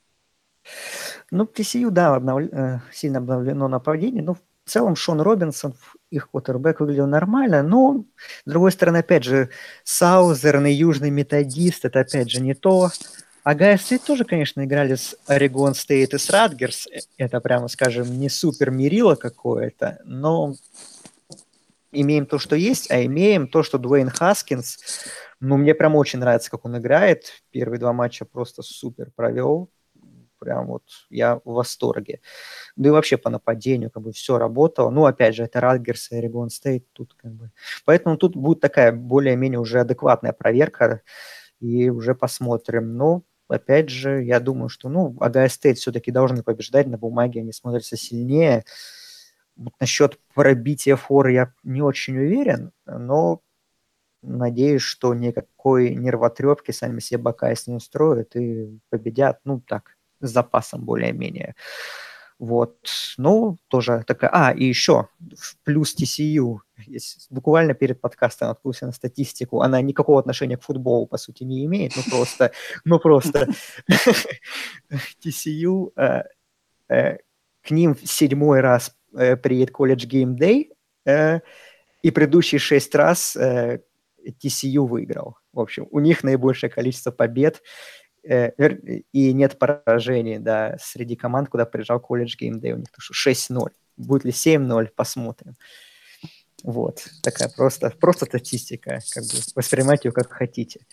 Ну, 1.30 1.44
TCU, 1.44 1.90
да, 1.90 2.16
обнов... 2.16 2.42
Э, 2.52 2.80
сильно 2.92 3.18
обновлено 3.18 3.68
нападение, 3.68 4.24
но 4.24 4.34
в 4.34 4.40
целом 4.64 4.96
Шон 4.96 5.20
Робинсон, 5.20 5.74
их 6.12 6.30
квотербек, 6.30 6.80
выглядел 6.80 7.06
нормально, 7.06 7.62
но, 7.62 8.04
с 8.44 8.50
другой 8.50 8.70
стороны, 8.70 8.98
опять 8.98 9.24
же, 9.24 9.48
Саузерн 9.84 10.66
и 10.66 10.72
Южный 10.72 11.10
Методист, 11.10 11.84
это 11.84 12.00
опять 12.00 12.30
же 12.30 12.40
не 12.40 12.54
то. 12.54 12.90
А 13.44 13.76
Стейт 13.76 14.04
тоже, 14.04 14.24
конечно, 14.24 14.64
играли 14.64 14.94
с 14.94 15.16
Орегон 15.26 15.74
Стейт 15.74 16.14
и 16.14 16.18
с 16.18 16.30
Ратгерс. 16.30 16.86
Это, 17.16 17.40
прямо 17.40 17.66
скажем, 17.68 18.18
не 18.20 18.28
супер 18.28 18.70
мерило 18.70 19.16
какое-то, 19.16 19.98
но 20.04 20.54
имеем 21.90 22.26
то, 22.26 22.38
что 22.38 22.54
есть, 22.54 22.90
а 22.90 23.04
имеем 23.04 23.48
то, 23.48 23.62
что 23.62 23.78
Дуэйн 23.78 24.10
Хаскинс, 24.10 24.78
ну, 25.40 25.56
мне 25.56 25.74
прям 25.74 25.96
очень 25.96 26.20
нравится, 26.20 26.50
как 26.50 26.64
он 26.64 26.78
играет. 26.78 27.42
Первые 27.50 27.80
два 27.80 27.92
матча 27.92 28.24
просто 28.24 28.62
супер 28.62 29.10
провел. 29.16 29.70
Прям 30.42 30.66
вот 30.66 30.82
я 31.08 31.36
в 31.36 31.52
восторге. 31.52 32.20
Да 32.74 32.88
и 32.88 32.92
вообще 32.92 33.16
по 33.16 33.30
нападению 33.30 33.92
как 33.92 34.02
бы 34.02 34.10
все 34.10 34.38
работало. 34.38 34.90
Ну, 34.90 35.04
опять 35.04 35.36
же, 35.36 35.44
это 35.44 35.60
Ратгерс 35.60 36.10
и 36.10 36.16
Орегон 36.16 36.50
Стейт 36.50 36.84
тут 36.92 37.14
как 37.14 37.32
бы. 37.32 37.52
Поэтому 37.84 38.16
тут 38.16 38.34
будет 38.34 38.58
такая 38.58 38.90
более-менее 38.90 39.60
уже 39.60 39.78
адекватная 39.78 40.32
проверка. 40.32 41.02
И 41.60 41.90
уже 41.90 42.16
посмотрим. 42.16 42.96
Но 42.96 43.22
опять 43.46 43.88
же, 43.88 44.24
я 44.24 44.40
думаю, 44.40 44.68
что, 44.68 44.88
ну, 44.88 45.16
Огайо 45.20 45.48
Стейт 45.48 45.78
все-таки 45.78 46.10
должны 46.10 46.42
побеждать. 46.42 46.88
На 46.88 46.98
бумаге 46.98 47.38
они 47.38 47.52
смотрятся 47.52 47.96
сильнее. 47.96 48.64
Вот 49.54 49.74
насчет 49.78 50.18
пробития 50.34 50.96
форы 50.96 51.34
я 51.34 51.52
не 51.62 51.82
очень 51.82 52.18
уверен, 52.18 52.72
но 52.84 53.42
надеюсь, 54.22 54.82
что 54.82 55.14
никакой 55.14 55.94
нервотрепки 55.94 56.72
сами 56.72 56.98
себе 56.98 57.18
Buckeyes 57.18 57.68
не 57.68 57.74
устроят 57.74 58.34
и 58.34 58.80
победят, 58.88 59.38
ну 59.44 59.60
так, 59.60 59.96
с 60.22 60.30
запасом 60.30 60.84
более-менее. 60.84 61.54
Вот, 62.42 62.76
ну, 63.18 63.56
тоже 63.68 64.02
такая... 64.04 64.30
А, 64.32 64.50
и 64.50 64.64
еще, 64.64 65.06
плюс 65.62 65.94
TCU, 65.94 66.58
буквально 67.30 67.74
перед 67.74 68.00
подкастом 68.00 68.48
наткнулся 68.48 68.86
на 68.86 68.92
статистику, 68.92 69.60
она 69.60 69.80
никакого 69.80 70.18
отношения 70.18 70.56
к 70.56 70.62
футболу, 70.64 71.06
по 71.06 71.18
сути, 71.18 71.44
не 71.44 71.64
имеет, 71.66 71.92
ну 71.94 72.02
просто, 72.10 72.50
ну 72.84 72.98
просто 72.98 73.46
TCU, 75.24 75.92
э, 75.96 76.22
э, 76.88 77.18
к 77.62 77.70
ним 77.70 77.96
седьмой 78.02 78.60
раз 78.60 78.92
э, 79.16 79.36
приедет 79.36 79.70
колледж 79.70 80.06
Game 80.06 80.36
Day, 80.36 81.42
и 82.02 82.10
предыдущие 82.10 82.58
шесть 82.58 82.94
раз 82.96 83.36
TCU 83.36 84.86
выиграл. 84.86 85.36
В 85.52 85.60
общем, 85.60 85.86
у 85.92 86.00
них 86.00 86.24
наибольшее 86.24 86.70
количество 86.70 87.12
побед 87.12 87.62
и 88.24 89.32
нет 89.32 89.58
поражений 89.58 90.38
да, 90.38 90.76
среди 90.80 91.16
команд, 91.16 91.48
куда 91.48 91.64
приезжал 91.64 92.00
колледж 92.00 92.36
Day. 92.38 92.72
У 92.72 92.78
них 92.78 92.88
6-0. 92.98 93.70
Будет 93.96 94.24
ли 94.24 94.30
7-0, 94.30 94.88
посмотрим. 94.94 95.56
Вот, 96.62 97.04
такая 97.22 97.48
просто, 97.48 97.90
просто 97.90 98.24
статистика, 98.26 99.00
как 99.12 99.24
бы 99.24 99.30
воспринимайте 99.56 100.08
ее 100.08 100.12
как 100.12 100.32
хотите. 100.32 100.86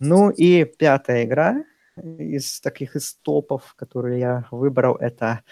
Ну 0.00 0.30
и 0.30 0.64
пятая 0.64 1.24
игра 1.24 1.64
из 1.96 2.60
таких 2.60 2.96
из 2.96 3.14
топов, 3.14 3.74
которые 3.76 4.18
я 4.18 4.48
выбрал, 4.50 4.96
это 4.96 5.42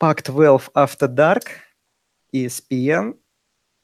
Pac-12 0.00 0.72
After 0.74 1.08
Dark 1.08 1.44
ESPN 2.34 3.18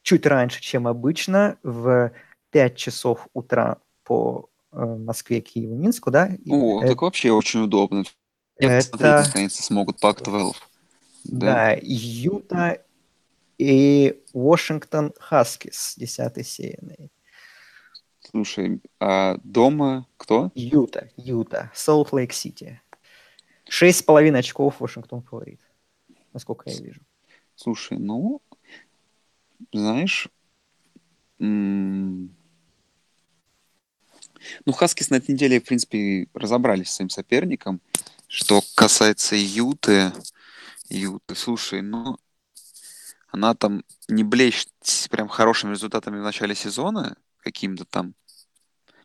чуть 0.01 0.25
раньше, 0.25 0.61
чем 0.61 0.87
обычно, 0.87 1.57
в 1.61 2.11
5 2.49 2.75
часов 2.75 3.27
утра 3.33 3.77
по 4.03 4.49
э, 4.49 4.50
Москве, 4.71 5.41
Киеву, 5.41 5.75
Минску, 5.75 6.11
да? 6.11 6.29
О, 6.47 6.79
это, 6.79 6.89
так 6.89 7.01
вообще 7.01 7.31
очень 7.31 7.61
удобно. 7.61 8.03
Это... 8.57 9.23
наконец-то 9.25 9.63
смогут 9.63 10.01
Pac-12. 10.01 10.53
Да. 11.23 11.45
да, 11.45 11.77
Юта 11.81 12.83
и 13.57 14.23
Вашингтон 14.33 15.13
Хаскис, 15.19 15.95
10 15.97 16.47
сеянный. 16.47 17.11
Слушай, 18.21 18.81
а 18.99 19.37
дома 19.43 20.07
кто? 20.17 20.51
Юта, 20.55 21.09
Юта, 21.17 21.71
Солт-Лейк-Сити. 21.75 22.81
Шесть 23.67 23.99
с 23.99 24.03
половиной 24.03 24.39
очков 24.39 24.79
Вашингтон 24.79 25.21
фаворит 25.21 25.61
насколько 26.33 26.69
я 26.69 26.77
вижу. 26.77 27.01
Слушай, 27.55 27.97
ну, 27.97 28.41
знаешь, 29.71 30.29
ну, 34.65 34.73
Хаскис 34.73 35.09
на 35.09 35.15
этой 35.15 35.31
неделе, 35.31 35.59
в 35.59 35.65
принципе, 35.65 36.27
разобрались 36.33 36.89
с 36.89 36.95
своим 36.95 37.09
соперником. 37.09 37.81
Что 38.27 38.61
касается 38.75 39.35
Юты, 39.35 40.11
Юты, 40.89 41.35
слушай, 41.35 41.81
ну, 41.81 42.17
она 43.29 43.53
там 43.55 43.83
не 44.07 44.23
блещет 44.23 44.71
прям 45.09 45.27
хорошими 45.27 45.71
результатами 45.71 46.19
в 46.19 46.23
начале 46.23 46.55
сезона, 46.55 47.15
какими-то 47.39 47.85
там 47.85 48.13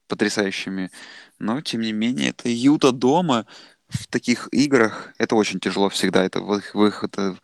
потрясающими, 0.08 0.90
но, 1.38 1.60
тем 1.60 1.80
не 1.80 1.92
менее, 1.92 2.30
это 2.30 2.48
Юта 2.48 2.92
дома, 2.92 3.46
в 3.88 4.06
таких 4.08 4.48
играх 4.52 5.12
это 5.18 5.34
очень 5.34 5.60
тяжело 5.60 5.88
всегда. 5.88 6.24
Это 6.24 6.40
выход 6.40 7.16
э, 7.18 7.34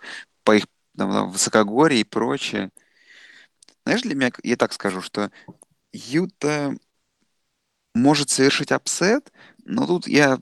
по 0.45 0.57
их 0.57 0.66
там, 0.97 1.30
высокогорье 1.30 2.01
и 2.01 2.05
прочее. 2.05 2.70
Знаешь, 3.84 4.03
для 4.03 4.14
меня, 4.14 4.30
я 4.43 4.57
так 4.57 4.72
скажу, 4.72 5.01
что 5.01 5.30
Юта 5.93 6.76
может 7.95 8.30
совершить 8.30 8.72
upset, 8.72 9.32
но 9.64 9.86
тут 9.86 10.07
я 10.09 10.38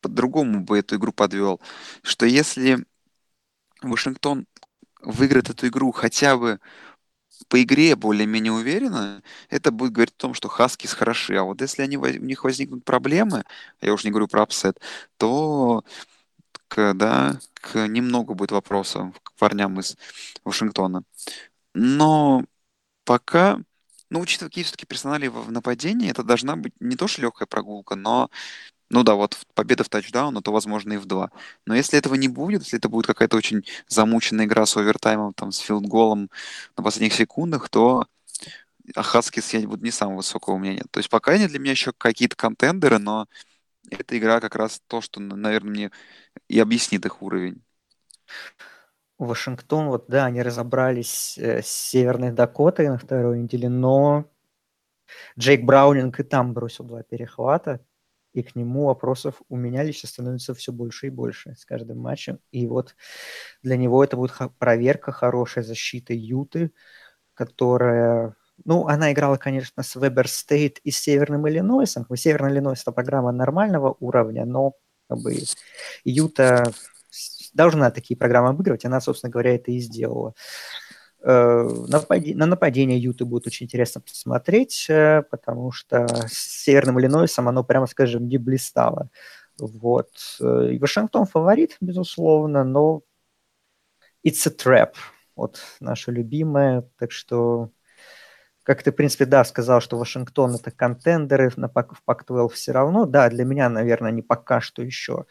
по-другому 0.00 0.60
бы 0.60 0.78
эту 0.78 0.96
игру 0.96 1.12
подвел, 1.12 1.60
что 2.02 2.26
если 2.26 2.84
Вашингтон 3.82 4.46
выиграет 5.02 5.50
эту 5.50 5.68
игру 5.68 5.92
хотя 5.92 6.36
бы 6.36 6.60
по 7.48 7.62
игре 7.62 7.96
более-менее 7.96 8.52
уверенно, 8.52 9.22
это 9.48 9.70
будет 9.70 9.92
говорить 9.92 10.14
о 10.14 10.20
том, 10.20 10.34
что 10.34 10.48
Huskies 10.48 10.92
хороши. 10.92 11.36
А 11.36 11.44
вот 11.44 11.60
если 11.62 11.82
они, 11.82 11.96
у 11.96 12.04
них 12.06 12.44
возникнут 12.44 12.84
проблемы, 12.84 13.44
я 13.80 13.92
уж 13.94 14.04
не 14.04 14.10
говорю 14.10 14.28
про 14.28 14.42
upset, 14.42 14.78
то 15.16 15.84
к, 16.68 16.94
да, 16.94 17.40
к 17.54 17.88
немного 17.88 18.34
будет 18.34 18.52
вопросов 18.52 19.14
к 19.22 19.32
парням 19.34 19.80
из 19.80 19.96
Вашингтона. 20.44 21.02
Но 21.74 22.44
пока, 23.04 23.60
ну, 24.10 24.20
учитывая 24.20 24.50
какие 24.50 24.64
все-таки 24.64 24.86
персоналии 24.86 25.28
в 25.28 25.50
нападении, 25.52 26.10
это 26.10 26.22
должна 26.24 26.56
быть 26.56 26.74
не 26.80 26.96
то 26.96 27.08
что 27.08 27.22
легкая 27.22 27.46
прогулка, 27.46 27.94
но 27.96 28.30
Ну 28.90 29.04
да, 29.04 29.14
вот 29.14 29.38
победа 29.54 29.84
в 29.84 29.88
тачдаун, 29.90 30.42
то, 30.42 30.52
возможно, 30.52 30.94
и 30.94 30.96
в 30.98 31.06
два. 31.06 31.30
Но 31.66 31.74
если 31.76 31.98
этого 31.98 32.14
не 32.16 32.28
будет, 32.28 32.62
если 32.62 32.78
это 32.78 32.88
будет 32.88 33.06
какая-то 33.06 33.36
очень 33.36 33.64
замученная 33.88 34.46
игра 34.46 34.66
с 34.66 34.76
овертаймом, 34.76 35.34
там, 35.34 35.52
с 35.52 35.58
филдголом 35.60 36.30
на 36.76 36.82
последних 36.84 37.14
секундах, 37.14 37.68
то 37.70 38.06
Хаскис 38.96 39.52
я 39.54 39.66
буду 39.68 39.84
не 39.84 39.90
самого 39.90 40.18
высокого 40.18 40.58
мнения. 40.58 40.84
То 40.90 40.98
есть 41.00 41.10
пока 41.10 41.32
они 41.32 41.46
для 41.48 41.58
меня 41.58 41.72
еще 41.72 41.92
какие-то 41.92 42.36
контендеры, 42.36 42.98
но 42.98 43.26
эта 43.90 44.18
игра 44.18 44.40
как 44.40 44.56
раз 44.56 44.82
то, 44.88 45.00
что, 45.02 45.20
наверное, 45.20 45.70
мне 45.70 45.90
и 46.48 46.58
объяснит 46.60 47.06
их 47.06 47.22
уровень. 47.22 47.62
Вашингтон, 49.26 49.88
вот 49.88 50.06
да, 50.08 50.26
они 50.26 50.42
разобрались 50.42 51.36
э, 51.38 51.62
с 51.62 51.66
Северной 51.66 52.32
Дакотой 52.32 52.88
на 52.88 52.98
второй 52.98 53.38
неделе, 53.40 53.68
но 53.68 54.24
Джейк 55.38 55.64
Браунинг 55.64 56.20
и 56.20 56.22
там 56.22 56.54
бросил 56.54 56.84
два 56.84 57.02
перехвата 57.02 57.80
и 58.32 58.42
к 58.42 58.54
нему 58.54 58.86
вопросов 58.86 59.42
у 59.48 59.56
меня 59.56 59.82
лично 59.82 60.08
становится 60.08 60.54
все 60.54 60.72
больше 60.72 61.08
и 61.08 61.10
больше 61.10 61.56
с 61.56 61.64
каждым 61.64 61.98
матчем. 61.98 62.38
И 62.52 62.66
вот 62.66 62.94
для 63.62 63.76
него 63.76 64.04
это 64.04 64.16
будет 64.16 64.32
проверка 64.58 65.12
хорошей 65.12 65.62
защиты 65.62 66.14
Юты, 66.14 66.72
которая... 67.34 68.36
Ну, 68.64 68.86
она 68.86 69.12
играла, 69.12 69.36
конечно, 69.36 69.82
с 69.82 69.96
Вебер 69.96 70.28
Стейт 70.28 70.78
и 70.84 70.90
Северным 70.90 71.48
Иллинойсом. 71.48 72.06
Северный 72.14 72.52
Иллинойс– 72.52 72.82
это 72.82 72.92
программа 72.92 73.32
нормального 73.32 73.96
уровня, 74.00 74.44
но 74.44 74.74
как 75.08 75.18
бы 75.18 75.34
Юта 76.04 76.72
должна 77.52 77.90
такие 77.90 78.16
программы 78.16 78.50
обыгрывать. 78.50 78.84
Она, 78.84 79.00
собственно 79.00 79.30
говоря, 79.30 79.54
это 79.54 79.70
и 79.70 79.78
сделала. 79.78 80.34
Э, 81.22 81.62
на 81.62 82.46
нападение 82.46 82.98
Юты 82.98 83.24
будет 83.24 83.46
очень 83.46 83.66
интересно 83.66 84.00
посмотреть, 84.00 84.86
э, 84.88 85.22
потому 85.30 85.70
что 85.70 86.06
с 86.26 86.62
Северным 86.64 86.98
Иллинойсом 86.98 87.48
оно, 87.48 87.62
прямо 87.62 87.86
скажем, 87.86 88.26
не 88.26 88.38
блистало. 88.38 89.10
Вот. 89.58 90.10
Э, 90.40 90.70
и 90.72 90.78
Вашингтон 90.78 91.26
фаворит, 91.26 91.76
безусловно, 91.80 92.64
но 92.64 93.02
it's 94.26 94.46
a 94.46 94.50
trap. 94.50 94.94
Вот 95.36 95.60
наша 95.80 96.10
любимая. 96.10 96.84
Так 96.98 97.12
что, 97.12 97.70
как 98.62 98.82
ты, 98.82 98.90
в 98.90 98.96
принципе, 98.96 99.26
да, 99.26 99.44
сказал, 99.44 99.80
что 99.80 99.98
Вашингтон 99.98 100.54
это 100.54 100.70
контендеры 100.70 101.52
на, 101.56 101.68
в 101.68 102.02
Пак-12 102.04 102.48
все 102.50 102.72
равно. 102.72 103.04
Да, 103.04 103.28
для 103.28 103.44
меня, 103.44 103.68
наверное, 103.68 104.10
не 104.10 104.22
пока 104.22 104.60
что 104.60 104.82
еще 104.82 105.26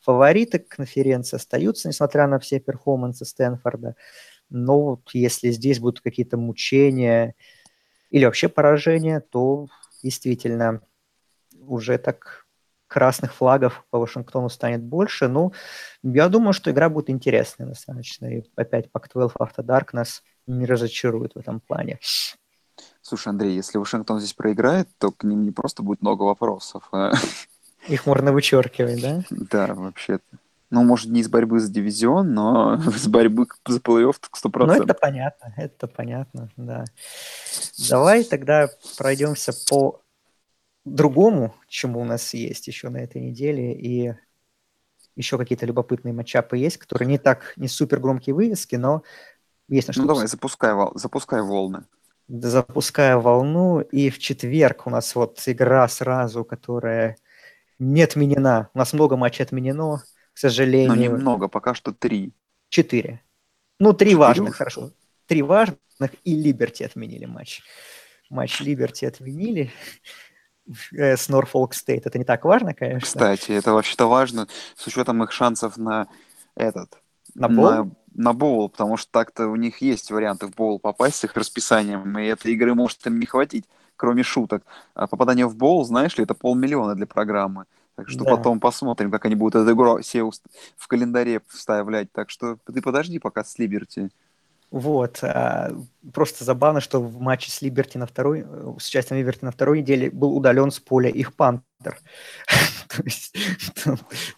фавориты 0.00 0.58
конференции 0.58 1.36
остаются, 1.36 1.88
несмотря 1.88 2.26
на 2.26 2.38
все 2.38 2.60
перформансы 2.60 3.24
Стэнфорда. 3.24 3.96
Но 4.48 4.82
вот 4.82 5.10
если 5.12 5.50
здесь 5.50 5.78
будут 5.78 6.00
какие-то 6.00 6.36
мучения 6.36 7.34
или 8.10 8.24
вообще 8.24 8.48
поражения, 8.48 9.20
то 9.20 9.68
действительно 10.02 10.82
уже 11.66 11.98
так 11.98 12.46
красных 12.88 13.32
флагов 13.32 13.84
по 13.90 14.00
Вашингтону 14.00 14.48
станет 14.48 14.82
больше. 14.82 15.28
Ну, 15.28 15.52
я 16.02 16.28
думаю, 16.28 16.52
что 16.52 16.72
игра 16.72 16.88
будет 16.88 17.08
интересная 17.08 17.68
достаточно. 17.68 18.26
И 18.26 18.42
опять 18.56 18.88
Pac-12 18.92 19.34
After 19.38 19.64
Dark 19.64 19.90
нас 19.92 20.24
не 20.48 20.66
разочарует 20.66 21.34
в 21.34 21.38
этом 21.38 21.60
плане. 21.60 22.00
Слушай, 23.00 23.28
Андрей, 23.28 23.54
если 23.54 23.78
Вашингтон 23.78 24.18
здесь 24.18 24.34
проиграет, 24.34 24.88
то 24.98 25.12
к 25.12 25.22
ним 25.22 25.44
не 25.44 25.52
просто 25.52 25.84
будет 25.84 26.02
много 26.02 26.24
вопросов. 26.24 26.88
А... 26.90 27.12
Их 27.88 28.06
можно 28.06 28.32
вычеркивать, 28.32 29.00
да? 29.00 29.22
Да, 29.30 29.74
вообще-то. 29.74 30.24
Ну, 30.70 30.84
может, 30.84 31.10
не 31.10 31.20
из 31.20 31.28
борьбы 31.28 31.58
за 31.58 31.70
дивизион, 31.70 32.32
но 32.32 32.78
с 32.96 33.08
борьбы 33.08 33.46
за 33.66 33.80
плей-офф 33.80 34.14
к 34.30 34.36
100%. 34.36 34.66
Ну, 34.66 34.72
это 34.72 34.94
понятно, 34.94 35.52
это 35.56 35.86
понятно, 35.88 36.48
да. 36.56 36.84
Давай 37.88 38.24
тогда 38.24 38.68
пройдемся 38.96 39.52
по 39.68 40.00
другому, 40.84 41.54
чему 41.68 42.00
у 42.00 42.04
нас 42.04 42.34
есть 42.34 42.68
еще 42.68 42.88
на 42.88 42.98
этой 42.98 43.20
неделе, 43.20 43.74
и 43.74 44.14
еще 45.16 45.38
какие-то 45.38 45.66
любопытные 45.66 46.14
матчапы 46.14 46.56
есть, 46.56 46.78
которые 46.78 47.08
не 47.08 47.18
так, 47.18 47.52
не 47.56 47.68
супер 47.68 47.98
громкие 47.98 48.34
вывески, 48.34 48.76
но 48.76 49.02
есть 49.68 49.88
на 49.88 49.92
что... 49.92 50.02
Ну, 50.02 50.08
давай, 50.08 50.26
запускай, 50.28 50.72
запускай 50.94 51.42
волны. 51.42 51.84
Запускаю 52.28 53.20
волну, 53.20 53.80
и 53.80 54.08
в 54.08 54.18
четверг 54.20 54.86
у 54.86 54.90
нас 54.90 55.14
вот 55.16 55.42
игра 55.46 55.88
сразу, 55.88 56.44
которая 56.44 57.16
не 57.80 58.02
отменена. 58.02 58.68
У 58.74 58.78
нас 58.78 58.92
много 58.92 59.16
матчей 59.16 59.42
отменено, 59.44 60.04
к 60.32 60.38
сожалению. 60.38 60.88
Но 60.88 60.94
немного, 60.94 61.48
пока 61.48 61.74
что 61.74 61.92
три. 61.92 62.32
Четыре. 62.68 63.22
Ну, 63.80 63.92
три 63.94 64.14
важных, 64.14 64.54
хорошо. 64.56 64.92
Три 65.26 65.42
важных, 65.42 65.78
и 66.22 66.36
Либерти 66.36 66.84
отменили 66.84 67.24
матч. 67.24 67.62
Матч 68.28 68.60
Либерти 68.60 69.06
отменили 69.06 69.72
э, 70.92 71.16
с 71.16 71.28
Норфолк 71.28 71.74
Стейт. 71.74 72.06
Это 72.06 72.18
не 72.18 72.24
так 72.24 72.44
важно, 72.44 72.74
конечно. 72.74 73.00
Кстати, 73.00 73.52
это 73.52 73.72
вообще-то 73.72 74.08
важно 74.08 74.46
с 74.76 74.86
учетом 74.86 75.22
их 75.24 75.32
шансов 75.32 75.76
на 75.76 76.06
этот... 76.54 76.98
На 77.34 77.48
бол? 77.48 77.70
На, 77.70 77.90
на 78.12 78.32
боул, 78.34 78.68
потому 78.68 78.96
что 78.96 79.10
так-то 79.10 79.46
у 79.46 79.56
них 79.56 79.78
есть 79.78 80.10
варианты 80.10 80.46
в 80.46 80.54
боул 80.54 80.78
попасть 80.78 81.16
с 81.16 81.24
их 81.24 81.34
расписанием, 81.34 82.18
и 82.18 82.26
этой 82.26 82.52
игры 82.52 82.74
может 82.74 83.06
им 83.06 83.18
не 83.18 83.26
хватить, 83.26 83.66
кроме 84.00 84.22
шуток. 84.22 84.62
А 84.94 85.06
попадание 85.06 85.46
в 85.46 85.54
боул, 85.54 85.84
знаешь 85.84 86.16
ли, 86.16 86.24
это 86.24 86.32
полмиллиона 86.34 86.94
для 86.94 87.06
программы. 87.06 87.64
Так 87.96 88.08
что 88.08 88.24
да. 88.24 88.30
потом 88.30 88.58
посмотрим, 88.58 89.10
как 89.10 89.26
они 89.26 89.34
будут 89.34 89.56
эту 89.56 89.72
игру 89.72 90.00
себе 90.00 90.24
в 90.78 90.88
календаре 90.88 91.42
вставлять. 91.48 92.10
Так 92.12 92.30
что 92.30 92.56
ты 92.64 92.80
подожди 92.80 93.18
пока 93.18 93.44
с 93.44 93.58
Либерти. 93.58 94.08
Вот. 94.70 95.18
А, 95.22 95.72
просто 96.12 96.44
забавно, 96.44 96.80
что 96.80 97.00
в 97.00 97.20
матче 97.20 97.50
с 97.50 97.60
Либерти 97.60 97.98
на 97.98 98.06
второй, 98.06 98.46
с 98.78 98.88
участием 98.88 99.18
Либерти 99.18 99.44
на 99.44 99.50
второй 99.50 99.80
неделе 99.80 100.10
был 100.10 100.36
удален 100.36 100.70
с 100.70 100.78
поля 100.78 101.10
их 101.10 101.34
пантер. 101.34 101.64
То 102.88 103.02
есть 103.04 103.36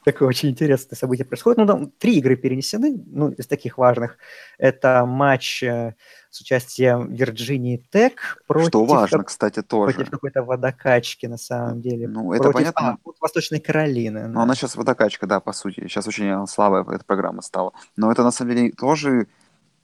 такое 0.05 0.29
очень 0.29 0.51
интересное 0.51 0.97
событие 0.97 1.27
происходит. 1.27 1.59
Ну, 1.59 1.67
там 1.67 1.91
три 1.91 2.19
игры 2.19 2.37
перенесены, 2.37 3.03
ну, 3.07 3.31
из 3.31 3.47
таких 3.47 3.79
важных. 3.79 4.17
Это 4.59 5.05
матч 5.07 5.63
э, 5.63 5.95
с 6.31 6.41
участием 6.41 7.13
Вирджинии 7.13 7.87
Тек 7.91 8.43
против... 8.47 8.69
Что 8.69 8.85
важно, 8.85 9.25
кстати, 9.25 9.63
тоже. 9.63 9.95
Против 9.95 10.11
какой-то 10.11 10.43
водокачки, 10.43 11.27
на 11.27 11.39
самом 11.39 11.81
деле. 11.83 12.09
Ну, 12.09 12.33
это 12.33 12.51
против, 12.51 12.73
понятно. 12.75 12.99
А, 13.05 13.11
Восточной 13.21 13.61
Каролины. 13.61 14.29
Ну, 14.29 14.35
да. 14.35 14.43
она 14.43 14.55
сейчас 14.55 14.77
водокачка, 14.77 15.27
да, 15.27 15.41
по 15.41 15.53
сути. 15.53 15.81
Сейчас 15.89 16.07
очень 16.07 16.47
слабая 16.47 16.85
эта 16.85 17.05
программа 17.05 17.43
стала. 17.43 17.73
Но 17.97 18.11
это, 18.11 18.23
на 18.23 18.31
самом 18.31 18.55
деле, 18.55 18.73
тоже 18.73 19.29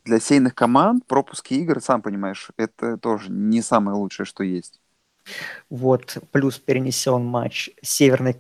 для 0.09 0.21
сейных 0.21 0.55
команд 0.55 1.07
пропуски 1.07 1.55
игр, 1.55 1.81
сам 1.81 2.03
понимаешь, 2.03 2.51
это 2.57 2.97
тоже 2.97 3.31
не 3.31 3.63
самое 3.63 3.97
лучшее, 3.97 4.27
что 4.27 4.43
есть. 4.43 4.81
Вот, 5.69 6.17
плюс 6.33 6.59
перенесен 6.59 7.23
матч 7.23 7.71
Северной 7.83 8.35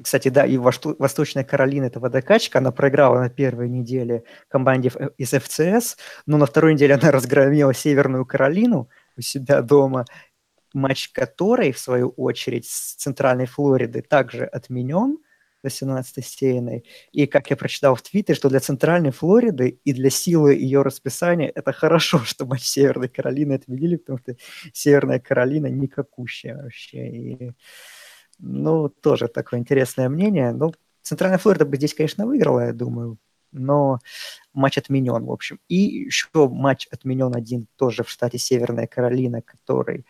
Кстати, 0.00 0.28
да, 0.28 0.44
и 0.44 0.58
Восточная 0.58 1.44
Каролина, 1.44 1.86
это 1.86 1.98
водокачка, 1.98 2.58
она 2.58 2.72
проиграла 2.72 3.20
на 3.20 3.30
первой 3.30 3.70
неделе 3.70 4.24
команде 4.48 4.92
из 5.16 5.30
ФЦС, 5.30 5.96
но 6.26 6.36
на 6.36 6.44
второй 6.44 6.74
неделе 6.74 6.94
она 6.94 7.10
разгромила 7.10 7.72
Северную 7.72 8.26
Каролину 8.26 8.90
у 9.16 9.22
себя 9.22 9.62
дома, 9.62 10.04
матч 10.74 11.08
которой, 11.08 11.72
в 11.72 11.78
свою 11.78 12.10
очередь, 12.10 12.66
с 12.68 12.94
Центральной 12.96 13.46
Флориды 13.46 14.02
также 14.02 14.44
отменен, 14.44 15.16
18 15.66 16.24
сеянной. 16.24 16.84
И 17.12 17.26
как 17.26 17.50
я 17.50 17.56
прочитал 17.56 17.94
в 17.94 18.02
Твиттере, 18.02 18.36
что 18.36 18.48
для 18.48 18.60
Центральной 18.60 19.10
Флориды 19.10 19.80
и 19.84 19.92
для 19.92 20.10
силы 20.10 20.54
ее 20.54 20.82
расписания 20.82 21.50
это 21.54 21.72
хорошо, 21.72 22.20
что 22.24 22.46
матч 22.46 22.62
Северной 22.62 23.08
Каролины 23.08 23.54
отменили, 23.54 23.96
потому 23.96 24.18
что 24.18 24.36
Северная 24.72 25.18
Каролина 25.18 25.66
никакущая 25.66 26.56
вообще. 26.62 27.08
И, 27.08 27.52
ну, 28.38 28.88
тоже 28.88 29.28
такое 29.28 29.60
интересное 29.60 30.08
мнение. 30.08 30.52
Ну, 30.52 30.72
Центральная 31.02 31.38
Флорида 31.38 31.66
бы 31.66 31.76
здесь, 31.76 31.94
конечно, 31.94 32.26
выиграла, 32.26 32.66
я 32.66 32.72
думаю, 32.72 33.18
но 33.52 33.98
матч 34.52 34.78
отменен, 34.78 35.24
в 35.24 35.30
общем. 35.32 35.58
И 35.68 35.76
еще 35.76 36.28
матч 36.34 36.86
отменен 36.90 37.34
один 37.34 37.66
тоже 37.76 38.04
в 38.04 38.10
штате 38.10 38.38
Северная 38.38 38.86
Каролина, 38.86 39.42
который 39.42 40.06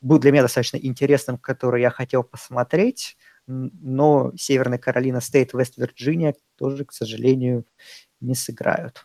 был 0.00 0.18
для 0.18 0.32
меня 0.32 0.42
достаточно 0.42 0.76
интересным, 0.76 1.38
который 1.38 1.82
я 1.82 1.90
хотел 1.90 2.22
посмотреть– 2.22 3.16
но 3.52 4.32
Северная 4.36 4.78
Каролина 4.78 5.20
Стейт, 5.20 5.52
Вест-Вирджиния 5.52 6.34
тоже, 6.56 6.84
к 6.84 6.92
сожалению, 6.92 7.64
не 8.20 8.34
сыграют. 8.34 9.04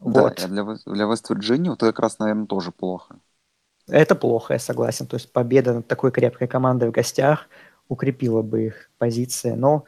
Да, 0.00 0.22
вот. 0.22 0.36
для, 0.36 0.64
для 0.64 1.04
Вест-Вирджинии 1.06 1.70
вот 1.70 1.82
это 1.82 1.92
как 1.92 2.00
раз, 2.00 2.18
наверное, 2.18 2.46
тоже 2.46 2.72
плохо. 2.72 3.18
Это 3.88 4.14
плохо, 4.14 4.54
я 4.54 4.58
согласен. 4.58 5.06
То 5.06 5.16
есть 5.16 5.32
победа 5.32 5.74
над 5.74 5.86
такой 5.86 6.10
крепкой 6.10 6.48
командой 6.48 6.88
в 6.88 6.92
гостях 6.92 7.48
укрепила 7.88 8.42
бы 8.42 8.66
их 8.66 8.90
позиции, 8.98 9.52
но, 9.52 9.84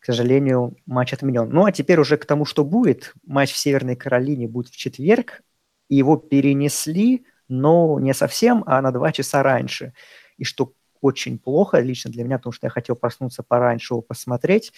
к 0.00 0.06
сожалению, 0.06 0.76
матч 0.86 1.12
отменен. 1.12 1.48
Ну, 1.50 1.64
а 1.64 1.72
теперь 1.72 2.00
уже 2.00 2.16
к 2.16 2.26
тому, 2.26 2.44
что 2.44 2.64
будет. 2.64 3.12
Матч 3.24 3.52
в 3.52 3.58
Северной 3.58 3.96
Каролине 3.96 4.48
будет 4.48 4.72
в 4.72 4.76
четверг, 4.76 5.42
и 5.88 5.96
его 5.96 6.16
перенесли, 6.16 7.26
но 7.48 7.98
не 8.00 8.12
совсем, 8.12 8.64
а 8.66 8.82
на 8.82 8.90
два 8.90 9.12
часа 9.12 9.42
раньше. 9.42 9.94
И 10.36 10.44
что 10.44 10.72
очень 11.00 11.38
плохо 11.38 11.80
лично 11.80 12.10
для 12.10 12.24
меня, 12.24 12.38
потому 12.38 12.52
что 12.52 12.66
я 12.66 12.70
хотел 12.70 12.96
проснуться 12.96 13.42
пораньше 13.42 13.94
его 13.94 14.02
посмотреть, 14.02 14.72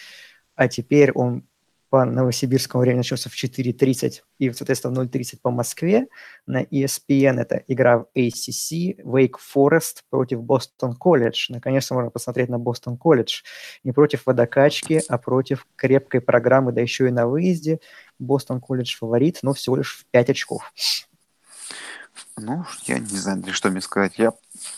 а 0.54 0.68
теперь 0.68 1.12
он 1.12 1.44
по 1.90 2.04
новосибирскому 2.04 2.82
времени 2.82 2.98
начнется 2.98 3.28
в 3.28 3.34
4.30 3.34 4.22
и, 4.38 4.52
соответственно, 4.52 4.94
в 4.94 5.04
0.30 5.06 5.40
по 5.42 5.50
Москве. 5.50 6.06
На 6.46 6.62
ESPN 6.62 7.40
это 7.40 7.64
игра 7.66 7.98
в 7.98 8.06
ACC, 8.16 9.02
Wake 9.04 9.34
Forest 9.54 10.02
против 10.08 10.40
Бостон 10.40 10.94
Колледж. 10.94 11.46
Наконец-то 11.48 11.94
можно 11.94 12.10
посмотреть 12.10 12.48
на 12.48 12.60
Бостон 12.60 12.96
Колледж. 12.96 13.42
Не 13.82 13.90
против 13.90 14.24
водокачки, 14.24 15.02
а 15.08 15.18
против 15.18 15.66
крепкой 15.74 16.20
программы, 16.20 16.70
да 16.70 16.80
еще 16.80 17.08
и 17.08 17.10
на 17.10 17.26
выезде. 17.26 17.80
Бостон 18.20 18.60
Колледж 18.60 18.96
фаворит, 18.96 19.40
но 19.42 19.52
всего 19.52 19.76
лишь 19.76 19.96
в 19.96 20.06
5 20.12 20.30
очков. 20.30 20.72
Ну, 22.40 22.64
я 22.84 22.98
не 22.98 23.06
знаю, 23.06 23.42
для 23.42 23.52
что 23.52 23.70
мне 23.70 23.80
сказать. 23.80 24.18
Я, 24.18 24.32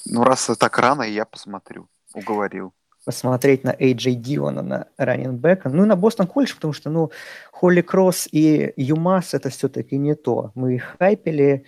ну, 0.07 0.25
раз 0.25 0.51
так 0.59 0.79
рано, 0.79 1.03
я 1.03 1.25
посмотрю. 1.25 1.89
Уговорил 2.15 2.73
посмотреть 3.05 3.65
на 3.65 3.73
AJ 3.73 4.15
Дилана, 4.15 4.63
на 4.63 4.87
раненбека, 4.97 5.69
ну 5.69 5.85
и 5.85 5.87
на 5.87 5.97
Бостон 5.97 6.27
Колледж, 6.27 6.55
потому 6.55 6.73
что, 6.73 6.91
ну, 6.91 7.11
Холли 7.51 7.81
Кросс 7.81 8.29
и 8.31 8.73
Юмас 8.77 9.35
это 9.35 9.51
все-таки 9.51 9.99
не 9.99 10.15
то. 10.15 10.53
Мы 10.55 10.77
их 10.77 10.97
хайпели, 10.99 11.65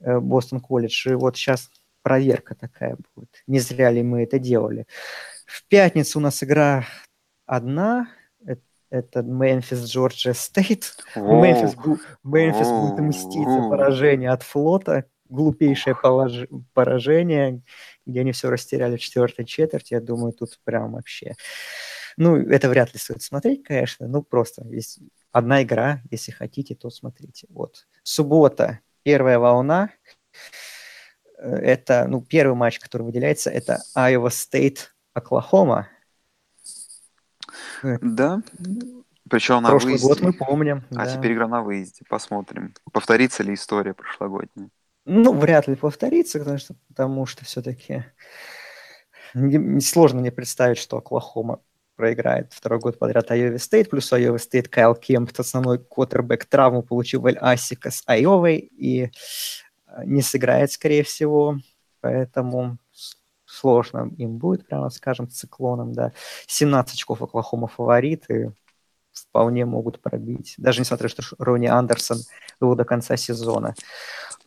э, 0.00 0.20
Бостон 0.20 0.60
Колледж, 0.60 1.08
и 1.08 1.14
вот 1.14 1.36
сейчас 1.36 1.70
проверка 2.02 2.54
такая 2.54 2.96
будет. 3.14 3.30
Не 3.46 3.58
зря 3.58 3.90
ли 3.90 4.02
мы 4.02 4.22
это 4.22 4.38
делали. 4.38 4.86
В 5.44 5.66
пятницу 5.66 6.18
у 6.18 6.22
нас 6.22 6.42
игра 6.42 6.84
одна, 7.46 8.08
это 8.88 9.22
Мемфис 9.22 9.84
Джорджия 9.84 10.32
Стейт. 10.32 10.96
Мемфис, 11.16 11.76
Мемфис 12.22 12.68
будет 12.68 12.98
мстить 13.00 13.48
за 13.48 13.68
поражение 13.68 14.30
от 14.30 14.42
флота, 14.42 15.06
глупейшее 15.28 15.94
полож... 15.94 16.46
поражение, 16.74 17.62
где 18.04 18.20
они 18.20 18.32
все 18.32 18.50
растеряли 18.50 18.96
в 18.96 19.00
четвертой 19.00 19.44
четверти, 19.44 19.94
я 19.94 20.00
думаю, 20.00 20.32
тут 20.32 20.58
прям 20.64 20.92
вообще... 20.92 21.34
Ну, 22.16 22.36
это 22.36 22.70
вряд 22.70 22.94
ли 22.94 22.98
стоит 22.98 23.22
смотреть, 23.22 23.62
конечно, 23.62 24.08
ну, 24.08 24.22
просто 24.22 24.66
есть 24.68 25.00
одна 25.32 25.62
игра, 25.62 26.00
если 26.10 26.32
хотите, 26.32 26.74
то 26.74 26.88
смотрите. 26.88 27.46
Вот. 27.50 27.86
Суббота, 28.02 28.80
первая 29.02 29.38
волна, 29.38 29.90
э, 31.38 31.50
это, 31.56 32.06
ну, 32.08 32.22
первый 32.22 32.56
матч, 32.56 32.78
который 32.78 33.02
выделяется, 33.02 33.50
это 33.50 33.80
Iowa 33.94 34.28
State, 34.28 34.78
Оклахома. 35.12 35.88
Да, 37.82 38.40
причем 39.28 39.62
на 39.62 39.70
Прошлый 39.70 39.94
выезде. 39.94 40.08
год 40.08 40.20
мы 40.20 40.32
помним. 40.32 40.84
А 40.90 41.04
да. 41.04 41.16
теперь 41.16 41.32
игра 41.32 41.48
на 41.48 41.62
выезде. 41.62 42.04
Посмотрим, 42.08 42.74
повторится 42.92 43.42
ли 43.42 43.54
история 43.54 43.92
прошлогодняя. 43.92 44.68
Ну, 45.06 45.32
вряд 45.32 45.68
ли 45.68 45.76
повторится, 45.76 46.40
потому 46.40 46.58
что, 46.58 46.74
потому 46.88 47.26
что 47.26 47.44
все-таки 47.44 48.04
сложно 49.80 50.20
мне 50.20 50.32
представить, 50.32 50.78
что 50.78 50.98
Оклахома 50.98 51.60
проиграет 51.94 52.52
второй 52.52 52.80
год 52.80 52.98
подряд 52.98 53.30
Айове 53.30 53.58
Стейт, 53.58 53.88
плюс 53.88 54.12
Айове 54.12 54.38
Стейт 54.38 54.68
Кайл 54.68 54.96
Кемп, 54.96 55.30
основной 55.38 55.78
квотербек, 55.78 56.44
травму 56.44 56.82
получил 56.82 57.24
El 57.26 57.38
Assico 57.38 57.92
с 57.92 58.02
Айовой 58.06 58.56
и 58.56 59.04
э, 59.04 59.08
не 60.04 60.22
сыграет, 60.22 60.72
скорее 60.72 61.04
всего, 61.04 61.56
поэтому 62.00 62.78
сложно 63.44 64.10
им 64.18 64.38
будет, 64.38 64.66
прямо 64.66 64.90
скажем, 64.90 65.30
циклоном, 65.30 65.92
да. 65.92 66.12
17 66.48 66.94
очков 66.94 67.22
Оклахома 67.22 67.68
фаворит, 67.68 68.28
и 68.28 68.50
вполне 69.12 69.64
могут 69.64 70.00
пробить, 70.00 70.54
даже 70.58 70.80
несмотря 70.80 71.08
на 71.08 71.14
то, 71.14 71.22
что 71.22 71.36
Ронни 71.38 71.66
Андерсон 71.66 72.18
был 72.60 72.74
до 72.74 72.84
конца 72.84 73.16
сезона. 73.16 73.74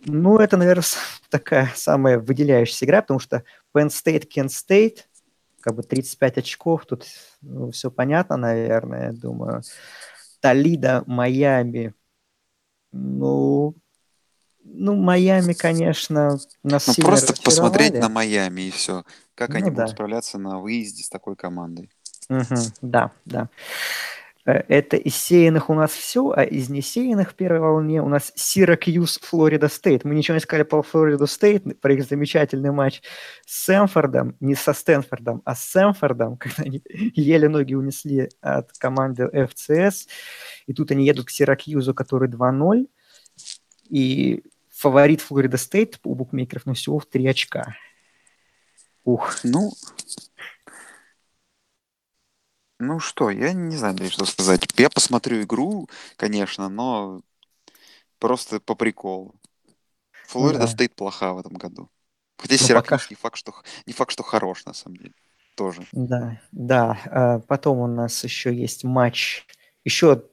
Ну, 0.06 0.38
это, 0.38 0.58
наверное, 0.58 0.86
такая 1.30 1.72
самая 1.76 2.20
выделяющаяся 2.20 2.86
игра, 2.86 3.02
потому 3.02 3.20
что 3.20 3.44
Penn 3.76 3.88
State, 3.88 4.28
Kent 4.34 4.48
State, 4.50 5.00
как 5.62 5.76
бы 5.76 5.84
35 5.84 6.38
очков, 6.38 6.86
тут 6.86 7.06
ну, 7.42 7.72
все 7.72 7.92
понятно, 7.92 8.38
наверное, 8.38 9.12
думаю. 9.12 9.62
Толида, 10.40 11.04
Майами, 11.06 11.94
ну, 12.92 13.76
ну, 14.64 14.96
Майами, 14.96 15.54
конечно, 15.54 16.38
нас 16.64 16.88
Ну, 16.88 16.94
просто 17.04 17.34
посмотреть 17.42 17.94
на 17.96 18.10
Майами 18.10 18.64
и 18.64 18.72
все. 18.72 19.04
Как 19.36 19.50
Ну 19.50 19.58
они 19.58 19.70
да. 19.70 19.84
будут 19.84 19.90
справляться 19.92 20.38
на 20.38 20.60
выезде 20.60 21.04
с 21.04 21.10
такой 21.10 21.36
командой. 21.36 21.90
Мгм, 22.30 22.58
да, 22.82 23.12
да. 23.26 23.50
Э, 24.50 24.64
Это 24.68 24.98
из 24.98 25.16
сеянных 25.16 25.70
у 25.70 25.74
нас 25.74 25.92
все, 25.92 26.32
а 26.36 26.44
из 26.44 26.70
несеянных 26.70 27.32
в 27.32 27.36
первой 27.36 27.60
волне 27.60 28.02
у 28.02 28.10
нас 28.10 28.32
Сиракьюз, 28.36 29.20
Флорида 29.20 29.68
Стейт. 29.68 30.06
Мы 30.06 30.16
ничего 30.16 30.36
не 30.36 30.42
сказали 30.42 30.64
по 30.64 30.82
Флориду 30.82 31.28
Стейт, 31.28 31.80
про 31.80 31.94
их 31.94 32.04
замечательный 32.04 32.72
матч 32.72 33.02
с 33.46 33.66
Сэмфордом, 33.66 34.36
не 34.40 34.56
со 34.56 34.74
Стэнфордом, 34.74 35.42
а 35.46 35.56
с 35.56 35.64
Сэмфордом, 35.66 36.38
когда 36.40 36.64
они 36.64 36.82
еле 37.16 37.50
ноги 37.50 37.76
унесли 37.76 38.30
от 38.42 38.72
команды 38.78 39.24
FCS. 39.24 40.08
И 40.68 40.74
тут 40.74 40.92
они 40.92 41.06
едут 41.06 41.28
к 41.28 41.30
Сиракьюзу, 41.30 41.94
который 41.94 42.30
2-0. 42.30 42.88
И 43.90 44.44
фаворит 44.70 45.22
Флорида 45.22 45.58
Стейт 45.58 46.00
у 46.04 46.16
букмекеров, 46.16 46.66
ну, 46.66 46.74
всего 46.74 47.00
в 47.00 47.06
3 47.06 47.28
очка. 47.28 47.76
Ух. 49.04 49.36
Ну, 49.44 49.72
ну 52.80 53.00
что, 53.00 53.30
я 53.30 53.54
не 53.54 53.76
знаю, 53.76 53.98
что 54.10 54.26
сказать. 54.26 54.66
Я 54.78 54.90
посмотрю 54.90 55.42
игру, 55.42 55.90
конечно, 56.16 56.70
но 56.70 57.22
просто 58.20 58.60
по 58.60 58.76
приколу. 58.76 59.36
Флорида 60.28 60.62
да. 60.62 60.68
стоит 60.68 60.96
плоха 60.96 61.34
в 61.34 61.40
этом 61.40 61.54
году. 61.54 61.90
Хотя 62.38 62.56
Ну, 62.70 62.76
пока 62.76 63.00
не 63.10 63.16
факт, 63.16 63.36
что 63.36 63.54
не 63.86 63.94
факт, 63.94 64.12
что 64.12 64.24
хорош 64.24 64.66
на 64.66 64.74
самом 64.74 64.98
деле. 64.98 65.14
Тоже. 65.56 65.82
Да, 65.92 66.40
да. 66.52 66.98
А 67.06 67.40
Потом 67.40 67.80
у 67.80 67.88
нас 67.88 68.24
еще 68.24 68.54
есть 68.54 68.86
матч, 68.86 69.46
еще 69.84 70.24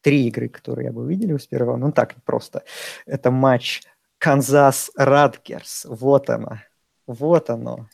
три 0.00 0.26
игры, 0.26 0.48
которые 0.48 0.86
я 0.86 0.92
бы 0.92 1.06
видел 1.08 1.38
с 1.38 1.46
первого. 1.46 1.76
Ну 1.76 1.92
так 1.92 2.14
просто. 2.24 2.64
Это 3.06 3.30
матч 3.30 3.82
Канзас 4.18 4.90
Ратгерс. 4.96 5.86
Вот 5.88 6.30
оно. 6.30 6.60
Вот 7.06 7.50
оно. 7.50 7.88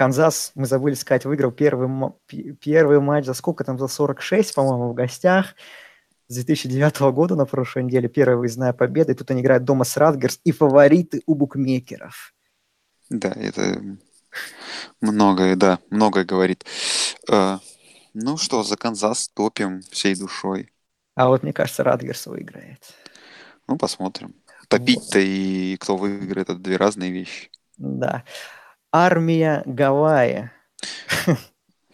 Канзас, 0.00 0.52
мы 0.54 0.64
забыли 0.64 0.94
сказать, 0.94 1.26
выиграл 1.26 1.52
первый, 1.52 1.90
первый 2.54 3.00
матч 3.00 3.26
за 3.26 3.34
сколько 3.34 3.64
там, 3.64 3.78
за 3.78 3.86
46, 3.86 4.54
по-моему, 4.54 4.92
в 4.92 4.94
гостях. 4.94 5.54
С 6.28 6.36
2009 6.36 7.00
года 7.12 7.36
на 7.36 7.44
прошлой 7.44 7.82
неделе 7.82 8.08
первая 8.08 8.38
выездная 8.38 8.72
победа. 8.72 9.12
И 9.12 9.14
тут 9.14 9.30
они 9.30 9.42
играют 9.42 9.64
дома 9.64 9.84
с 9.84 9.98
Ратгерс 9.98 10.40
и 10.42 10.52
фавориты 10.52 11.20
у 11.26 11.34
букмекеров. 11.34 12.32
Да, 13.10 13.28
это 13.28 13.98
многое, 15.02 15.54
да, 15.54 15.80
многое 15.90 16.24
говорит. 16.24 16.64
Э, 17.30 17.58
ну 18.14 18.38
что, 18.38 18.62
за 18.62 18.78
Канзас 18.78 19.28
топим 19.28 19.82
всей 19.90 20.16
душой. 20.16 20.72
А 21.14 21.28
вот, 21.28 21.42
мне 21.42 21.52
кажется, 21.52 21.84
Радгерс 21.84 22.26
выиграет. 22.26 22.82
Ну, 23.68 23.76
посмотрим. 23.76 24.34
Топить-то 24.68 25.18
и 25.18 25.76
кто 25.76 25.98
выиграет, 25.98 26.48
это 26.48 26.58
две 26.58 26.78
разные 26.78 27.10
вещи. 27.10 27.50
Да. 27.76 28.24
Армия 28.92 29.62
Гавайи. 29.66 30.50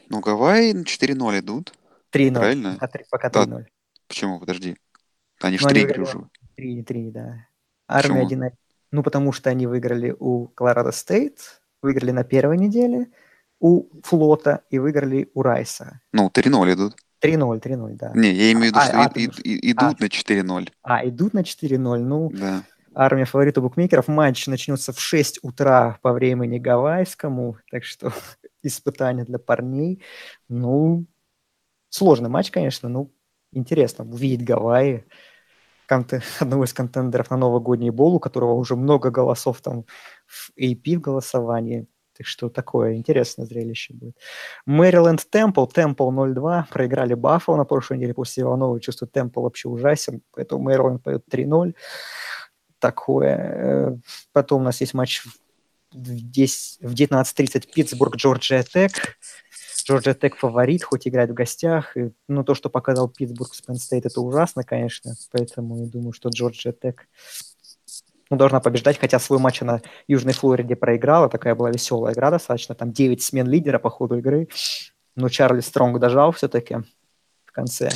Ну, 0.09 0.21
Гавайи 0.21 0.73
на 0.73 0.83
4-0 0.85 1.41
идут. 1.41 1.73
3-0. 2.13 2.35
Правильно? 2.35 2.73
Пока, 2.75 2.87
три- 2.89 3.05
пока 3.11 3.29
Да. 3.31 3.45
3-0. 3.45 3.65
Почему? 4.09 4.39
Подожди. 4.41 4.77
Они 5.43 5.59
же 5.59 5.65
Ну, 5.65 5.71
три 5.71 5.81
они 5.83 5.91
игры 5.91 6.05
выиграли. 6.05 6.19
уже. 6.19 6.29
3-3, 6.57 7.11
да. 7.11 7.47
Армия 7.89 8.25
Почему? 8.25 8.45
1 8.47 8.51
Ну, 8.93 9.03
потому 9.03 9.33
что 9.33 9.51
они 9.51 9.67
выиграли 9.67 10.15
у 10.19 10.47
Колорадо 10.49 10.93
Стейт, 10.93 11.61
выиграли 11.83 12.13
на 12.13 12.25
первой 12.25 12.57
неделе, 12.57 13.09
у 13.61 13.85
Флота 14.03 14.63
и 14.71 14.79
выиграли 14.79 15.29
у 15.35 15.43
Райса. 15.43 16.01
Ну, 16.13 16.31
3-0 16.31 16.73
идут. 16.73 16.95
3-0, 17.21 17.59
3-0, 17.61 17.97
да. 17.97 18.13
Не, 18.15 18.31
я 18.33 18.53
имею 18.53 18.61
в 18.73 18.77
виду, 18.77 18.79
А, 18.79 18.85
что 18.87 19.01
а, 19.03 19.11
и- 19.17 19.25
и- 19.25 19.55
и- 19.55 19.73
идут 19.73 19.97
а. 20.01 20.03
на 20.03 20.09
4-0. 20.09 20.71
А, 20.83 21.07
идут 21.07 21.35
на 21.35 21.43
4-0. 21.43 21.99
Ну, 21.99 22.31
Да. 22.33 22.63
Армия 22.97 23.27
фаворита 23.27 23.61
букмекеров. 23.61 24.09
Матч 24.09 24.47
начнется 24.47 24.93
в 24.93 24.99
6 24.99 25.41
утра 25.43 25.99
по 26.03 26.13
времени 26.13 26.59
гавайскому, 26.59 27.59
так 27.71 27.85
что 27.85 28.13
испытание 28.63 29.25
для 29.25 29.39
парней. 29.39 30.03
Ну, 30.49 31.05
сложный 31.91 32.31
матч, 32.31 32.51
конечно, 32.51 32.89
ну, 32.89 33.13
интересно 33.53 34.05
увидеть 34.05 34.45
Гавайи, 34.45 35.05
конте- 35.89 36.23
одного 36.41 36.65
из 36.65 36.73
контендеров 36.73 37.31
на 37.31 37.37
новогодний 37.37 37.91
бол, 37.91 38.15
у 38.15 38.21
которого 38.21 38.55
уже 38.55 38.77
много 38.77 39.11
голосов 39.11 39.61
там 39.61 39.85
в 40.27 40.51
AP 40.59 40.97
в 40.97 41.01
голосовании. 41.01 41.87
Так 42.17 42.27
что 42.27 42.49
такое 42.49 42.95
интересное 42.95 43.45
зрелище 43.45 43.93
будет. 43.93 44.17
Мэриленд 44.65 45.29
Темпл, 45.29 45.67
Темпл 45.67 46.11
0-2, 46.11 46.65
проиграли 46.71 47.13
Баффало 47.13 47.57
на 47.57 47.67
прошлой 47.67 47.99
неделе 47.99 48.15
после 48.15 48.43
Иванова. 48.45 48.81
Чувствую, 48.81 49.11
Темпл 49.11 49.43
вообще 49.43 49.69
ужасен, 49.69 50.23
поэтому 50.33 50.63
Мэриленд 50.63 51.03
поет 51.03 51.25
3-0 51.31 51.75
такое. 52.79 53.37
Э, 53.37 53.97
Потом 54.33 54.63
у 54.63 54.65
нас 54.65 54.81
есть 54.81 54.95
матч 54.95 55.23
в 55.23 55.31
10 55.93 56.83
в 56.83 56.93
19.30 56.93 57.73
Питтсбург, 57.73 58.17
Джорджия 58.17 58.63
Тек. 58.63 59.19
Джорджия 59.85 60.15
Тек 60.15 60.37
фаворит, 60.37 60.83
хоть 60.83 61.07
играет 61.07 61.31
в 61.31 61.35
гостях. 61.35 61.97
И, 61.97 62.11
ну, 62.29 62.45
то, 62.45 62.55
что 62.55 62.69
показал 62.69 63.09
Питтсбург 63.09 63.55
с 63.55 63.63
Penn 63.63 63.77
это 63.91 64.21
ужасно, 64.21 64.65
конечно. 64.65 65.15
Поэтому 65.31 65.79
я 65.81 65.87
думаю, 65.87 66.13
что 66.13 66.29
Джорджия 66.29 66.73
Тек 66.73 67.09
ну, 68.31 68.37
должна 68.37 68.61
побеждать, 68.61 68.99
хотя 68.99 69.19
свой 69.21 69.39
матч 69.39 69.61
на 69.61 69.83
Южной 70.09 70.35
Флориде 70.35 70.75
проиграла. 70.75 71.29
Такая 71.29 71.55
была 71.55 71.71
веселая 71.71 72.13
игра 72.13 72.31
достаточно. 72.31 72.75
Там 72.75 72.93
9 72.93 73.23
смен 73.23 73.47
лидера 73.49 73.79
по 73.79 73.91
ходу 73.91 74.19
игры. 74.19 74.49
Но 75.15 75.29
Чарли 75.29 75.61
Стронг 75.61 75.99
дожал 76.01 76.33
все-таки. 76.33 76.79
конце. 77.53 77.91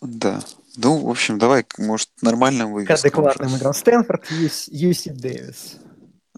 Да. 0.00 0.40
Ну, 0.76 0.98
в 0.98 1.10
общем, 1.10 1.38
давай, 1.38 1.66
может, 1.78 2.08
нормально 2.22 2.66
вы. 2.66 2.84
К 2.84 2.90
адекватным 2.92 3.54
играм. 3.56 3.74
Стэнфорд, 3.74 4.24
Юси 4.68 5.10
Дэвис. 5.10 5.76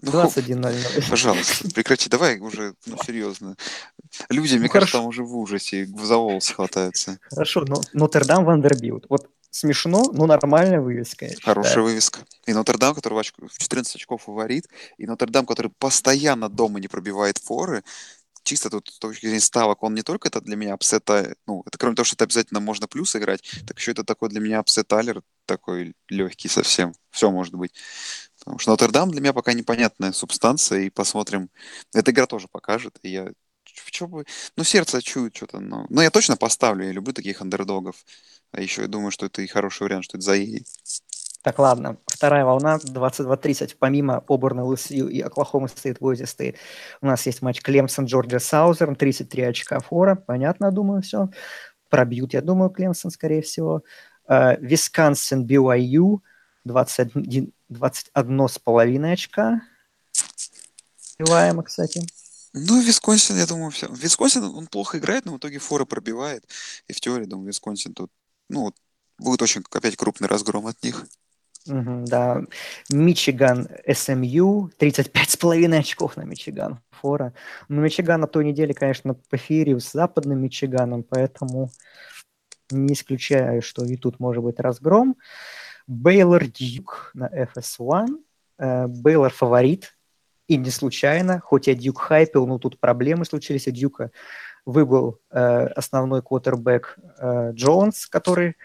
Ну, 0.01 0.11
21.00. 0.11 1.09
Пожалуйста, 1.09 1.69
прекрати, 1.73 2.09
давай 2.09 2.39
уже, 2.39 2.75
ну, 2.85 2.97
серьезно. 3.05 3.55
Люди, 4.29 4.55
мне 4.55 4.63
Ну, 4.67 4.69
кажется, 4.69 4.97
там 4.97 5.05
уже 5.05 5.23
в 5.23 5.35
ужасе, 5.35 5.85
за 5.87 6.17
волосы 6.17 6.53
хватаются. 6.53 7.17
Хорошо, 7.29 7.63
но 7.67 7.81
Нотр-Дам 7.93 8.45
Вандербилд. 8.45 9.05
Вот 9.09 9.29
смешно, 9.49 10.03
но 10.11 10.25
нормальная 10.25 10.81
вывеска. 10.81 11.27
Хорошая 11.41 11.69
считаю. 11.71 11.85
вывеска. 11.85 12.19
И 12.45 12.53
Нотр-Дам, 12.53 12.93
который 12.93 13.13
в, 13.13 13.17
очко- 13.19 13.47
в 13.49 13.57
14 13.57 13.95
очков 13.95 14.23
фаворит, 14.23 14.67
и 14.97 15.05
Нотр-Дам, 15.07 15.45
который 15.45 15.71
постоянно 15.79 16.49
дома 16.49 16.79
не 16.81 16.87
пробивает 16.89 17.37
форы, 17.37 17.83
чисто 18.45 18.69
тут 18.69 18.89
с 18.89 18.99
точки 18.99 19.25
зрения 19.25 19.41
ставок, 19.41 19.83
он 19.83 19.93
не 19.93 20.03
только 20.03 20.29
это 20.29 20.41
для 20.41 20.55
меня 20.55 20.73
upset, 20.75 21.09
а- 21.09 21.35
ну, 21.47 21.63
это 21.65 21.77
кроме 21.77 21.95
того, 21.95 22.05
что 22.05 22.15
это 22.15 22.25
обязательно 22.25 22.59
можно 22.61 22.87
плюс 22.87 23.15
играть, 23.15 23.41
так 23.67 23.77
еще 23.77 23.91
это 23.91 24.03
такой 24.03 24.29
для 24.29 24.39
меня 24.39 24.59
upset 24.59 24.91
alert, 24.93 25.21
такой 25.45 25.95
легкий 26.09 26.47
совсем. 26.47 26.93
Все 27.11 27.31
может 27.31 27.53
быть. 27.55 27.73
Потому 28.39 28.59
что 28.59 28.71
Нотр-Дам 28.71 29.11
для 29.11 29.21
меня 29.21 29.33
пока 29.33 29.53
непонятная 29.53 30.11
субстанция, 30.11 30.81
и 30.81 30.89
посмотрим. 30.89 31.49
Эта 31.93 32.11
игра 32.11 32.27
тоже 32.27 32.47
покажет, 32.47 32.97
и 33.03 33.09
я 33.09 33.31
чем 33.91 34.09
бы... 34.09 34.25
Ну, 34.57 34.63
сердце 34.63 35.01
чует 35.01 35.35
что-то, 35.35 35.59
но... 35.59 35.85
Но 35.89 36.01
я 36.01 36.11
точно 36.11 36.37
поставлю, 36.37 36.85
я 36.85 36.91
люблю 36.91 37.13
таких 37.13 37.41
андердогов. 37.41 38.05
А 38.51 38.61
еще 38.61 38.83
я 38.83 38.87
думаю, 38.87 39.11
что 39.11 39.25
это 39.25 39.41
и 39.41 39.47
хороший 39.47 39.83
вариант, 39.83 40.05
что 40.05 40.17
это 40.17 40.25
заедет. 40.25 40.67
Так, 41.45 41.59
ладно. 41.59 41.97
Вторая 42.07 42.43
волна 42.43 42.77
22-30. 42.77 43.75
Помимо 43.77 44.23
Оберна, 44.27 44.63
ЛСЮ 44.65 45.07
и 45.09 45.21
Оклахома 45.21 45.67
Стейт, 45.67 45.99
Бойзи 45.99 46.23
Стейт, 46.23 46.55
у 47.01 47.05
нас 47.05 47.23
есть 47.27 47.43
матч 47.43 47.61
Клемсон, 47.61 48.05
Джорджия 48.05 48.39
Саузерн, 48.39 48.95
33 48.95 49.43
очка 49.43 49.79
фора. 49.79 50.15
Понятно, 50.15 50.71
думаю, 50.71 51.03
все. 51.03 51.29
Пробьют, 51.89 52.33
я 52.33 52.41
думаю, 52.41 52.71
Клемсон, 52.71 53.11
скорее 53.11 53.43
всего. 53.43 53.83
Э, 54.27 54.57
Висконсин, 54.59 55.45
BYU, 55.45 56.21
21, 56.63 57.53
21 57.69 58.47
с 58.47 58.57
половиной 58.57 59.13
очка. 59.13 59.61
Успеваемо, 60.99 61.61
кстати. 61.61 62.01
Ну, 62.53 62.81
Висконсин, 62.81 63.37
я 63.37 63.45
думаю, 63.45 63.69
все. 63.69 63.87
Висконсин, 63.91 64.45
он 64.45 64.65
плохо 64.65 64.97
играет, 64.97 65.25
но 65.25 65.33
в 65.33 65.37
итоге 65.37 65.59
форы 65.59 65.85
пробивает. 65.85 66.43
И 66.87 66.93
в 66.93 66.99
теории, 66.99 67.25
думаю, 67.25 67.49
Висконсин 67.49 67.93
тут, 67.93 68.09
ну, 68.49 68.73
будет 69.19 69.43
очень 69.43 69.63
опять 69.69 69.95
крупный 69.95 70.27
разгром 70.27 70.65
от 70.65 70.81
них. 70.81 71.05
Да. 71.65 72.43
Мичиган, 72.91 73.67
СМЮ, 73.91 74.69
35,5 74.79 75.79
очков 75.79 76.17
на 76.17 76.23
Мичиган. 76.23 76.79
Фора. 76.91 77.33
Но 77.69 77.81
Мичиган 77.81 78.21
на 78.21 78.27
той 78.27 78.45
неделе, 78.45 78.73
конечно, 78.73 79.15
поферил 79.29 79.79
с 79.79 79.91
западным 79.91 80.41
Мичиганом, 80.41 81.03
поэтому 81.03 81.71
не 82.71 82.93
исключаю, 82.93 83.61
что 83.61 83.83
и 83.85 83.95
тут 83.97 84.19
может 84.19 84.43
быть 84.43 84.59
разгром. 84.59 85.15
Бейлор 85.87 86.45
Дьюк 86.45 87.11
на 87.13 87.27
FS1. 87.27 88.07
Э, 88.57 88.87
Бейлор 88.87 89.31
фаворит. 89.31 89.95
И 90.47 90.57
не 90.57 90.69
случайно, 90.69 91.39
хоть 91.39 91.67
я 91.67 91.73
Дьюк 91.73 91.99
хайпил, 91.99 92.45
но 92.45 92.59
тут 92.59 92.79
проблемы 92.79 93.25
случились. 93.25 93.67
У 93.67 93.71
Дьюка 93.71 94.11
выбыл 94.65 95.19
э, 95.31 95.67
основной 95.75 96.21
квотербек 96.21 96.97
э, 97.17 97.51
Джонс, 97.53 98.07
который 98.07 98.55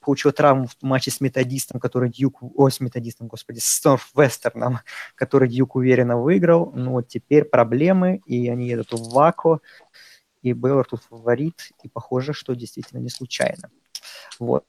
получил 0.00 0.32
травму 0.32 0.66
в 0.66 0.76
матче 0.82 1.10
с 1.10 1.20
методистом, 1.20 1.80
который 1.80 2.10
Дьюк, 2.10 2.38
ой, 2.40 2.70
с 2.70 2.80
методистом, 2.80 3.26
господи, 3.26 3.58
с 3.60 3.84
Норфвестерном, 3.84 4.78
который 5.14 5.48
Дьюк 5.48 5.76
уверенно 5.76 6.16
выиграл. 6.16 6.72
Но 6.72 6.92
вот 6.92 7.08
теперь 7.08 7.44
проблемы, 7.44 8.20
и 8.26 8.48
они 8.48 8.68
едут 8.68 8.92
в 8.92 9.12
Вако, 9.12 9.60
и 10.42 10.52
Бейлор 10.52 10.86
тут 10.86 11.02
фаворит, 11.02 11.70
и 11.82 11.88
похоже, 11.88 12.32
что 12.32 12.54
действительно 12.54 13.00
не 13.00 13.10
случайно. 13.10 13.70
Вот. 14.38 14.64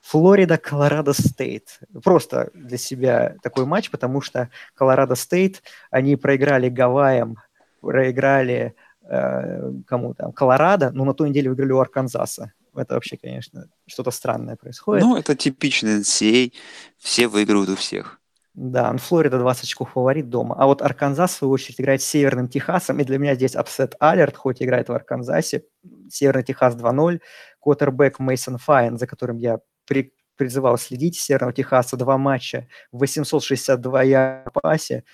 Флорида, 0.00 0.58
Колорадо 0.58 1.12
Стейт. 1.12 1.80
Просто 2.04 2.50
для 2.54 2.78
себя 2.78 3.36
такой 3.42 3.66
матч, 3.66 3.90
потому 3.90 4.20
что 4.20 4.50
Колорадо 4.74 5.14
Стейт, 5.14 5.62
они 5.90 6.16
проиграли 6.16 6.68
Гавайям, 6.68 7.36
проиграли 7.80 8.74
э, 9.02 9.72
кому 9.86 10.14
там, 10.14 10.32
Колорадо, 10.32 10.90
но 10.92 11.04
на 11.04 11.14
той 11.14 11.30
неделе 11.30 11.48
выиграли 11.48 11.72
у 11.72 11.80
Арканзаса. 11.80 12.52
Это 12.74 12.94
вообще, 12.94 13.16
конечно, 13.16 13.68
что-то 13.86 14.10
странное 14.10 14.56
происходит. 14.56 15.04
Ну, 15.04 15.16
это 15.16 15.34
типичный 15.34 16.00
NCAA. 16.00 16.52
Все 16.98 17.28
выигрывают 17.28 17.70
у 17.70 17.76
всех. 17.76 18.20
Да, 18.54 18.92
ну, 18.92 18.98
Флорида 18.98 19.38
20 19.38 19.64
очков 19.64 19.92
фаворит 19.92 20.28
дома. 20.30 20.56
А 20.58 20.66
вот 20.66 20.82
Арканзас, 20.82 21.32
в 21.32 21.36
свою 21.36 21.52
очередь, 21.52 21.80
играет 21.80 22.02
с 22.02 22.06
Северным 22.06 22.48
Техасом. 22.48 22.98
И 22.98 23.04
для 23.04 23.18
меня 23.18 23.34
здесь 23.36 23.54
upset 23.54 23.94
alert, 24.00 24.36
хоть 24.36 24.60
играет 24.60 24.88
в 24.88 24.92
Арканзасе. 24.92 25.64
Северный 26.10 26.42
Техас 26.42 26.74
2-0. 26.74 27.20
Квотербек 27.60 28.18
Мейсон 28.18 28.58
Файн, 28.58 28.98
за 28.98 29.06
которым 29.06 29.36
я 29.36 29.60
при- 29.86 30.12
призывал 30.36 30.76
следить. 30.76 31.16
Северного 31.18 31.52
Техаса 31.52 31.96
два 31.96 32.18
матча, 32.18 32.66
862 32.90 34.02
ярда 34.02 34.50
пасе 34.50 35.04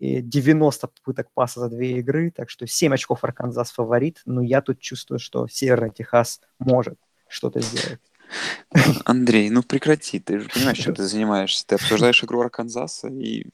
90 0.00 0.88
попыток 0.88 1.28
паса 1.34 1.60
за 1.60 1.68
две 1.68 1.98
игры. 1.98 2.30
Так 2.30 2.50
что 2.50 2.66
7 2.66 2.94
очков 2.94 3.24
Арканзас 3.24 3.70
фаворит. 3.70 4.20
Но 4.24 4.42
я 4.42 4.62
тут 4.62 4.80
чувствую, 4.80 5.18
что 5.18 5.46
Северный 5.48 5.90
Техас 5.90 6.40
может 6.58 6.98
что-то 7.28 7.60
сделать. 7.60 8.00
Андрей, 9.04 9.50
ну 9.50 9.62
прекрати, 9.62 10.18
ты 10.18 10.40
же 10.40 10.48
понимаешь, 10.48 10.78
чем 10.78 10.94
ты 10.94 11.04
занимаешься. 11.04 11.66
Ты 11.66 11.74
обсуждаешь 11.74 12.22
игру 12.24 12.40
Арканзаса 12.40 13.08
и 13.08 13.46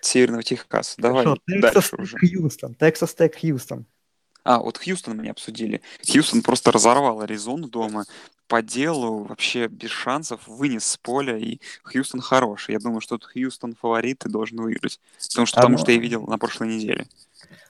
Северного 0.00 0.42
Техаса. 0.42 0.94
Давай 0.98 1.24
Хорошо, 1.24 1.42
дальше 1.46 1.96
уже. 1.96 2.16
Хьюстон. 2.18 2.74
Тексас 2.74 3.14
Тек 3.14 3.38
Хьюстон. 3.38 3.86
А, 4.44 4.58
вот 4.58 4.78
Хьюстон 4.78 5.16
мы 5.16 5.24
не 5.24 5.30
обсудили. 5.30 5.82
Хьюстон 6.06 6.42
просто 6.42 6.72
разорвал 6.72 7.20
Аризону 7.20 7.68
дома 7.68 8.04
по 8.50 8.62
делу, 8.62 9.22
вообще 9.22 9.68
без 9.68 9.90
шансов, 9.90 10.40
вынес 10.48 10.84
с 10.84 10.96
поля, 10.96 11.38
и 11.38 11.60
Хьюстон 11.84 12.20
хороший. 12.20 12.72
Я 12.72 12.80
думаю, 12.80 13.00
что 13.00 13.16
тут 13.16 13.30
Хьюстон 13.32 13.76
фаворит 13.80 14.26
и 14.26 14.28
должен 14.28 14.60
выиграть. 14.60 15.00
Потому 15.28 15.46
что, 15.46 15.56
потому 15.58 15.76
Оно- 15.76 15.82
что 15.84 15.92
я 15.92 15.98
видел 15.98 16.26
на 16.26 16.36
прошлой 16.36 16.66
неделе. 16.66 17.06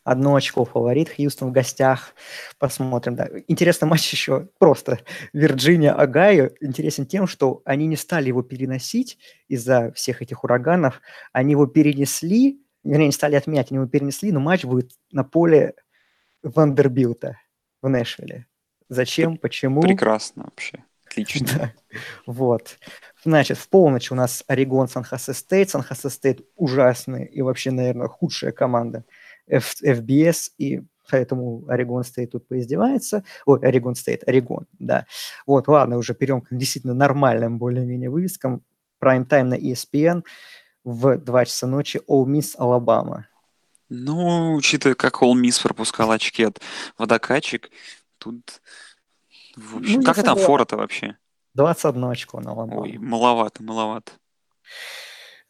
Одно 0.04 0.34
очко 0.34 0.64
фаворит, 0.64 1.10
Хьюстон 1.14 1.50
в 1.50 1.52
гостях. 1.52 2.14
Посмотрим. 2.58 3.14
Да. 3.14 3.28
Интересный 3.46 3.88
матч 3.88 4.10
еще 4.10 4.48
просто. 4.58 5.00
Вирджиния, 5.34 5.92
Огайо 5.92 6.50
интересен 6.62 7.04
тем, 7.04 7.26
что 7.26 7.60
они 7.66 7.86
не 7.86 7.96
стали 7.96 8.28
его 8.28 8.42
переносить 8.42 9.18
из-за 9.48 9.92
всех 9.92 10.22
этих 10.22 10.44
ураганов. 10.44 11.02
Они 11.32 11.52
его 11.52 11.66
перенесли, 11.66 12.58
вернее, 12.84 13.06
не 13.06 13.12
стали 13.12 13.36
отменять, 13.36 13.70
они 13.70 13.76
его 13.76 13.86
перенесли, 13.86 14.32
но 14.32 14.40
матч 14.40 14.64
будет 14.64 14.92
на 15.12 15.24
поле 15.24 15.74
Вандербилта 16.42 17.36
в 17.82 17.88
Нэшвилле. 17.90 18.46
Зачем, 18.90 19.36
почему? 19.36 19.80
Прекрасно 19.80 20.44
вообще. 20.44 20.84
Отлично. 21.06 21.46
Да. 21.56 21.72
Вот. 22.26 22.78
Значит, 23.24 23.58
в 23.58 23.68
полночь 23.68 24.12
у 24.12 24.14
нас 24.14 24.44
Орегон, 24.46 24.88
Сан-Хосе 24.88 25.32
Стейт. 25.32 25.70
Сан-Хосе 25.70 26.10
Стейт 26.10 26.40
ужасный 26.56 27.24
и 27.24 27.40
вообще, 27.40 27.70
наверное, 27.70 28.08
худшая 28.08 28.52
команда 28.52 29.04
F- 29.48 29.82
FBS, 29.82 30.50
и 30.58 30.82
поэтому 31.10 31.64
Орегон 31.68 32.04
Стейт 32.04 32.32
тут 32.32 32.46
поиздевается. 32.48 33.24
Ой, 33.46 33.60
Орегон 33.60 33.94
Стейт, 33.94 34.26
Орегон, 34.28 34.66
да. 34.78 35.06
Вот, 35.46 35.68
ладно, 35.68 35.96
уже 35.96 36.14
перейдем 36.14 36.40
к 36.40 36.48
действительно 36.50 36.94
нормальным 36.94 37.58
более-менее 37.58 38.10
вывескам. 38.10 38.62
Прайм-тайм 38.98 39.48
на 39.48 39.54
ESPN 39.54 40.24
в 40.84 41.16
2 41.16 41.44
часа 41.44 41.66
ночи 41.66 42.00
All 42.08 42.24
Miss, 42.26 42.54
Алабама. 42.56 43.26
Ну, 43.92 44.54
учитывая, 44.54 44.94
как 44.94 45.20
Ол 45.20 45.34
Мисс 45.34 45.58
пропускал 45.58 46.12
очки 46.12 46.44
от 46.44 46.60
водокачек, 46.96 47.70
тут... 48.20 48.62
В 49.56 49.78
общем, 49.78 49.94
Ну, 49.96 50.00
я 50.00 50.06
как 50.06 50.18
и 50.18 50.22
там 50.22 50.38
фора-то 50.38 50.76
вообще? 50.76 51.16
21 51.54 52.04
очко 52.04 52.40
на 52.40 52.52
Алабаму. 52.52 52.82
Ой, 52.82 52.98
маловато, 52.98 53.62
маловато. 53.62 54.12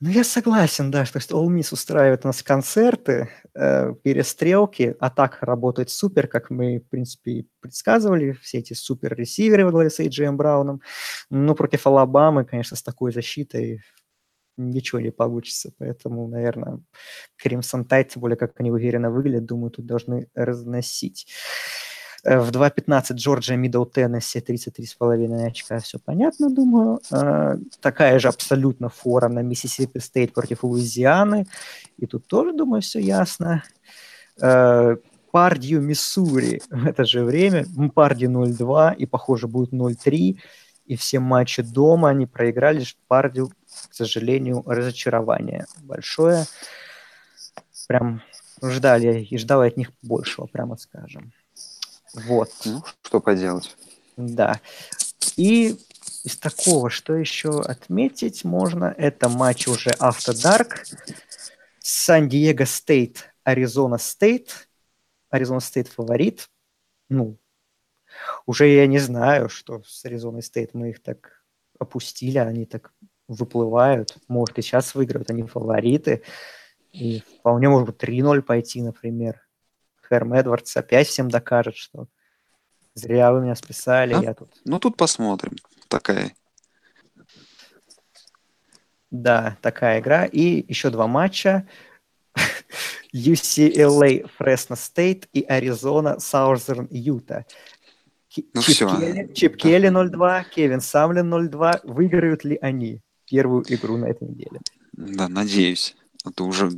Ну, 0.02 0.08
я 0.08 0.24
согласен, 0.24 0.90
да, 0.90 1.04
что 1.04 1.18
All 1.18 1.48
Miss 1.48 1.74
устраивает 1.74 2.24
у 2.24 2.28
нас 2.28 2.42
концерты, 2.42 3.28
э, 3.54 3.92
перестрелки, 4.02 4.96
атака 4.98 5.44
работает 5.44 5.90
супер, 5.90 6.26
как 6.26 6.48
мы, 6.48 6.78
в 6.78 6.88
принципе, 6.88 7.30
и 7.32 7.48
предсказывали, 7.60 8.32
все 8.32 8.58
эти 8.60 8.72
супер-ресиверы 8.72 9.66
во 9.66 9.72
главе 9.72 9.90
с 9.90 10.00
Эйджием 10.00 10.38
Брауном. 10.38 10.80
Но 11.28 11.54
против 11.54 11.86
Алабамы, 11.86 12.46
конечно, 12.46 12.78
с 12.78 12.82
такой 12.82 13.12
защитой 13.12 13.82
ничего 14.56 15.00
не 15.00 15.10
получится, 15.10 15.72
поэтому, 15.78 16.28
наверное, 16.28 16.80
Кримсон 17.36 17.84
Тайт, 17.84 18.08
тем 18.08 18.20
более, 18.20 18.38
как 18.38 18.58
они 18.58 18.70
уверенно 18.70 19.10
выглядят, 19.10 19.44
думаю, 19.44 19.70
тут 19.70 19.84
должны 19.84 20.28
разносить. 20.34 21.26
Э, 22.24 22.38
В 22.38 22.50
2.15 22.50 23.14
Джорджия, 23.14 23.56
Мидл 23.56 23.84
Теннесси, 23.84 24.40
33,5 24.40 25.46
очка, 25.46 25.78
все 25.78 25.98
понятно, 25.98 26.50
думаю. 26.50 27.00
Э, 27.10 27.56
Такая 27.80 28.18
же 28.18 28.28
абсолютно 28.28 28.88
фора 28.88 29.28
на 29.28 29.40
Миссисипи 29.40 29.98
Стейт 29.98 30.32
против 30.32 30.64
Луизианы. 30.64 31.46
И 31.96 32.06
тут 32.06 32.26
тоже, 32.26 32.52
думаю, 32.52 32.82
все 32.82 32.98
ясно. 33.00 33.62
Э, 34.40 34.96
Пардью, 35.30 35.80
Миссури 35.80 36.60
в 36.70 36.86
это 36.86 37.04
же 37.04 37.24
время. 37.24 37.64
Пардью 37.94 38.30
0-2 38.30 38.96
и, 38.96 39.06
похоже, 39.06 39.46
будет 39.46 39.72
0-3. 39.72 40.36
И 40.86 40.96
все 40.96 41.20
матчи 41.20 41.62
дома 41.62 42.10
они 42.10 42.26
проиграли. 42.26 42.84
Пардью, 43.06 43.48
к 43.48 43.94
сожалению, 43.94 44.64
разочарование 44.66 45.66
большое. 45.82 46.44
Прям 47.86 48.22
ждали 48.62 49.22
и 49.22 49.38
ждал 49.38 49.62
от 49.62 49.76
них 49.76 49.92
большего, 50.02 50.46
прямо 50.46 50.76
скажем. 50.76 51.32
Вот. 52.14 52.50
Ну, 52.64 52.82
что 53.02 53.20
поделать. 53.20 53.76
Да. 54.16 54.60
И 55.36 55.76
из 56.24 56.36
такого, 56.36 56.90
что 56.90 57.14
еще 57.14 57.60
отметить 57.60 58.44
можно, 58.44 58.94
это 58.96 59.28
матч 59.28 59.68
уже 59.68 59.90
After 59.90 60.34
Dark. 60.34 60.84
Сан-Диего 61.78 62.64
Стейт, 62.64 63.32
Аризона 63.44 63.98
Стейт. 63.98 64.68
Аризона 65.30 65.60
Стейт 65.60 65.88
фаворит. 65.88 66.48
Ну, 67.08 67.38
уже 68.46 68.68
я 68.68 68.86
не 68.86 68.98
знаю, 68.98 69.48
что 69.48 69.82
с 69.84 70.04
Аризоной 70.04 70.42
Стейт 70.42 70.74
мы 70.74 70.90
их 70.90 71.02
так 71.02 71.42
опустили, 71.78 72.38
они 72.38 72.66
так 72.66 72.92
выплывают. 73.28 74.16
Может, 74.28 74.58
и 74.58 74.62
сейчас 74.62 74.94
выиграют, 74.94 75.30
они 75.30 75.44
фавориты. 75.44 76.22
И 76.92 77.22
вполне 77.38 77.68
может 77.68 77.86
быть 77.86 77.96
3-0 77.96 78.42
пойти, 78.42 78.82
например. 78.82 79.40
Хэрм 80.10 80.32
Эдвардс 80.34 80.76
опять 80.76 81.06
всем 81.06 81.28
докажет, 81.30 81.76
что 81.76 82.08
зря 82.94 83.32
вы 83.32 83.42
меня 83.42 83.54
списали, 83.54 84.14
А? 84.14 84.20
я 84.22 84.34
тут... 84.34 84.52
Ну, 84.64 84.80
тут 84.80 84.96
посмотрим. 84.96 85.52
Такая. 85.88 86.32
Да, 89.12 89.56
такая 89.62 90.00
игра. 90.00 90.24
И 90.24 90.64
еще 90.68 90.90
два 90.90 91.06
матча. 91.06 91.66
UCLA 93.14 94.28
Fresno 94.38 94.74
State 94.76 95.28
и 95.32 95.44
Arizona 95.48 96.18
Southern 96.18 96.88
Utah. 96.90 97.44
Ну 98.54 98.62
Чип 98.62 98.74
всё. 98.74 98.88
Келли- 98.88 99.32
Чип 99.32 99.56
Келли 99.56 99.88
0-2, 99.88 100.44
Кевин 100.54 100.80
Самлин 100.80 101.32
0-2. 101.32 101.80
Выиграют 101.84 102.44
ли 102.44 102.58
они 102.60 103.00
первую 103.26 103.64
игру 103.72 103.96
на 103.96 104.06
этой 104.06 104.28
неделе? 104.28 104.60
Да, 104.92 105.28
надеюсь. 105.28 105.96
Это 106.26 106.44
уже 106.44 106.70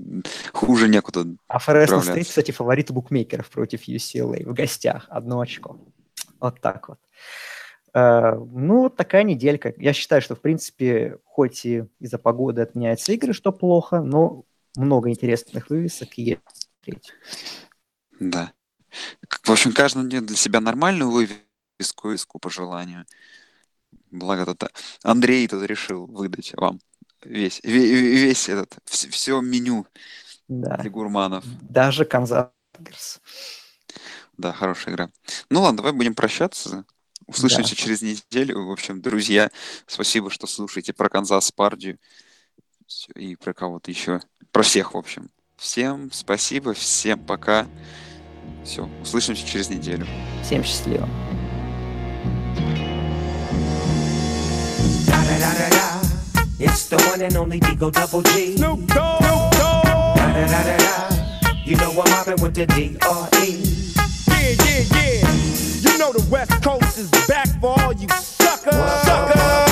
хуже 0.52 0.88
некуда. 0.88 1.26
А 1.48 1.58
Справляться. 1.58 2.00
Стейт, 2.00 2.28
кстати, 2.28 2.50
фаворит 2.52 2.90
букмекеров 2.90 3.50
против 3.50 3.88
UCLA 3.88 4.48
в 4.48 4.54
гостях. 4.54 5.06
Одно 5.08 5.40
очко. 5.40 5.78
Вот 6.40 6.60
так 6.60 6.88
вот. 6.88 6.98
Э, 7.94 8.34
Ну, 8.34 8.82
вот 8.82 8.96
такая 8.96 9.24
неделька. 9.24 9.74
Я 9.76 9.92
считаю, 9.92 10.22
что, 10.22 10.36
в 10.36 10.40
принципе, 10.40 11.18
хоть 11.24 11.64
и 11.66 11.84
из-за 11.98 12.18
погоды 12.18 12.62
отменяются 12.62 13.12
игры, 13.12 13.32
что 13.32 13.52
плохо, 13.52 14.00
но 14.00 14.44
много 14.76 15.10
интересных 15.10 15.70
вывесок 15.70 16.14
есть. 16.14 16.40
Да. 18.20 18.52
В 19.42 19.50
общем, 19.50 19.72
каждый 19.72 20.08
день 20.08 20.26
для 20.26 20.36
себя 20.36 20.60
нормальную 20.60 21.10
вывеску 21.10 22.08
вывеску 22.08 22.38
по 22.38 22.50
желанию. 22.50 23.06
Благо 24.10 24.46
а, 24.60 24.68
Андрей 25.02 25.48
тут 25.48 25.64
решил 25.64 26.06
выдать 26.06 26.52
вам 26.56 26.80
весь, 27.24 27.60
ве- 27.60 27.70
ве- 27.92 28.14
весь 28.26 28.48
этот, 28.48 28.74
все 28.86 29.40
меню 29.40 29.86
Да. 30.48 30.76
для 30.76 30.90
гурманов. 30.90 31.44
Даже 31.62 32.04
Канзас. 32.04 32.50
Да, 34.36 34.52
хорошая 34.52 34.94
игра. 34.94 35.10
Ну 35.50 35.62
ладно, 35.62 35.78
давай 35.78 35.92
будем 35.92 36.14
прощаться. 36.14 36.84
Услышимся 37.26 37.70
Да. 37.70 37.76
через 37.76 38.02
неделю. 38.02 38.66
В 38.66 38.70
общем, 38.70 39.00
друзья, 39.00 39.50
спасибо, 39.86 40.30
что 40.30 40.46
слушаете 40.46 40.92
про 40.92 41.08
Канзас 41.08 41.52
Пардию 41.52 41.98
и 43.14 43.36
про 43.36 43.54
кого-то 43.54 43.90
еще. 43.90 44.20
Про 44.50 44.62
всех, 44.62 44.94
в 44.94 44.98
общем. 44.98 45.30
Всем 45.56 46.10
спасибо, 46.12 46.74
всем 46.74 47.24
пока. 47.24 47.66
Все, 48.64 48.88
услышимся 49.00 49.46
через 49.46 49.70
неделю. 49.70 50.06
Всем 50.44 50.64
счастливо. 50.64 51.08
It's 56.64 56.86
the 56.86 56.96
one 57.10 57.20
and 57.22 57.36
only 57.36 57.58
Digo 57.58 57.90
Double 57.90 58.22
G. 58.22 58.54
Da 58.54 58.56
Snoop 58.56 58.86
Dogg. 58.86 59.24
Snoop 59.24 59.50
Dogg. 59.50 60.16
da 60.16 60.46
da 60.46 60.62
da 60.62 60.76
da. 60.76 61.52
You 61.64 61.76
know 61.76 61.90
I'm 61.90 62.08
mobbing 62.10 62.40
with 62.40 62.54
the 62.54 62.66
D 62.66 62.96
R 63.02 63.28
E. 63.42 63.64
Yeah, 64.28 64.54
yeah, 64.64 64.84
yeah. 64.94 65.90
You 65.90 65.98
know 65.98 66.12
the 66.12 66.24
West 66.30 66.62
Coast 66.62 66.98
is 66.98 67.10
back 67.26 67.48
for 67.60 67.74
all 67.80 67.92
you 67.92 68.06
suckers. 68.10 68.74
Suckers. 68.74 69.71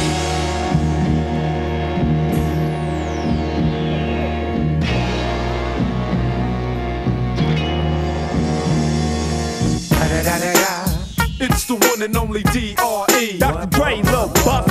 One 12.01 12.09
and 12.09 12.17
only 12.17 12.43
D.R.E. 12.43 13.37
Dr. 13.37 13.69
Dre, 13.69 14.01
Lil 14.01 14.27
Buff. 14.43 14.67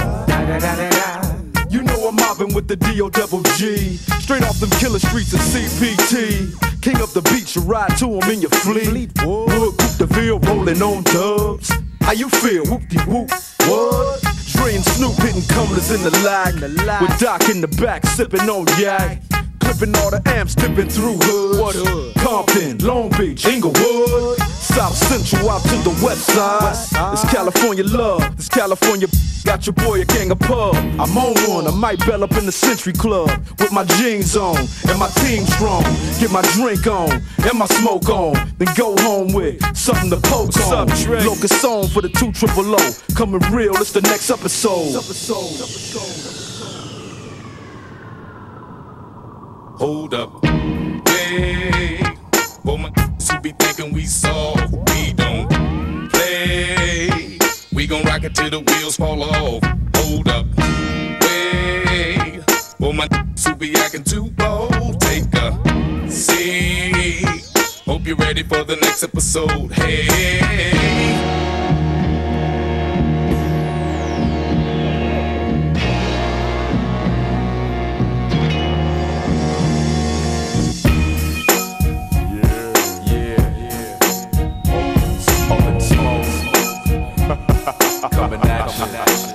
You 1.70 1.82
know 1.82 2.08
I'm 2.08 2.16
mobbing 2.16 2.54
with 2.54 2.66
the 2.66 2.76
D.O. 2.76 3.10
double 3.10 3.42
G. 3.56 3.96
Straight 4.20 4.42
off 4.42 4.58
them 4.58 4.70
killer 4.70 4.98
streets 4.98 5.32
of 5.32 5.40
CPT. 5.40 6.82
King 6.82 6.96
up 6.96 7.10
the 7.10 7.22
beach, 7.22 7.56
you 7.56 7.62
ride 7.62 7.96
to 7.98 8.06
him 8.06 8.30
in 8.30 8.40
your 8.40 8.50
fleet. 8.50 9.10
Wood, 9.24 9.76
de 9.98 10.06
Ville, 10.06 10.40
rolling 10.40 10.82
on 10.82 11.02
dubs. 11.04 11.70
How 12.00 12.12
you 12.12 12.28
feel? 12.28 12.64
Whoop 12.66 12.88
de 12.88 13.00
whoop. 13.02 13.30
What? 13.68 14.22
Dre 14.52 14.74
and 14.74 14.84
Snoop 14.84 15.14
hitting 15.16 15.46
cumblers 15.54 15.90
in 15.92 16.02
the 16.02 16.10
lag. 16.24 16.54
With 17.00 17.20
Doc 17.20 17.48
in 17.48 17.60
the 17.60 17.68
back, 17.80 18.04
sipping 18.06 18.48
on 18.48 18.66
yak. 18.78 19.22
Clipping 19.70 19.94
all 19.98 20.10
the 20.10 20.20
amps, 20.26 20.56
dipping 20.56 20.88
through 20.88 21.16
hood. 21.22 21.60
What 21.60 21.76
hood? 21.76 22.14
Compton, 22.16 22.78
Long 22.78 23.08
Beach, 23.10 23.46
Inglewood. 23.46 24.36
South 24.50 24.96
Central 24.96 25.48
out 25.48 25.62
to 25.62 25.76
the 25.86 25.96
west 26.04 26.26
side. 26.26 27.12
It's 27.12 27.24
California 27.30 27.84
love. 27.84 28.36
This 28.36 28.48
California 28.48 29.06
got 29.44 29.66
your 29.66 29.74
boy 29.74 30.00
a 30.00 30.04
gang 30.04 30.32
of 30.32 30.40
pub. 30.40 30.74
I'm 30.74 31.16
on 31.16 31.34
one. 31.48 31.68
I 31.68 31.70
might 31.70 32.00
bell 32.00 32.24
up 32.24 32.32
in 32.32 32.46
the 32.46 32.52
Century 32.52 32.92
Club 32.92 33.30
with 33.60 33.70
my 33.70 33.84
jeans 33.84 34.36
on 34.36 34.58
and 34.88 34.98
my 34.98 35.08
team 35.22 35.46
strong. 35.46 35.84
Get 36.18 36.32
my 36.32 36.42
drink 36.58 36.88
on 36.88 37.22
and 37.38 37.56
my 37.56 37.66
smoke 37.66 38.08
on. 38.08 38.34
Then 38.58 38.74
go 38.76 38.96
home 38.98 39.32
with 39.32 39.62
something 39.76 40.10
to 40.10 40.16
poke 40.16 40.56
on. 40.66 40.88
Locust 41.24 41.60
song 41.60 41.86
for 41.86 42.02
the 42.02 42.08
two 42.08 42.32
triple 42.32 42.74
O. 42.74 42.94
Coming 43.14 43.40
real. 43.52 43.76
It's 43.76 43.92
the 43.92 44.02
next 44.02 44.30
episode. 44.30 44.98
Hold 49.80 50.12
up. 50.12 50.42
Wait. 50.42 52.02
For 52.62 52.78
my 52.78 52.90
who 52.90 53.40
be 53.40 53.52
thinking 53.52 53.94
we 53.94 54.04
soft, 54.04 54.70
we 54.72 55.14
don't 55.14 55.48
play. 56.12 57.38
We 57.72 57.86
gon' 57.86 58.02
rock 58.04 58.24
it 58.24 58.34
till 58.34 58.50
the 58.50 58.60
wheels 58.60 58.96
fall 58.98 59.22
off. 59.22 59.62
Hold 59.96 60.28
up. 60.28 60.44
Wait. 61.22 62.42
For 62.78 62.92
my 62.92 63.08
who 63.42 63.54
be 63.56 63.74
acting 63.76 64.04
too 64.04 64.30
bold, 64.32 65.00
take 65.00 65.32
a 65.32 66.10
seat. 66.10 67.24
Hope 67.86 68.06
you're 68.06 68.16
ready 68.16 68.42
for 68.42 68.62
the 68.64 68.76
next 68.76 69.02
episode. 69.02 69.72
Hey. 69.72 71.39
Nice. 88.80 89.29